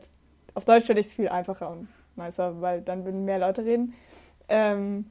auf 0.54 0.64
Deutsch 0.64 0.84
finde 0.86 1.00
ich 1.00 1.06
es 1.08 1.12
viel 1.14 1.28
einfacher 1.28 1.70
und 1.70 1.88
nicer, 2.16 2.60
weil 2.60 2.80
dann 2.82 3.04
würden 3.04 3.24
mehr 3.24 3.38
Leute 3.38 3.64
reden. 3.64 3.94
Ähm, 4.48 5.06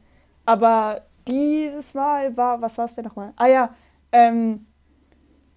aber 0.46 1.04
dieses 1.28 1.94
Mal 1.94 2.36
war, 2.36 2.62
was 2.62 2.78
war 2.78 2.86
es 2.86 2.96
denn 2.96 3.06
nochmal? 3.06 3.32
Ah 3.38 3.48
ja, 3.48 3.76
ähm, 4.12 4.66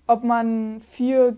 ob 0.06 0.22
man 0.22 0.80
für 0.82 1.36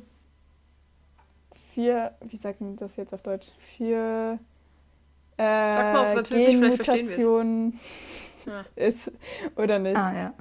für, 1.75 2.13
wie 2.21 2.37
sagt 2.37 2.61
man 2.61 2.77
das 2.77 2.97
jetzt 2.97 3.15
auf 3.15 3.23
Deutsch? 3.23 3.49
Für 3.59 4.39
äh, 5.37 5.73
Sag 5.73 5.93
mal 5.93 6.03
auf 6.03 6.13
Französisch, 6.13 6.57
vielleicht 6.57 6.85
verstehen 6.85 7.09
wir 8.47 8.53
Ja. 8.53 8.65
ist 8.77 9.13
oder 9.57 9.79
nicht. 9.79 9.97
Ah, 9.97 10.13
ja. 10.15 10.35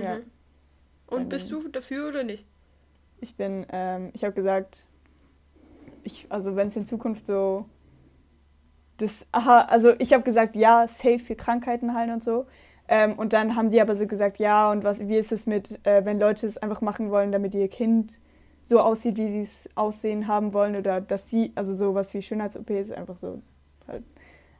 Ja. 0.00 0.16
Mhm. 0.16 0.22
Und 1.08 1.28
bist 1.28 1.50
du 1.50 1.66
dafür 1.68 2.08
oder 2.08 2.22
nicht? 2.22 2.44
Ich 3.20 3.34
bin, 3.34 3.66
ähm, 3.70 4.10
ich 4.12 4.22
habe 4.22 4.34
gesagt, 4.34 4.86
ich, 6.04 6.26
also 6.28 6.54
wenn 6.54 6.68
es 6.68 6.76
in 6.76 6.86
Zukunft 6.86 7.26
so, 7.26 7.66
das, 8.98 9.26
aha, 9.32 9.60
also 9.62 9.94
ich 9.98 10.12
habe 10.12 10.22
gesagt, 10.22 10.54
ja, 10.54 10.86
safe 10.86 11.18
für 11.18 11.34
Krankheiten 11.34 11.94
heilen 11.94 12.12
und 12.12 12.22
so. 12.22 12.46
Ähm, 12.88 13.18
und 13.18 13.32
dann 13.32 13.56
haben 13.56 13.70
die 13.70 13.80
aber 13.80 13.94
so 13.94 14.06
gesagt, 14.06 14.38
ja, 14.38 14.70
und 14.70 14.84
was, 14.84 15.08
wie 15.08 15.16
ist 15.16 15.32
es 15.32 15.46
mit, 15.46 15.84
äh, 15.86 16.04
wenn 16.04 16.18
Leute 16.20 16.46
es 16.46 16.58
einfach 16.58 16.80
machen 16.80 17.10
wollen, 17.10 17.32
damit 17.32 17.54
ihr 17.54 17.68
Kind 17.68 18.18
so 18.68 18.80
aussieht, 18.80 19.16
wie 19.16 19.30
sie 19.30 19.40
es 19.40 19.68
aussehen 19.74 20.28
haben 20.28 20.52
wollen 20.52 20.76
oder 20.76 21.00
dass 21.00 21.30
sie, 21.30 21.52
also 21.54 21.72
sowas 21.72 22.12
wie 22.12 22.20
Schönheits-OPs 22.20 22.90
einfach 22.90 23.16
so 23.16 23.40
halt. 23.86 24.04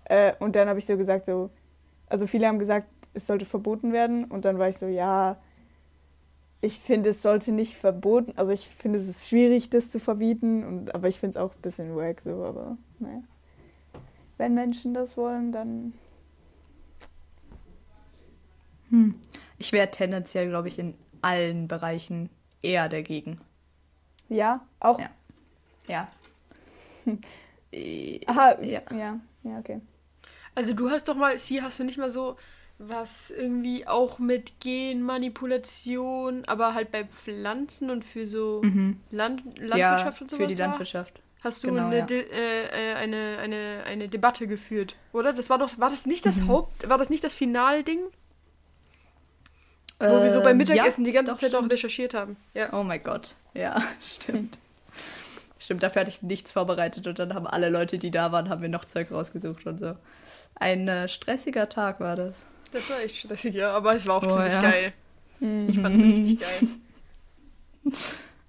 Äh, 0.04 0.32
und 0.38 0.56
dann 0.56 0.68
habe 0.68 0.78
ich 0.78 0.86
so 0.86 0.96
gesagt, 0.96 1.26
so, 1.26 1.50
also 2.08 2.26
viele 2.26 2.46
haben 2.46 2.58
gesagt, 2.58 2.88
es 3.12 3.26
sollte 3.26 3.44
verboten 3.44 3.92
werden 3.92 4.24
und 4.24 4.44
dann 4.44 4.58
war 4.58 4.68
ich 4.68 4.78
so, 4.78 4.86
ja, 4.86 5.36
ich 6.60 6.80
finde, 6.80 7.10
es 7.10 7.22
sollte 7.22 7.52
nicht 7.52 7.76
verboten, 7.76 8.32
also 8.36 8.52
ich 8.52 8.68
finde, 8.68 8.98
es 8.98 9.08
ist 9.08 9.28
schwierig, 9.28 9.70
das 9.70 9.90
zu 9.90 10.00
verbieten, 10.00 10.64
und, 10.64 10.94
aber 10.94 11.08
ich 11.08 11.20
finde 11.20 11.30
es 11.30 11.36
auch 11.36 11.54
ein 11.54 11.60
bisschen 11.60 11.94
wack 11.94 12.22
so, 12.24 12.44
aber 12.44 12.78
naja. 12.98 13.22
Wenn 14.38 14.54
Menschen 14.54 14.94
das 14.94 15.16
wollen, 15.16 15.52
dann 15.52 15.92
Hm. 18.90 19.16
Ich 19.58 19.72
wäre 19.72 19.90
tendenziell, 19.90 20.48
glaube 20.48 20.68
ich, 20.68 20.78
in 20.78 20.94
allen 21.20 21.68
Bereichen 21.68 22.30
eher 22.62 22.88
dagegen. 22.88 23.38
Ja, 24.28 24.60
auch. 24.80 24.98
Ja. 24.98 25.10
Ja. 25.88 26.08
Aha, 28.26 28.60
Ja. 28.62 28.80
ja. 28.90 28.96
ja, 28.96 29.20
ja, 29.44 29.58
okay. 29.58 29.80
Also 30.54 30.74
du 30.74 30.90
hast 30.90 31.08
doch 31.08 31.14
mal, 31.16 31.38
sie 31.38 31.62
hast 31.62 31.78
du 31.78 31.84
nicht 31.84 31.98
mal 31.98 32.10
so 32.10 32.36
was 32.80 33.30
irgendwie 33.32 33.86
auch 33.88 34.18
mit 34.20 34.60
Genmanipulation, 34.60 36.44
aber 36.46 36.74
halt 36.74 36.92
bei 36.92 37.04
Pflanzen 37.04 37.90
und 37.90 38.04
für 38.04 38.26
so 38.26 38.60
Mhm. 38.62 39.00
Land 39.10 39.42
Ja, 39.58 39.64
Landwirtschaft 39.66 40.22
und 40.22 40.30
sowas 40.30 40.46
für 40.46 40.52
die 40.52 40.58
war? 40.58 40.66
Landwirtschaft. 40.68 41.20
Hast 41.40 41.62
du 41.62 41.68
Genau, 41.68 41.86
eine, 41.86 41.98
ja. 41.98 42.04
De 42.06 42.20
äh, 42.30 42.92
äh, 42.92 42.94
eine, 42.94 43.38
eine, 43.40 43.82
eine 43.86 44.08
Debatte 44.08 44.46
geführt, 44.46 44.94
oder? 45.12 45.32
Das 45.32 45.50
war 45.50 45.58
doch, 45.58 45.78
war 45.78 45.90
das 45.90 46.06
nicht 46.06 46.24
das 46.26 46.36
Mhm. 46.36 46.48
Haupt, 46.48 46.88
war 46.88 46.98
das 46.98 47.10
nicht 47.10 47.22
das 47.24 47.34
Finalding? 47.34 48.00
Wo 50.00 50.22
wir 50.22 50.30
so 50.30 50.40
beim 50.40 50.52
Ähm, 50.52 50.56
Mittagessen 50.58 51.04
ja, 51.04 51.10
die 51.10 51.12
ganze 51.14 51.36
Zeit 51.36 51.50
stimmt. 51.50 51.72
recherchiert 51.72 52.14
haben. 52.14 52.36
Ja. 52.54 52.72
Oh 52.72 52.82
mein 52.84 53.02
Gott. 53.02 53.34
Ja, 53.54 53.82
stimmt. 54.02 54.58
Stimmt, 55.58 55.82
dafür 55.82 56.00
hatte 56.00 56.10
ich 56.10 56.22
nichts 56.22 56.52
vorbereitet 56.52 57.06
und 57.06 57.18
dann 57.18 57.34
haben 57.34 57.46
alle 57.46 57.68
Leute, 57.68 57.98
die 57.98 58.10
da 58.12 58.30
waren, 58.32 58.48
haben 58.48 58.60
mir 58.60 58.68
noch 58.68 58.84
Zeug 58.84 59.10
rausgesucht 59.10 59.66
und 59.66 59.78
so. 59.78 59.96
Ein 60.54 60.86
äh, 60.88 61.08
stressiger 61.08 61.68
Tag 61.68 61.98
war 62.00 62.14
das. 62.16 62.46
Das 62.72 62.88
war 62.90 63.00
echt 63.00 63.16
stressig, 63.16 63.54
ja, 63.54 63.70
aber 63.70 63.96
es 63.96 64.06
war 64.06 64.16
auch 64.16 64.22
Oh, 64.22 64.28
ziemlich 64.28 64.54
ja. 64.54 64.60
geil. 64.62 64.92
Hm. 65.40 65.68
Ich 65.68 65.78
fand's 65.80 66.00
richtig 66.00 66.40
geil. 66.40 66.68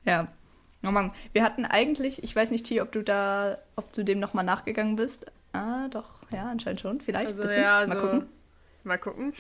Ja. 0.06 0.28
Oh 0.84 0.92
Mann, 0.92 1.12
wir 1.34 1.44
hatten 1.44 1.66
eigentlich, 1.66 2.24
ich 2.24 2.36
weiß 2.36 2.52
nicht, 2.52 2.66
T, 2.66 2.82
ob 2.82 2.92
du 2.92 3.04
da, 3.04 3.58
ob 3.76 3.92
du 3.94 4.04
dem 4.04 4.20
nochmal 4.20 4.46
nachgegangen 4.46 4.96
bist. 4.96 5.26
Ah, 5.54 5.88
doch, 5.90 6.24
ja, 6.34 6.50
anscheinend 6.50 6.82
schon. 6.82 7.02
Vielleicht. 7.02 7.28
Also 7.28 7.44
ja, 7.44 7.50
Mal 7.62 7.78
also 7.80 7.96
gucken. 8.00 8.26
mal 8.84 8.98
gucken. 8.98 9.34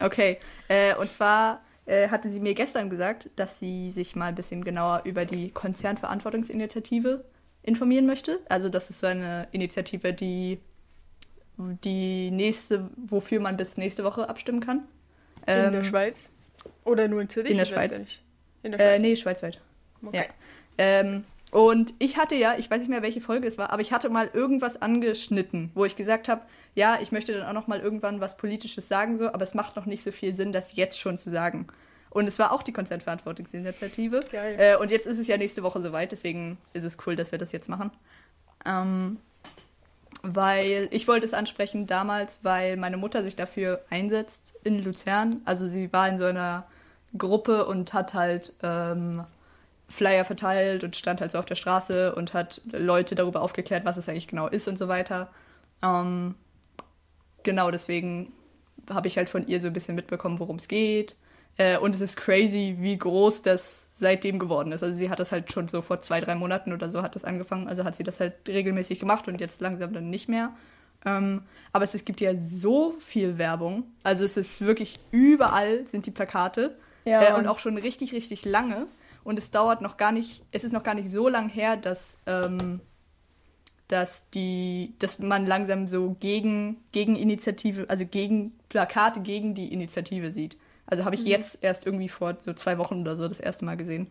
Okay, 0.00 0.38
äh, 0.68 0.94
und 0.94 1.08
zwar 1.08 1.62
äh, 1.86 2.08
hatte 2.08 2.28
sie 2.28 2.40
mir 2.40 2.54
gestern 2.54 2.90
gesagt, 2.90 3.30
dass 3.36 3.58
sie 3.58 3.90
sich 3.90 4.16
mal 4.16 4.26
ein 4.26 4.34
bisschen 4.34 4.64
genauer 4.64 5.02
über 5.04 5.24
die 5.24 5.50
Konzernverantwortungsinitiative 5.50 7.24
informieren 7.62 8.06
möchte. 8.06 8.40
Also 8.48 8.68
das 8.68 8.90
ist 8.90 9.00
so 9.00 9.06
eine 9.06 9.48
Initiative, 9.52 10.12
die 10.12 10.60
die 11.58 12.30
nächste, 12.30 12.90
wofür 12.96 13.40
man 13.40 13.56
bis 13.56 13.76
nächste 13.78 14.04
Woche 14.04 14.28
abstimmen 14.28 14.60
kann. 14.60 14.84
in 15.46 15.54
der 15.54 15.72
Ähm, 15.74 15.84
Schweiz? 15.84 16.28
Oder 16.84 17.08
nur 17.08 17.20
in 17.22 17.28
Zürich? 17.28 17.50
in 17.52 17.56
der 17.58 17.64
Schweiz. 17.64 17.98
In 18.62 18.72
der 18.72 18.80
Äh, 18.80 18.84
Schweiz? 18.90 19.02
nee, 19.02 19.16
schweizweit. 19.16 19.60
okay. 20.04 20.16
ja. 20.16 20.24
Ähm, 20.78 21.24
und 21.52 21.94
ich 21.98 22.16
hatte 22.16 22.34
ja, 22.34 22.56
ich 22.58 22.70
weiß 22.70 22.80
nicht 22.80 22.88
mehr, 22.88 23.02
welche 23.02 23.20
Folge 23.20 23.46
es 23.46 23.56
war, 23.56 23.70
aber 23.70 23.80
ich 23.80 23.92
hatte 23.92 24.08
mal 24.08 24.28
irgendwas 24.32 24.80
angeschnitten, 24.82 25.70
wo 25.74 25.84
ich 25.84 25.96
gesagt 25.96 26.28
habe, 26.28 26.42
ja, 26.74 26.98
ich 27.00 27.12
möchte 27.12 27.32
dann 27.32 27.46
auch 27.46 27.52
noch 27.52 27.66
mal 27.66 27.80
irgendwann 27.80 28.20
was 28.20 28.36
Politisches 28.36 28.88
sagen, 28.88 29.16
so, 29.16 29.28
aber 29.28 29.42
es 29.42 29.54
macht 29.54 29.76
noch 29.76 29.86
nicht 29.86 30.02
so 30.02 30.12
viel 30.12 30.34
Sinn, 30.34 30.52
das 30.52 30.74
jetzt 30.76 30.98
schon 30.98 31.18
zu 31.18 31.30
sagen. 31.30 31.66
Und 32.10 32.26
es 32.26 32.38
war 32.38 32.52
auch 32.52 32.62
die 32.62 32.72
Konzernverantwortungsinitiative. 32.72 34.20
Geil. 34.32 34.56
Äh, 34.58 34.76
und 34.76 34.90
jetzt 34.90 35.06
ist 35.06 35.18
es 35.18 35.26
ja 35.26 35.36
nächste 35.36 35.62
Woche 35.62 35.80
soweit, 35.80 36.12
deswegen 36.12 36.58
ist 36.72 36.84
es 36.84 36.96
cool, 37.06 37.14
dass 37.14 37.30
wir 37.30 37.38
das 37.38 37.52
jetzt 37.52 37.68
machen. 37.68 37.90
Ähm, 38.64 39.18
weil 40.22 40.88
ich 40.90 41.06
wollte 41.08 41.26
es 41.26 41.34
ansprechen 41.34 41.86
damals, 41.86 42.40
weil 42.42 42.76
meine 42.76 42.96
Mutter 42.96 43.22
sich 43.22 43.36
dafür 43.36 43.84
einsetzt 43.90 44.54
in 44.64 44.82
Luzern. 44.82 45.42
Also 45.44 45.68
sie 45.68 45.92
war 45.92 46.08
in 46.08 46.18
so 46.18 46.24
einer 46.24 46.66
Gruppe 47.16 47.66
und 47.66 47.92
hat 47.92 48.14
halt 48.14 48.54
ähm, 48.62 49.24
Flyer 49.88 50.24
verteilt 50.24 50.82
und 50.84 50.96
stand 50.96 51.20
halt 51.20 51.30
so 51.30 51.38
auf 51.38 51.44
der 51.44 51.54
Straße 51.54 52.14
und 52.14 52.34
hat 52.34 52.60
Leute 52.72 53.14
darüber 53.14 53.42
aufgeklärt, 53.42 53.84
was 53.84 53.96
es 53.96 54.08
eigentlich 54.08 54.28
genau 54.28 54.48
ist 54.48 54.66
und 54.68 54.78
so 54.78 54.88
weiter. 54.88 55.28
Ähm, 55.82 56.34
genau 57.42 57.70
deswegen 57.70 58.32
habe 58.90 59.08
ich 59.08 59.16
halt 59.16 59.30
von 59.30 59.46
ihr 59.46 59.60
so 59.60 59.68
ein 59.68 59.72
bisschen 59.72 59.94
mitbekommen, 59.94 60.40
worum 60.40 60.56
es 60.56 60.68
geht. 60.68 61.16
Äh, 61.58 61.78
und 61.78 61.94
es 61.94 62.00
ist 62.00 62.16
crazy, 62.16 62.76
wie 62.80 62.98
groß 62.98 63.42
das 63.42 63.98
seitdem 63.98 64.38
geworden 64.38 64.72
ist. 64.72 64.82
Also 64.82 64.94
sie 64.94 65.08
hat 65.08 65.20
das 65.20 65.32
halt 65.32 65.52
schon 65.52 65.68
so 65.68 65.80
vor 65.80 66.00
zwei, 66.00 66.20
drei 66.20 66.34
Monaten 66.34 66.72
oder 66.72 66.90
so 66.90 67.02
hat 67.02 67.14
das 67.14 67.24
angefangen. 67.24 67.68
Also 67.68 67.84
hat 67.84 67.96
sie 67.96 68.04
das 68.04 68.20
halt 68.20 68.34
regelmäßig 68.46 69.00
gemacht 69.00 69.26
und 69.28 69.40
jetzt 69.40 69.60
langsam 69.60 69.92
dann 69.92 70.10
nicht 70.10 70.28
mehr. 70.28 70.52
Ähm, 71.04 71.42
aber 71.72 71.84
es, 71.84 71.94
es 71.94 72.04
gibt 72.04 72.20
ja 72.20 72.36
so 72.36 72.94
viel 72.98 73.38
Werbung. 73.38 73.84
Also 74.02 74.24
es 74.24 74.36
ist 74.36 74.60
wirklich 74.60 74.94
überall 75.12 75.86
sind 75.86 76.04
die 76.06 76.10
Plakate. 76.10 76.76
Ja. 77.04 77.22
Äh, 77.22 77.38
und 77.38 77.46
auch 77.46 77.58
schon 77.58 77.78
richtig, 77.78 78.12
richtig 78.12 78.44
lange. 78.44 78.86
Und 79.26 79.40
es 79.40 79.50
dauert 79.50 79.80
noch 79.80 79.96
gar 79.96 80.12
nicht, 80.12 80.44
es 80.52 80.62
ist 80.62 80.70
noch 80.70 80.84
gar 80.84 80.94
nicht 80.94 81.10
so 81.10 81.28
lang 81.28 81.48
her, 81.48 81.76
dass, 81.76 82.20
ähm, 82.26 82.78
dass 83.88 84.30
die, 84.30 84.94
dass 85.00 85.18
man 85.18 85.46
langsam 85.46 85.88
so 85.88 86.14
gegen, 86.20 86.76
gegen 86.92 87.16
Initiative, 87.16 87.86
also 87.88 88.06
gegen 88.06 88.56
Plakate 88.68 89.22
gegen 89.22 89.56
die 89.56 89.72
Initiative 89.72 90.30
sieht. 90.30 90.56
Also 90.86 91.04
habe 91.04 91.16
ich 91.16 91.22
mhm. 91.22 91.26
jetzt 91.26 91.58
erst 91.60 91.86
irgendwie 91.86 92.08
vor 92.08 92.36
so 92.38 92.52
zwei 92.52 92.78
Wochen 92.78 93.00
oder 93.00 93.16
so 93.16 93.26
das 93.26 93.40
erste 93.40 93.64
Mal 93.64 93.76
gesehen. 93.76 94.06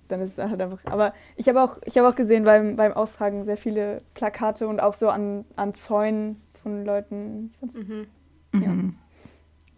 dann 0.09 0.20
ist 0.22 0.39
es 0.39 0.45
halt 0.45 0.61
einfach. 0.61 0.85
Aber 0.87 1.14
ich 1.37 1.49
habe 1.49 1.62
auch, 1.62 1.76
hab 1.76 2.12
auch 2.12 2.16
gesehen 2.16 2.43
beim, 2.43 2.74
beim 2.74 2.93
Austragen 2.95 3.45
sehr 3.45 3.57
viele 3.57 3.99
Plakate 4.14 4.66
und 4.66 4.81
auch 4.81 4.95
so 4.95 5.09
an, 5.09 5.45
an 5.55 5.72
Zäunen 5.72 6.43
von 6.61 6.85
Leuten. 6.85 7.53
Ich 7.53 7.59
fand's, 7.61 7.76
mhm. 7.76 8.07
ja, 8.55 8.68
mhm. 8.70 8.97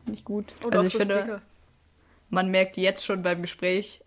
nicht 0.07 0.25
gut. 0.25 0.55
Und 0.65 0.73
also 0.73 0.87
ich 0.87 0.93
so 0.93 1.01
finde, 1.01 1.19
Sticker. 1.19 1.43
man 2.31 2.51
merkt 2.51 2.79
jetzt 2.79 3.05
schon 3.05 3.23
beim 3.23 3.43
Gespräch, 3.43 4.02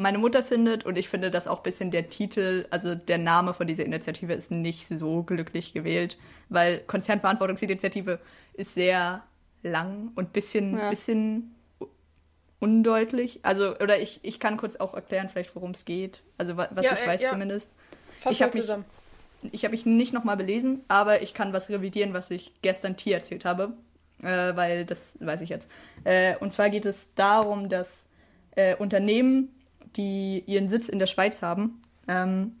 meine 0.00 0.18
Mutter 0.18 0.42
findet 0.42 0.84
und 0.84 0.96
ich 0.96 1.08
finde, 1.08 1.30
dass 1.30 1.46
auch 1.46 1.58
ein 1.58 1.62
bisschen 1.62 1.90
der 1.90 2.08
Titel, 2.08 2.66
also 2.70 2.94
der 2.94 3.18
Name 3.18 3.52
von 3.52 3.66
dieser 3.66 3.84
Initiative 3.84 4.32
ist 4.32 4.50
nicht 4.50 4.86
so 4.86 5.22
glücklich 5.22 5.72
gewählt, 5.72 6.18
weil 6.48 6.78
Konzernverantwortungsinitiative 6.78 8.18
ist 8.54 8.74
sehr 8.74 9.22
lang 9.62 10.12
und 10.14 10.32
bisschen, 10.32 10.78
ja. 10.78 10.90
bisschen 10.90 11.54
undeutlich. 12.60 13.40
Also, 13.42 13.76
oder 13.78 14.00
ich, 14.00 14.20
ich 14.22 14.40
kann 14.40 14.56
kurz 14.56 14.76
auch 14.76 14.94
erklären, 14.94 15.28
vielleicht, 15.28 15.54
worum 15.54 15.72
es 15.72 15.84
geht. 15.84 16.22
Also, 16.38 16.56
was 16.56 16.68
ja, 16.82 16.92
ich 16.92 17.00
äh, 17.00 17.06
weiß 17.06 17.22
ja. 17.22 17.30
zumindest. 17.30 17.72
Fass 18.20 18.34
ich 18.34 18.42
habe 18.42 18.52
zusammen. 18.52 18.84
Mich, 19.42 19.54
ich 19.54 19.64
habe 19.64 19.72
mich 19.72 19.86
nicht 19.86 20.12
nochmal 20.12 20.36
belesen, 20.36 20.84
aber 20.88 21.22
ich 21.22 21.34
kann 21.34 21.52
was 21.52 21.68
revidieren, 21.68 22.14
was 22.14 22.30
ich 22.30 22.52
gestern 22.62 22.96
T 22.96 23.12
erzählt 23.12 23.44
habe. 23.44 23.72
Äh, 24.22 24.54
weil 24.54 24.84
das 24.84 25.18
weiß 25.20 25.40
ich 25.40 25.48
jetzt. 25.48 25.70
Äh, 26.04 26.36
und 26.36 26.52
zwar 26.52 26.68
geht 26.70 26.84
es 26.84 27.14
darum, 27.14 27.68
dass 27.68 28.06
äh, 28.54 28.76
Unternehmen, 28.76 29.48
die 29.96 30.42
ihren 30.46 30.68
Sitz 30.68 30.88
in 30.88 30.98
der 30.98 31.06
Schweiz 31.06 31.42
haben 31.42 31.80
ähm, 32.08 32.56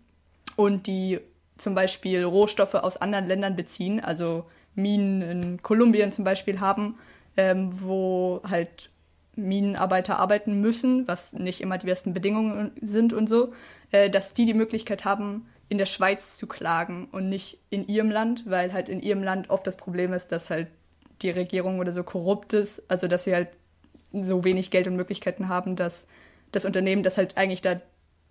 und 0.56 0.86
die 0.86 1.20
zum 1.56 1.74
Beispiel 1.74 2.24
Rohstoffe 2.24 2.74
aus 2.74 2.96
anderen 2.96 3.26
Ländern 3.26 3.56
beziehen, 3.56 4.00
also 4.00 4.44
Minen 4.74 5.22
in 5.22 5.62
Kolumbien 5.62 6.12
zum 6.12 6.24
Beispiel 6.24 6.60
haben, 6.60 6.98
ähm, 7.36 7.70
wo 7.82 8.40
halt 8.48 8.90
Minenarbeiter 9.36 10.18
arbeiten 10.18 10.60
müssen, 10.60 11.06
was 11.06 11.32
nicht 11.32 11.60
immer 11.60 11.78
die 11.78 11.86
besten 11.86 12.12
Bedingungen 12.14 12.72
sind 12.80 13.12
und 13.12 13.28
so, 13.28 13.52
äh, 13.90 14.10
dass 14.10 14.34
die 14.34 14.44
die 14.44 14.54
Möglichkeit 14.54 15.04
haben, 15.04 15.46
in 15.68 15.78
der 15.78 15.86
Schweiz 15.86 16.36
zu 16.36 16.46
klagen 16.46 17.08
und 17.12 17.28
nicht 17.28 17.58
in 17.70 17.86
ihrem 17.86 18.10
Land, 18.10 18.44
weil 18.46 18.72
halt 18.72 18.88
in 18.88 19.00
ihrem 19.00 19.22
Land 19.22 19.50
oft 19.50 19.66
das 19.66 19.76
Problem 19.76 20.12
ist, 20.12 20.32
dass 20.32 20.50
halt 20.50 20.66
die 21.22 21.30
Regierung 21.30 21.78
oder 21.78 21.92
so 21.92 22.02
korrupt 22.02 22.52
ist, 22.52 22.82
also 22.90 23.06
dass 23.06 23.24
sie 23.24 23.34
halt 23.34 23.48
so 24.12 24.42
wenig 24.44 24.70
Geld 24.70 24.88
und 24.88 24.96
Möglichkeiten 24.96 25.48
haben, 25.48 25.76
dass 25.76 26.08
das 26.52 26.64
Unternehmen 26.64 27.02
das 27.02 27.16
halt 27.16 27.36
eigentlich 27.36 27.62
da, 27.62 27.80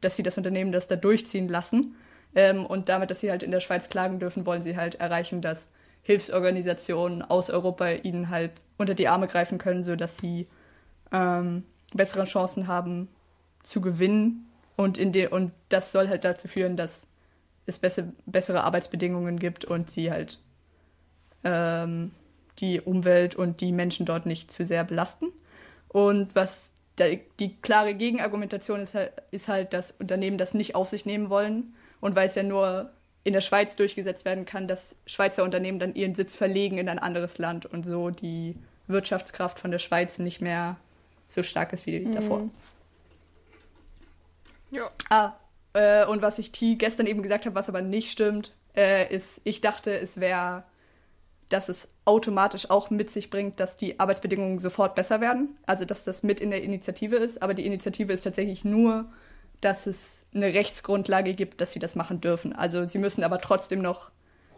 dass 0.01 0.15
sie 0.15 0.23
das 0.23 0.37
Unternehmen 0.37 0.71
das 0.71 0.87
da 0.87 0.95
durchziehen 0.95 1.47
lassen. 1.47 1.95
Ähm, 2.35 2.65
und 2.65 2.89
damit, 2.89 3.11
dass 3.11 3.19
sie 3.19 3.31
halt 3.31 3.43
in 3.43 3.51
der 3.51 3.59
Schweiz 3.59 3.89
klagen 3.89 4.19
dürfen, 4.19 4.45
wollen 4.45 4.61
sie 4.61 4.77
halt 4.77 4.95
erreichen, 4.95 5.41
dass 5.41 5.71
Hilfsorganisationen 6.03 7.21
aus 7.21 7.49
Europa 7.49 7.89
ihnen 7.89 8.29
halt 8.29 8.51
unter 8.77 8.93
die 8.93 9.07
Arme 9.07 9.27
greifen 9.27 9.57
können, 9.57 9.83
sodass 9.83 10.17
sie 10.17 10.47
ähm, 11.11 11.63
bessere 11.93 12.25
Chancen 12.25 12.67
haben 12.67 13.09
zu 13.63 13.81
gewinnen. 13.81 14.47
Und, 14.75 14.97
in 14.97 15.11
de 15.11 15.27
und 15.27 15.51
das 15.69 15.91
soll 15.91 16.07
halt 16.07 16.23
dazu 16.23 16.47
führen, 16.47 16.77
dass 16.77 17.07
es 17.65 17.77
besse 17.77 18.13
bessere 18.25 18.63
Arbeitsbedingungen 18.63 19.37
gibt 19.37 19.65
und 19.65 19.89
sie 19.89 20.11
halt 20.11 20.39
ähm, 21.43 22.11
die 22.59 22.81
Umwelt 22.81 23.35
und 23.35 23.61
die 23.61 23.71
Menschen 23.71 24.05
dort 24.05 24.25
nicht 24.25 24.51
zu 24.51 24.65
sehr 24.65 24.83
belasten. 24.83 25.27
Und 25.87 26.35
was 26.35 26.71
der, 26.99 27.19
die 27.39 27.55
klare 27.61 27.95
Gegenargumentation 27.95 28.79
ist 28.79 28.93
halt, 28.93 29.13
ist 29.31 29.47
halt, 29.47 29.73
dass 29.73 29.91
Unternehmen 29.91 30.37
das 30.37 30.53
nicht 30.53 30.75
auf 30.75 30.89
sich 30.89 31.05
nehmen 31.05 31.29
wollen. 31.29 31.73
Und 32.01 32.15
weil 32.15 32.27
es 32.27 32.35
ja 32.35 32.43
nur 32.43 32.91
in 33.23 33.33
der 33.33 33.41
Schweiz 33.41 33.75
durchgesetzt 33.75 34.25
werden 34.25 34.45
kann, 34.45 34.67
dass 34.67 34.95
Schweizer 35.05 35.43
Unternehmen 35.43 35.79
dann 35.79 35.95
ihren 35.95 36.15
Sitz 36.15 36.35
verlegen 36.35 36.77
in 36.77 36.89
ein 36.89 36.99
anderes 36.99 37.37
Land 37.37 37.65
und 37.65 37.83
so 37.83 38.09
die 38.09 38.55
Wirtschaftskraft 38.87 39.59
von 39.59 39.71
der 39.71 39.79
Schweiz 39.79 40.19
nicht 40.19 40.41
mehr 40.41 40.77
so 41.27 41.43
stark 41.43 41.73
ist 41.73 41.85
wie 41.85 41.99
mhm. 41.99 42.11
davor. 42.11 42.49
Ja. 44.71 44.89
Ah, 45.09 45.33
äh, 45.73 46.05
und 46.05 46.21
was 46.21 46.39
ich 46.39 46.51
T 46.51 46.75
gestern 46.75 47.07
eben 47.07 47.21
gesagt 47.21 47.45
habe, 47.45 47.55
was 47.55 47.69
aber 47.69 47.81
nicht 47.81 48.11
stimmt, 48.11 48.53
äh, 48.75 49.13
ist, 49.13 49.41
ich 49.43 49.61
dachte, 49.61 49.91
es 49.91 50.19
wäre, 50.19 50.63
dass 51.49 51.69
es 51.69 51.87
automatisch 52.05 52.69
auch 52.69 52.89
mit 52.89 53.09
sich 53.09 53.29
bringt, 53.29 53.59
dass 53.59 53.77
die 53.77 53.99
Arbeitsbedingungen 53.99 54.59
sofort 54.59 54.95
besser 54.95 55.21
werden. 55.21 55.57
Also, 55.65 55.85
dass 55.85 56.03
das 56.03 56.23
mit 56.23 56.41
in 56.41 56.51
der 56.51 56.63
Initiative 56.63 57.15
ist. 57.17 57.41
Aber 57.41 57.53
die 57.53 57.65
Initiative 57.65 58.13
ist 58.13 58.23
tatsächlich 58.23 58.63
nur, 58.65 59.11
dass 59.61 59.87
es 59.87 60.25
eine 60.33 60.53
Rechtsgrundlage 60.53 61.33
gibt, 61.33 61.59
dass 61.61 61.73
sie 61.73 61.79
das 61.79 61.95
machen 61.95 62.21
dürfen. 62.21 62.53
Also, 62.53 62.87
sie 62.87 62.99
müssen 62.99 63.23
aber 63.23 63.39
trotzdem 63.39 63.81
noch 63.81 64.11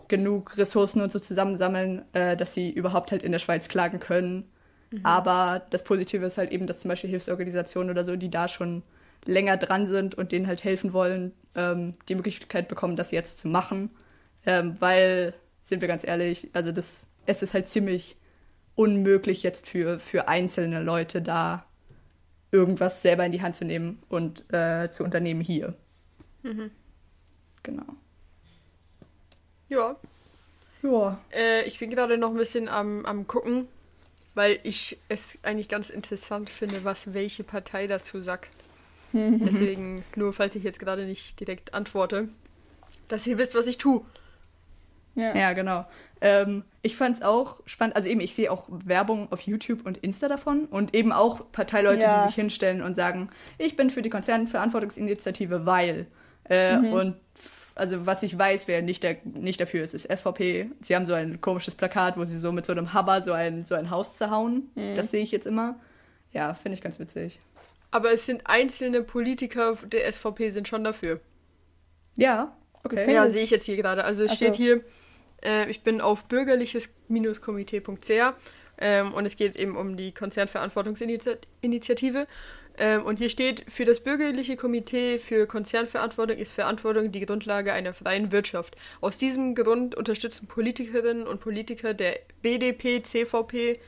genug 0.08 0.58
Ressourcen 0.58 1.02
und 1.02 1.12
so 1.12 1.20
zusammensammeln, 1.20 2.04
äh, 2.14 2.36
dass 2.36 2.54
sie 2.54 2.70
überhaupt 2.70 3.12
halt 3.12 3.24
in 3.24 3.32
der 3.32 3.40
Schweiz 3.40 3.70
klagen 3.70 4.00
können 4.00 4.52
Mhm. 4.92 5.06
Aber 5.06 5.62
das 5.70 5.84
Positive 5.84 6.26
ist 6.26 6.38
halt 6.38 6.52
eben, 6.52 6.68
dass 6.68 6.82
zum 6.82 6.90
Beispiel 6.90 7.10
Hilfsorganisationen 7.10 7.90
oder 7.90 8.04
so, 8.04 8.16
die 8.16 8.30
da 8.30 8.48
schon 8.48 8.84
länger 9.26 9.58
dran 9.58 9.86
sind 9.86 10.16
und 10.16 10.32
denen 10.32 10.48
halt 10.48 10.64
helfen 10.64 10.94
wollen, 10.94 11.34
ähm, 11.56 11.96
die 12.10 12.16
Möglichkeit 12.16 12.68
bekommen, 12.68 12.96
das 12.96 13.12
jetzt 13.12 13.40
zu 13.40 13.48
machen. 13.48 13.92
Ähm, 14.46 14.76
weil, 14.80 15.34
sind 15.64 15.82
wir 15.82 15.88
ganz 15.88 16.06
ehrlich, 16.06 16.50
also 16.54 16.72
das, 16.72 17.06
es 17.26 17.42
ist 17.44 17.54
halt 17.54 17.68
ziemlich 17.68 18.16
unmöglich 18.76 19.44
jetzt 19.44 19.70
für, 19.70 20.00
für 20.00 20.28
einzelne 20.28 20.82
Leute 20.82 21.22
da 21.22 21.66
irgendwas 22.52 23.02
selber 23.02 23.26
in 23.26 23.32
die 23.32 23.42
Hand 23.42 23.56
zu 23.56 23.66
nehmen 23.66 24.02
und 24.10 24.44
äh, 24.54 24.92
zu 24.92 25.04
unternehmen 25.04 25.42
hier. 25.42 25.76
Mhm. 26.44 26.72
Genau. 27.64 27.86
Ja. 29.70 29.96
Ja. 30.84 31.20
Äh, 31.34 31.64
ich 31.64 31.80
bin 31.80 31.90
gerade 31.92 32.18
noch 32.18 32.32
ein 32.32 32.38
bisschen 32.38 32.68
am, 32.68 33.06
am 33.06 33.28
gucken, 33.28 33.68
weil 34.34 34.60
ich 34.64 34.98
es 35.08 35.38
eigentlich 35.44 35.70
ganz 35.70 35.90
interessant 35.90 36.50
finde, 36.50 36.84
was 36.84 37.14
welche 37.14 37.44
Partei 37.44 37.88
dazu 37.88 38.22
sagt. 38.22 38.52
Deswegen, 39.14 40.04
nur 40.16 40.34
falls 40.34 40.56
ich 40.56 40.64
jetzt 40.64 40.80
gerade 40.80 41.06
nicht 41.06 41.40
direkt 41.40 41.74
antworte, 41.74 42.30
dass 43.08 43.28
ihr 43.28 43.38
wisst, 43.38 43.56
was 43.56 43.68
ich 43.68 43.78
tue. 43.78 44.04
Ja. 45.16 45.36
Ja, 45.36 45.54
genau. 45.54 45.86
Ähm, 46.22 46.64
ich 46.84 46.96
fand 46.96 47.18
es 47.18 47.22
auch 47.22 47.62
spannend. 47.66 47.96
Also 47.96 48.08
eben, 48.08 48.22
ich 48.22 48.34
sehe 48.36 48.52
auch 48.52 48.68
Werbung 48.70 49.32
auf 49.32 49.42
YouTube 49.42 49.86
und 49.86 49.98
Insta 49.98 50.28
davon 50.30 50.66
und 50.66 50.94
eben 50.96 51.12
auch 51.12 51.52
Parteileute, 51.52 52.04
Ja. 52.04 52.22
die 52.22 52.28
sich 52.28 52.36
hinstellen 52.36 52.82
und 52.82 52.96
sagen, 52.96 53.30
ich 53.58 53.76
bin 53.76 53.90
für 53.90 54.02
die 54.02 54.10
Konzernverantwortungsinitiative, 54.10 55.66
weil. 55.66 56.08
Äh, 56.50 56.78
Mhm. 56.78 56.94
Und 56.94 57.16
also 57.76 58.06
was 58.06 58.22
ich 58.24 58.38
weiß, 58.38 58.68
wer 58.68 58.82
nicht, 58.82 59.04
der, 59.04 59.18
nicht 59.24 59.60
dafür 59.62 59.84
ist, 59.84 59.94
ist 59.94 60.06
SVP. 60.12 60.70
Sie 60.82 60.96
haben 60.96 61.06
so 61.06 61.14
ein 61.14 61.40
komisches 61.42 61.76
Plakat, 61.76 62.18
wo 62.18 62.26
sie 62.26 62.38
so 62.38 62.52
mit 62.52 62.66
so 62.66 62.72
einem 62.74 62.94
Hammer 62.94 63.22
so 63.22 63.32
ein, 63.34 63.64
so 63.66 63.76
ein 63.76 63.90
Haus 63.90 64.18
zerhauen. 64.18 64.70
Mhm. 64.76 64.96
Das 64.96 65.12
sehe 65.12 65.24
ich 65.24 65.32
jetzt 65.32 65.48
immer. 65.48 65.80
Ja, 66.34 66.54
finde 66.54 66.76
ich 66.76 66.82
ganz 66.82 67.00
witzig. 67.00 67.40
Aber 67.92 68.12
es 68.12 68.26
sind 68.26 68.42
einzelne 68.46 69.02
Politiker 69.04 69.78
der 69.86 70.12
SVP 70.12 70.50
sind 70.50 70.68
schon 70.68 70.84
dafür. 70.84 71.20
Ja, 72.16 72.56
okay. 72.84 73.12
Ja, 73.14 73.30
sehe 73.30 73.44
ich 73.44 73.50
jetzt 73.50 73.66
hier 73.66 73.76
gerade. 73.78 74.04
Also 74.04 74.24
es 74.24 74.32
Ach 74.32 74.36
so. 74.36 74.44
steht 74.46 74.56
hier, 74.56 74.82
äh, 75.44 75.70
ich 75.70 75.84
bin 75.84 76.02
auf 76.02 76.26
bürgerliches-komitee.ch 76.26 78.34
ähm, 78.78 79.14
und 79.14 79.26
es 79.26 79.38
geht 79.38 79.56
eben 79.56 79.78
um 79.78 79.96
die 79.98 80.12
Konzernverantwortungsinitiative. 80.12 82.28
Ähm, 82.78 83.06
und 83.06 83.20
hier 83.20 83.30
steht, 83.30 83.72
für 83.72 83.86
das 83.86 84.00
bürgerliche 84.00 84.56
Komitee 84.56 85.20
für 85.20 85.46
Konzernverantwortung 85.46 86.38
ist 86.38 86.54
Verantwortung 86.54 87.12
die 87.12 87.26
Grundlage 87.26 87.74
einer 87.74 87.94
freien 87.94 88.32
Wirtschaft. 88.32 88.76
Aus 89.02 89.18
diesem 89.18 89.56
Grund 89.56 89.96
unterstützen 89.96 90.48
Politikerinnen 90.48 91.28
und 91.28 91.42
Politiker 91.42 91.94
der 91.94 92.20
BDP, 92.42 93.04
CVP, 93.04 93.80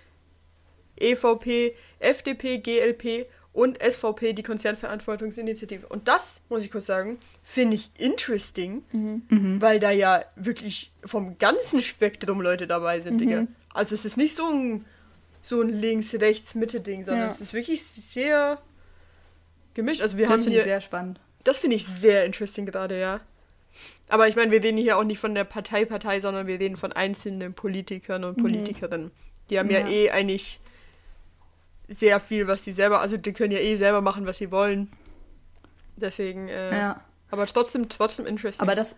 EVP, 0.97 1.75
FDP, 1.99 2.59
GLP 2.59 3.27
und 3.53 3.77
SVP 3.81 4.33
die 4.33 4.43
Konzernverantwortungsinitiative. 4.43 5.85
Und 5.87 6.07
das, 6.07 6.41
muss 6.49 6.65
ich 6.65 6.71
kurz 6.71 6.87
sagen, 6.87 7.17
finde 7.43 7.75
ich 7.75 7.89
interesting, 7.97 8.83
Mhm. 8.91 9.61
weil 9.61 9.79
da 9.79 9.91
ja 9.91 10.23
wirklich 10.35 10.91
vom 11.05 11.37
ganzen 11.37 11.81
Spektrum 11.81 12.41
Leute 12.41 12.65
dabei 12.67 12.99
sind, 12.99 13.19
Digga. 13.19 13.47
Also 13.73 13.93
es 13.95 14.05
ist 14.05 14.17
nicht 14.17 14.35
so 14.35 14.47
ein, 14.47 14.85
so 15.41 15.61
ein 15.61 15.69
Links-Rechts-Mitte-Ding, 15.69 17.03
sondern 17.03 17.27
Ja. 17.27 17.31
es 17.33 17.41
ist 17.41 17.53
wirklich 17.53 17.83
sehr 17.83 18.59
gemischt. 19.73 20.01
Also 20.01 20.17
wir 20.17 20.25
Das 20.25 20.33
haben 20.33 20.43
finde 20.43 20.57
ich 20.57 20.63
sehr 20.63 20.81
spannend. 20.81 21.19
das 21.43 21.57
finde 21.59 21.75
ich 21.75 21.85
sehr 21.85 22.25
interesting 22.25 22.65
gerade, 22.65 22.99
ja. 22.99 23.19
Aber 24.07 24.27
ich 24.27 24.35
meine, 24.35 24.51
wir 24.51 24.61
reden 24.63 24.77
hier 24.77 24.97
auch 24.97 25.03
nicht 25.03 25.19
von 25.19 25.33
der 25.33 25.43
Partei 25.45 25.85
Partei, 25.85 26.19
sondern 26.19 26.45
wir 26.47 26.59
reden 26.59 26.77
von 26.77 26.91
einzelnen 26.91 27.53
Politikern 27.53 28.23
und 28.23 28.37
Politikerinnen. 28.37 29.11
Die 29.49 29.57
haben 29.59 29.69
ja, 29.69 29.79
Ja. 29.79 29.87
eh 29.89 30.09
eigentlich 30.11 30.59
sehr 31.93 32.19
viel, 32.19 32.47
was 32.47 32.61
die 32.63 32.71
selber, 32.71 32.99
also 33.01 33.17
die 33.17 33.33
können 33.33 33.51
ja 33.51 33.59
eh 33.59 33.75
selber 33.75 34.01
machen, 34.01 34.25
was 34.25 34.37
sie 34.37 34.51
wollen. 34.51 34.89
Deswegen, 35.95 36.47
äh, 36.47 36.71
Ja. 36.77 37.01
aber 37.29 37.45
trotzdem, 37.45 37.89
trotzdem 37.89 38.25
interesting. 38.25 38.63
Aber 38.67 38.75
das, 38.75 38.95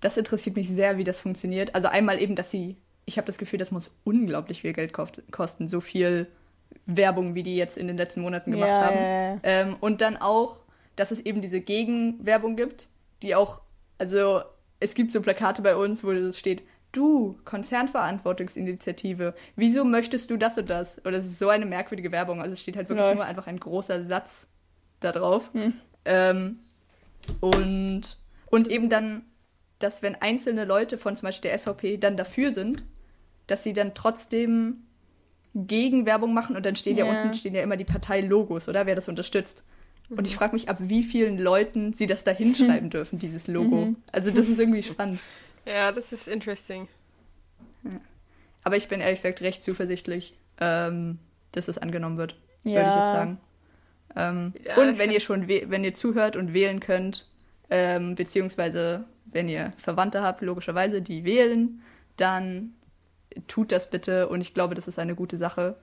das 0.00 0.16
interessiert 0.16 0.56
mich 0.56 0.68
sehr, 0.70 0.96
wie 0.98 1.04
das 1.04 1.18
funktioniert. 1.18 1.74
Also 1.74 1.88
einmal 1.88 2.20
eben, 2.20 2.34
dass 2.34 2.50
sie, 2.50 2.76
ich 3.04 3.18
habe 3.18 3.26
das 3.26 3.38
Gefühl, 3.38 3.58
das 3.58 3.70
muss 3.70 3.90
unglaublich 4.04 4.62
viel 4.62 4.72
Geld 4.72 4.92
kost- 4.92 5.22
kosten, 5.30 5.68
so 5.68 5.80
viel 5.80 6.26
Werbung, 6.86 7.34
wie 7.34 7.42
die 7.42 7.56
jetzt 7.56 7.76
in 7.76 7.88
den 7.88 7.96
letzten 7.96 8.20
Monaten 8.22 8.50
gemacht 8.52 8.70
Ja, 8.70 8.80
haben. 8.80 8.96
ja, 8.96 9.32
ja. 9.34 9.40
Ähm, 9.42 9.76
und 9.80 10.00
dann 10.00 10.16
auch, 10.16 10.60
dass 10.96 11.10
es 11.10 11.20
eben 11.20 11.42
diese 11.42 11.60
Gegenwerbung 11.60 12.56
gibt, 12.56 12.86
die 13.22 13.34
auch, 13.34 13.60
also 13.98 14.40
es 14.78 14.94
gibt 14.94 15.10
so 15.10 15.20
Plakate 15.20 15.60
bei 15.62 15.76
uns, 15.76 16.02
wo 16.04 16.10
es 16.12 16.38
steht, 16.38 16.62
du, 16.92 17.38
Konzernverantwortungsinitiative, 17.44 19.34
wieso 19.56 19.84
möchtest 19.84 20.30
du 20.30 20.36
das 20.36 20.58
und 20.58 20.68
das? 20.70 20.98
Und 20.98 21.14
es 21.14 21.26
ist 21.26 21.38
so 21.38 21.48
eine 21.48 21.66
merkwürdige 21.66 22.12
Werbung. 22.12 22.40
Also 22.40 22.52
es 22.52 22.60
steht 22.60 22.76
halt 22.76 22.88
wirklich 22.88 23.06
Lol. 23.06 23.14
nur 23.16 23.24
einfach 23.24 23.46
ein 23.46 23.60
großer 23.60 24.02
Satz 24.02 24.48
da 25.00 25.12
drauf. 25.12 25.50
Hm. 25.52 25.72
Ähm, 26.04 26.58
und, 27.40 28.16
und 28.46 28.68
eben 28.68 28.88
dann, 28.88 29.22
dass 29.78 30.02
wenn 30.02 30.14
einzelne 30.16 30.64
Leute 30.64 30.98
von 30.98 31.16
zum 31.16 31.26
Beispiel 31.26 31.50
der 31.50 31.58
SVP 31.58 31.98
dann 31.98 32.16
dafür 32.16 32.52
sind, 32.52 32.82
dass 33.46 33.64
sie 33.64 33.72
dann 33.72 33.94
trotzdem 33.94 34.84
Gegenwerbung 35.54 36.32
machen 36.32 36.56
und 36.56 36.64
dann 36.64 36.76
stehen 36.76 36.96
ja, 36.96 37.04
Ja. 37.06 37.22
unten 37.22 37.34
stehen 37.34 37.54
ja 37.54 37.62
immer 37.62 37.76
die 37.76 37.84
Parteilogos, 37.84 38.68
oder 38.68 38.86
wer 38.86 38.94
das 38.94 39.08
unterstützt. 39.08 39.62
Und 40.08 40.26
ich 40.26 40.34
frage 40.34 40.54
mich, 40.54 40.68
ab 40.68 40.78
wie 40.80 41.04
vielen 41.04 41.38
Leuten 41.38 41.92
sie 41.92 42.06
das 42.08 42.24
da 42.24 42.32
hinschreiben 42.32 42.90
dürfen, 42.90 43.18
dieses 43.18 43.46
Logo. 43.46 43.86
Mhm. 43.86 43.96
Also 44.10 44.30
das 44.32 44.48
ist 44.48 44.58
irgendwie 44.58 44.82
spannend. 44.82 45.20
Ja, 45.66 45.92
das 45.92 46.12
ist 46.12 46.28
interesting. 46.28 46.88
Aber 48.62 48.76
ich 48.76 48.88
bin 48.88 49.00
ehrlich 49.00 49.18
gesagt 49.22 49.40
recht 49.40 49.62
zuversichtlich, 49.62 50.36
ähm, 50.60 51.18
dass 51.52 51.68
es 51.68 51.78
angenommen 51.78 52.18
wird, 52.18 52.36
Ja. 52.64 52.74
würde 52.76 52.88
ich 52.90 52.96
jetzt 52.96 53.06
sagen. 53.12 53.40
Ähm, 54.16 54.52
Ja, 54.64 54.76
und 54.76 54.98
wenn 54.98 55.10
ihr 55.10 55.20
schon, 55.20 55.48
we- 55.48 55.64
wenn 55.68 55.84
ihr 55.84 55.94
zuhört 55.94 56.36
und 56.36 56.52
wählen 56.52 56.80
könnt, 56.80 57.26
ähm, 57.70 58.14
beziehungsweise 58.16 59.04
wenn 59.24 59.48
ihr 59.48 59.72
Verwandte 59.76 60.22
habt, 60.22 60.42
logischerweise, 60.42 61.00
die 61.00 61.24
wählen, 61.24 61.82
dann 62.16 62.74
tut 63.46 63.70
das 63.72 63.88
bitte 63.88 64.28
und 64.28 64.40
ich 64.40 64.52
glaube, 64.54 64.74
das 64.74 64.88
ist 64.88 64.98
eine 64.98 65.14
gute 65.14 65.36
Sache. 65.36 65.76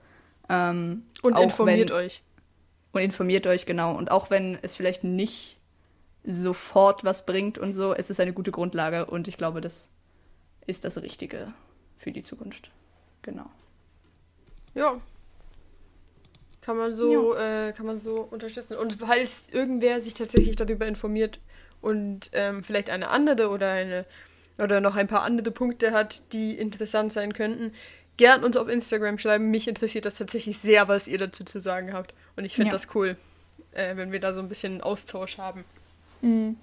Ähm, 0.50 1.04
Und 1.22 1.38
informiert 1.38 1.90
wenn, 1.90 1.96
euch. 1.96 2.22
Und 2.92 3.00
informiert 3.02 3.46
euch, 3.46 3.66
genau. 3.66 3.94
Und 3.96 4.10
auch 4.10 4.30
wenn 4.30 4.58
es 4.62 4.76
vielleicht 4.76 5.02
nicht 5.04 5.57
sofort 6.24 7.04
was 7.04 7.24
bringt 7.24 7.58
und 7.58 7.72
so, 7.72 7.94
es 7.94 8.10
ist 8.10 8.20
eine 8.20 8.32
gute 8.32 8.50
Grundlage 8.50 9.06
und 9.06 9.28
ich 9.28 9.36
glaube, 9.38 9.60
das 9.60 9.88
ist 10.66 10.84
das 10.84 11.00
Richtige 11.00 11.52
für 11.96 12.12
die 12.12 12.22
Zukunft. 12.22 12.70
Genau. 13.22 13.46
Ja. 14.74 14.98
Kann 16.60 16.76
man 16.76 16.94
so, 16.96 17.34
äh, 17.34 17.72
kann 17.72 17.86
man 17.86 17.98
so 17.98 18.20
unterstützen. 18.20 18.76
Und 18.76 18.94
falls 18.94 19.48
irgendwer 19.50 20.00
sich 20.00 20.14
tatsächlich 20.14 20.56
darüber 20.56 20.86
informiert 20.86 21.40
und 21.80 22.30
ähm, 22.32 22.62
vielleicht 22.62 22.90
eine 22.90 23.08
andere 23.08 23.48
oder 23.48 23.72
eine 23.72 24.04
oder 24.58 24.80
noch 24.80 24.96
ein 24.96 25.06
paar 25.06 25.22
andere 25.22 25.50
Punkte 25.50 25.92
hat, 25.92 26.32
die 26.32 26.58
interessant 26.58 27.12
sein 27.12 27.32
könnten, 27.32 27.72
gern 28.16 28.42
uns 28.44 28.56
auf 28.56 28.68
Instagram 28.68 29.18
schreiben. 29.18 29.50
Mich 29.50 29.68
interessiert 29.68 30.04
das 30.04 30.16
tatsächlich 30.16 30.58
sehr, 30.58 30.88
was 30.88 31.06
ihr 31.08 31.18
dazu 31.18 31.44
zu 31.44 31.60
sagen 31.60 31.92
habt. 31.94 32.12
Und 32.36 32.44
ich 32.44 32.54
finde 32.56 32.70
Ja. 32.70 32.72
das 32.72 32.94
cool, 32.94 33.16
äh, 33.72 33.96
wenn 33.96 34.12
wir 34.12 34.20
da 34.20 34.34
so 34.34 34.40
ein 34.40 34.48
bisschen 34.48 34.72
einen 34.72 34.80
Austausch 34.82 35.38
haben. 35.38 35.64
Mhm. 36.22 36.56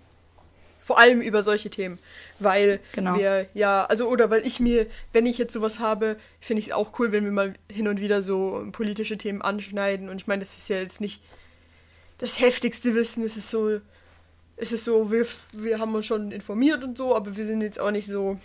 Vor 0.81 0.99
allem 0.99 1.19
über 1.21 1.41
solche 1.41 1.69
Themen. 1.71 1.97
Weil 2.37 2.79
Genau. 2.91 3.17
wir 3.17 3.47
ja, 3.55 3.85
also 3.85 4.07
oder 4.07 4.29
weil 4.29 4.45
ich 4.45 4.59
mir, 4.59 4.85
wenn 5.13 5.25
ich 5.25 5.37
jetzt 5.39 5.53
sowas 5.53 5.79
habe, 5.79 6.17
finde 6.39 6.59
ich 6.59 6.67
es 6.67 6.73
auch 6.73 6.99
cool, 6.99 7.11
wenn 7.11 7.23
wir 7.23 7.31
mal 7.31 7.53
hin 7.71 7.87
und 7.87 7.99
wieder 7.99 8.21
so 8.21 8.67
politische 8.71 9.17
Themen 9.17 9.41
anschneiden. 9.41 10.09
Und 10.09 10.17
ich 10.17 10.27
meine, 10.27 10.43
das 10.43 10.55
ist 10.55 10.69
ja 10.69 10.79
jetzt 10.79 11.01
nicht 11.01 11.21
das 12.19 12.39
heftigste 12.39 12.93
Wissen. 12.93 13.25
Es 13.25 13.35
ist 13.35 13.49
so, 13.49 13.81
es 14.57 14.71
ist 14.71 14.83
so, 14.83 15.11
wir, 15.11 15.25
wir 15.53 15.79
haben 15.79 15.95
uns 15.95 16.05
schon 16.05 16.31
informiert 16.31 16.83
und 16.83 16.97
so, 16.97 17.15
aber 17.15 17.35
wir 17.35 17.45
sind 17.45 17.61
jetzt 17.61 17.79
auch 17.79 17.91
nicht 17.91 18.07
so 18.07 18.39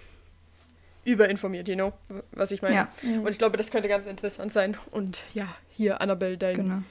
überinformiert, 1.05 1.69
you 1.69 1.75
know, 1.75 1.93
was 2.33 2.53
ich 2.53 2.63
meine. 2.63 2.75
Ja. 2.75 2.89
Und 3.03 3.31
ich 3.31 3.39
glaube, 3.39 3.57
das 3.57 3.71
könnte 3.71 3.89
ganz 3.89 4.07
interessant 4.07 4.53
sein. 4.53 4.77
Und 4.91 5.23
ja, 5.35 5.47
hier, 5.71 6.01
Annabelle, 6.01 6.39
dein, 6.39 6.57
genau. 6.57 6.83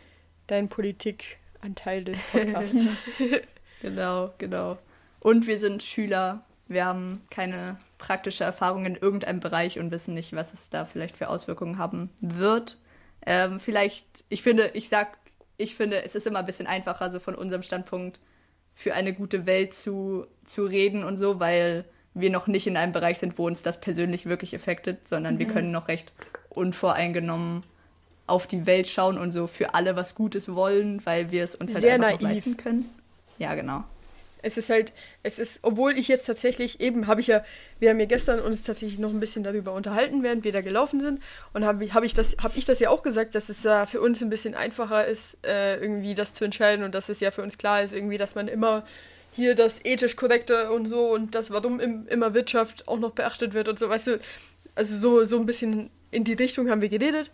dein 0.47 0.67
Politikanteil 0.70 2.03
des 2.03 2.22
Podcasts. 2.32 2.88
Genau, 3.82 4.34
genau. 4.38 4.78
Und 5.20 5.48
wir 5.48 5.60
sind 5.60 5.84
Schüler. 5.84 6.44
Wir 6.68 6.86
haben 6.86 7.22
keine 7.30 7.78
praktische 7.98 8.44
Erfahrung 8.44 8.86
in 8.86 8.96
irgendeinem 8.96 9.40
Bereich 9.40 9.80
und 9.80 9.92
wissen 9.92 10.14
nicht, 10.14 10.34
was 10.34 10.54
es 10.54 10.70
da 10.70 10.86
vielleicht 10.86 11.18
für 11.18 11.30
Auswirkungen 11.30 11.78
haben 11.78 12.10
wird. 12.22 12.80
Ähm, 13.26 13.60
vielleicht, 13.60 14.06
ich 14.30 14.42
finde, 14.42 14.72
ich 14.74 14.88
sag, 14.90 15.18
ich 15.58 15.76
finde, 15.76 16.04
es 16.04 16.16
ist 16.16 16.26
immer 16.26 16.40
ein 16.40 16.46
bisschen 16.46 16.68
einfacher, 16.68 17.12
so 17.12 17.20
von 17.20 17.36
unserem 17.36 17.64
Standpunkt 17.64 18.20
für 18.74 18.94
eine 18.94 19.14
gute 19.14 19.46
Welt 19.46 19.74
zu, 19.74 20.26
zu 20.46 20.64
reden 20.64 21.04
und 21.04 21.18
so, 21.18 21.40
weil 21.40 21.84
wir 22.14 22.30
noch 22.30 22.48
nicht 22.48 22.66
in 22.66 22.78
einem 22.78 22.94
Bereich 22.94 23.20
sind, 23.20 23.38
wo 23.38 23.46
uns 23.46 23.62
das 23.62 23.82
persönlich 23.82 24.26
wirklich 24.26 24.56
affektet, 24.56 25.08
sondern 25.08 25.38
wir 25.38 25.48
können 25.48 25.72
noch 25.72 25.90
recht 25.90 26.14
unvoreingenommen 26.50 27.64
auf 28.26 28.48
die 28.48 28.66
Welt 28.66 28.88
schauen 28.88 29.18
und 29.18 29.32
so 29.32 29.48
für 29.48 29.74
alle 29.74 29.96
was 29.96 30.16
Gutes 30.16 30.54
wollen, 30.54 31.06
weil 31.06 31.32
wir 31.32 31.44
es 31.44 31.56
uns 31.56 31.74
halt 31.74 31.82
Sehr 31.82 31.96
einfach 31.96 32.12
noch 32.14 32.22
naiv. 32.22 32.36
leisten 32.36 32.58
können. 32.58 32.90
Ja, 33.40 33.56
genau. 33.56 33.84
Es 34.42 34.58
ist 34.58 34.70
halt, 34.70 34.94
es 35.22 35.38
ist, 35.38 35.60
obwohl 35.64 35.98
ich 35.98 36.08
jetzt 36.08 36.26
tatsächlich, 36.26 36.80
eben 36.80 37.08
habe 37.08 37.20
ich 37.20 37.28
ja, 37.28 37.44
wir 37.80 37.90
haben 37.90 38.00
ja 38.00 38.06
gestern 38.06 38.40
uns 38.40 38.64
tatsächlich 38.64 39.00
noch 39.00 39.10
ein 39.10 39.20
bisschen 39.20 39.44
darüber 39.44 39.74
unterhalten, 39.74 40.24
während 40.24 40.46
wir 40.46 40.54
da 40.54 40.62
gelaufen 40.62 41.02
sind. 41.02 41.22
Und 41.54 41.66
habe 41.66 41.86
hab 41.94 42.04
ich, 42.04 42.14
das, 42.14 42.38
hab 42.42 42.56
ich 42.56 42.64
das 42.64 42.80
ja 42.80 42.90
auch 42.90 43.02
gesagt, 43.02 43.36
dass 43.36 43.50
es 43.50 43.64
ja 43.64 43.86
für 43.86 44.00
uns 44.00 44.22
ein 44.22 44.30
bisschen 44.30 44.56
einfacher 44.56 45.06
ist, 45.06 45.38
äh, 45.46 45.78
irgendwie 45.82 46.16
das 46.16 46.34
zu 46.34 46.46
entscheiden 46.46 46.86
und 46.86 46.96
dass 46.96 47.10
es 47.10 47.20
ja 47.20 47.32
für 47.32 47.42
uns 47.42 47.58
klar 47.58 47.82
ist, 47.84 47.94
irgendwie, 47.94 48.18
dass 48.18 48.36
man 48.36 48.48
immer 48.48 48.86
hier 49.32 49.56
das 49.56 49.84
ethisch 49.84 50.16
korrekte 50.16 50.72
und 50.72 50.86
so 50.86 51.12
und 51.14 51.36
das, 51.36 51.52
warum 51.52 51.80
im, 51.80 52.08
immer 52.08 52.34
Wirtschaft 52.34 52.88
auch 52.88 53.00
noch 53.00 53.12
beachtet 53.12 53.54
wird 53.54 53.68
und 53.68 53.78
so, 53.78 53.90
weißt 53.90 54.08
du, 54.08 54.20
also 54.76 54.98
so, 54.98 55.26
so 55.26 55.38
ein 55.38 55.46
bisschen 55.46 55.92
in 56.12 56.24
die 56.24 56.34
Richtung 56.34 56.70
haben 56.70 56.82
wir 56.82 56.90
geredet. 56.90 57.30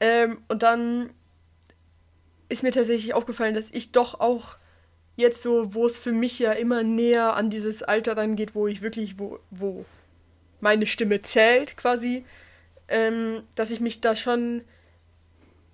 Ähm, 0.00 0.38
und 0.48 0.64
dann 0.64 1.10
ist 2.48 2.62
mir 2.62 2.72
tatsächlich 2.72 3.14
aufgefallen, 3.14 3.54
dass 3.54 3.70
ich 3.70 3.92
doch 3.92 4.20
auch 4.20 4.56
jetzt 5.16 5.42
so, 5.42 5.74
wo 5.74 5.86
es 5.86 5.98
für 5.98 6.12
mich 6.12 6.38
ja 6.38 6.52
immer 6.52 6.82
näher 6.82 7.34
an 7.34 7.50
dieses 7.50 7.82
Alter 7.82 8.14
dann 8.14 8.36
geht, 8.36 8.54
wo 8.54 8.66
ich 8.66 8.82
wirklich, 8.82 9.18
wo, 9.18 9.38
wo 9.50 9.84
meine 10.60 10.86
Stimme 10.86 11.22
zählt 11.22 11.76
quasi, 11.76 12.24
ähm, 12.88 13.42
dass 13.54 13.70
ich 13.70 13.80
mich 13.80 14.00
da 14.00 14.16
schon 14.16 14.62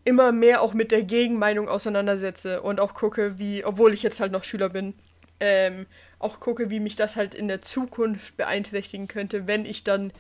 immer 0.05 0.33
mehr 0.33 0.63
auch 0.63 0.75
mit 0.75 0.93
der 0.93 1.03
Gegenmeinung 1.03 1.69
auseinandersetze 1.69 2.63
und 2.63 2.81
auch 2.81 2.95
gucke, 2.95 3.39
wie, 3.39 3.65
obwohl 3.65 3.95
ich 3.95 4.03
jetzt 4.03 4.21
halt 4.21 4.33
noch 4.33 4.45
Schüler 4.45 4.69
bin, 4.69 4.95
ähm, 5.41 5.87
auch 6.19 6.41
gucke, 6.41 6.71
wie 6.71 6.81
mich 6.81 6.97
das 6.97 7.17
halt 7.17 7.35
in 7.35 7.49
der 7.49 7.63
Zukunft 7.63 8.37
beeinträchtigen 8.37 9.09
könnte, 9.09 9.47
wenn 9.47 9.65
ich 9.65 9.85
dann 9.85 10.13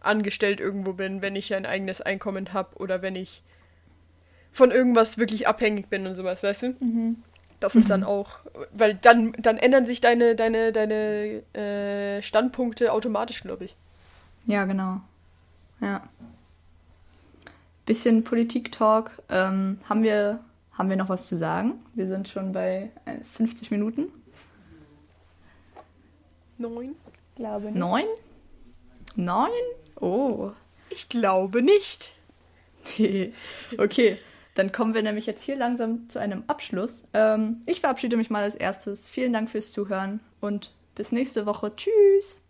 angestellt 0.00 0.60
irgendwo 0.60 0.92
bin, 0.92 1.22
wenn 1.22 1.36
ich 1.36 1.54
ein 1.54 1.66
eigenes 1.66 2.00
Einkommen 2.00 2.52
habe 2.52 2.76
oder 2.76 3.02
wenn 3.02 3.16
ich 3.16 3.42
von 4.52 4.70
irgendwas 4.70 5.18
wirklich 5.18 5.48
abhängig 5.48 5.88
bin 5.88 6.06
und 6.06 6.16
sowas, 6.16 6.42
weißt 6.42 6.62
du? 6.62 6.76
Mhm. 6.80 7.22
Das 7.60 7.74
ist 7.76 7.88
dann 7.88 8.04
auch, 8.04 8.40
weil 8.72 8.94
dann, 8.94 9.32
dann 9.38 9.56
ändern 9.56 9.86
sich 9.86 10.00
deine, 10.00 10.36
deine, 10.36 10.72
deine 10.72 11.42
äh, 11.54 12.22
Standpunkte 12.22 12.92
automatisch, 12.92 13.42
glaube 13.42 13.64
ich. 13.64 13.76
Ja, 14.46 14.64
genau. 14.64 15.00
Ja. 15.80 16.08
Bisschen 17.86 18.24
Politik-Talk. 18.24 19.10
Ähm, 19.28 19.78
haben, 19.88 20.02
wir, 20.02 20.40
haben 20.72 20.90
wir 20.90 20.96
noch 20.96 21.08
was 21.08 21.26
zu 21.26 21.36
sagen? 21.36 21.82
Wir 21.94 22.06
sind 22.06 22.28
schon 22.28 22.52
bei 22.52 22.90
äh, 23.04 23.18
50 23.24 23.70
Minuten. 23.70 24.08
Neun? 26.58 26.94
Glaube 27.36 27.66
nicht. 27.66 27.76
Neun? 27.76 28.04
Neun? 29.16 29.50
Oh. 30.00 30.52
Ich 30.90 31.08
glaube 31.08 31.62
nicht. 31.62 32.12
okay, 33.78 34.18
dann 34.54 34.72
kommen 34.72 34.94
wir 34.94 35.02
nämlich 35.02 35.26
jetzt 35.26 35.42
hier 35.42 35.56
langsam 35.56 36.08
zu 36.08 36.20
einem 36.20 36.44
Abschluss. 36.46 37.04
Ähm, 37.12 37.62
ich 37.66 37.80
verabschiede 37.80 38.16
mich 38.16 38.30
mal 38.30 38.44
als 38.44 38.54
erstes. 38.54 39.08
Vielen 39.08 39.32
Dank 39.32 39.50
fürs 39.50 39.72
Zuhören 39.72 40.20
und 40.40 40.72
bis 40.94 41.12
nächste 41.12 41.44
Woche. 41.46 41.74
Tschüss. 41.74 42.40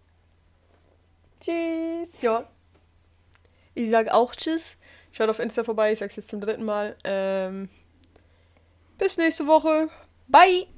Tschüss. 1.40 2.10
Ja. 2.20 2.48
Ich 3.74 3.90
sage 3.90 4.12
auch 4.12 4.34
Tschüss. 4.34 4.76
Schaut 5.12 5.28
auf 5.28 5.38
Insta 5.38 5.64
vorbei, 5.64 5.92
ich 5.92 5.98
sag's 5.98 6.16
jetzt 6.16 6.28
zum 6.28 6.40
dritten 6.40 6.64
Mal. 6.64 6.96
Ähm, 7.04 7.68
bis 8.98 9.16
nächste 9.16 9.46
Woche. 9.46 9.88
Bye! 10.28 10.73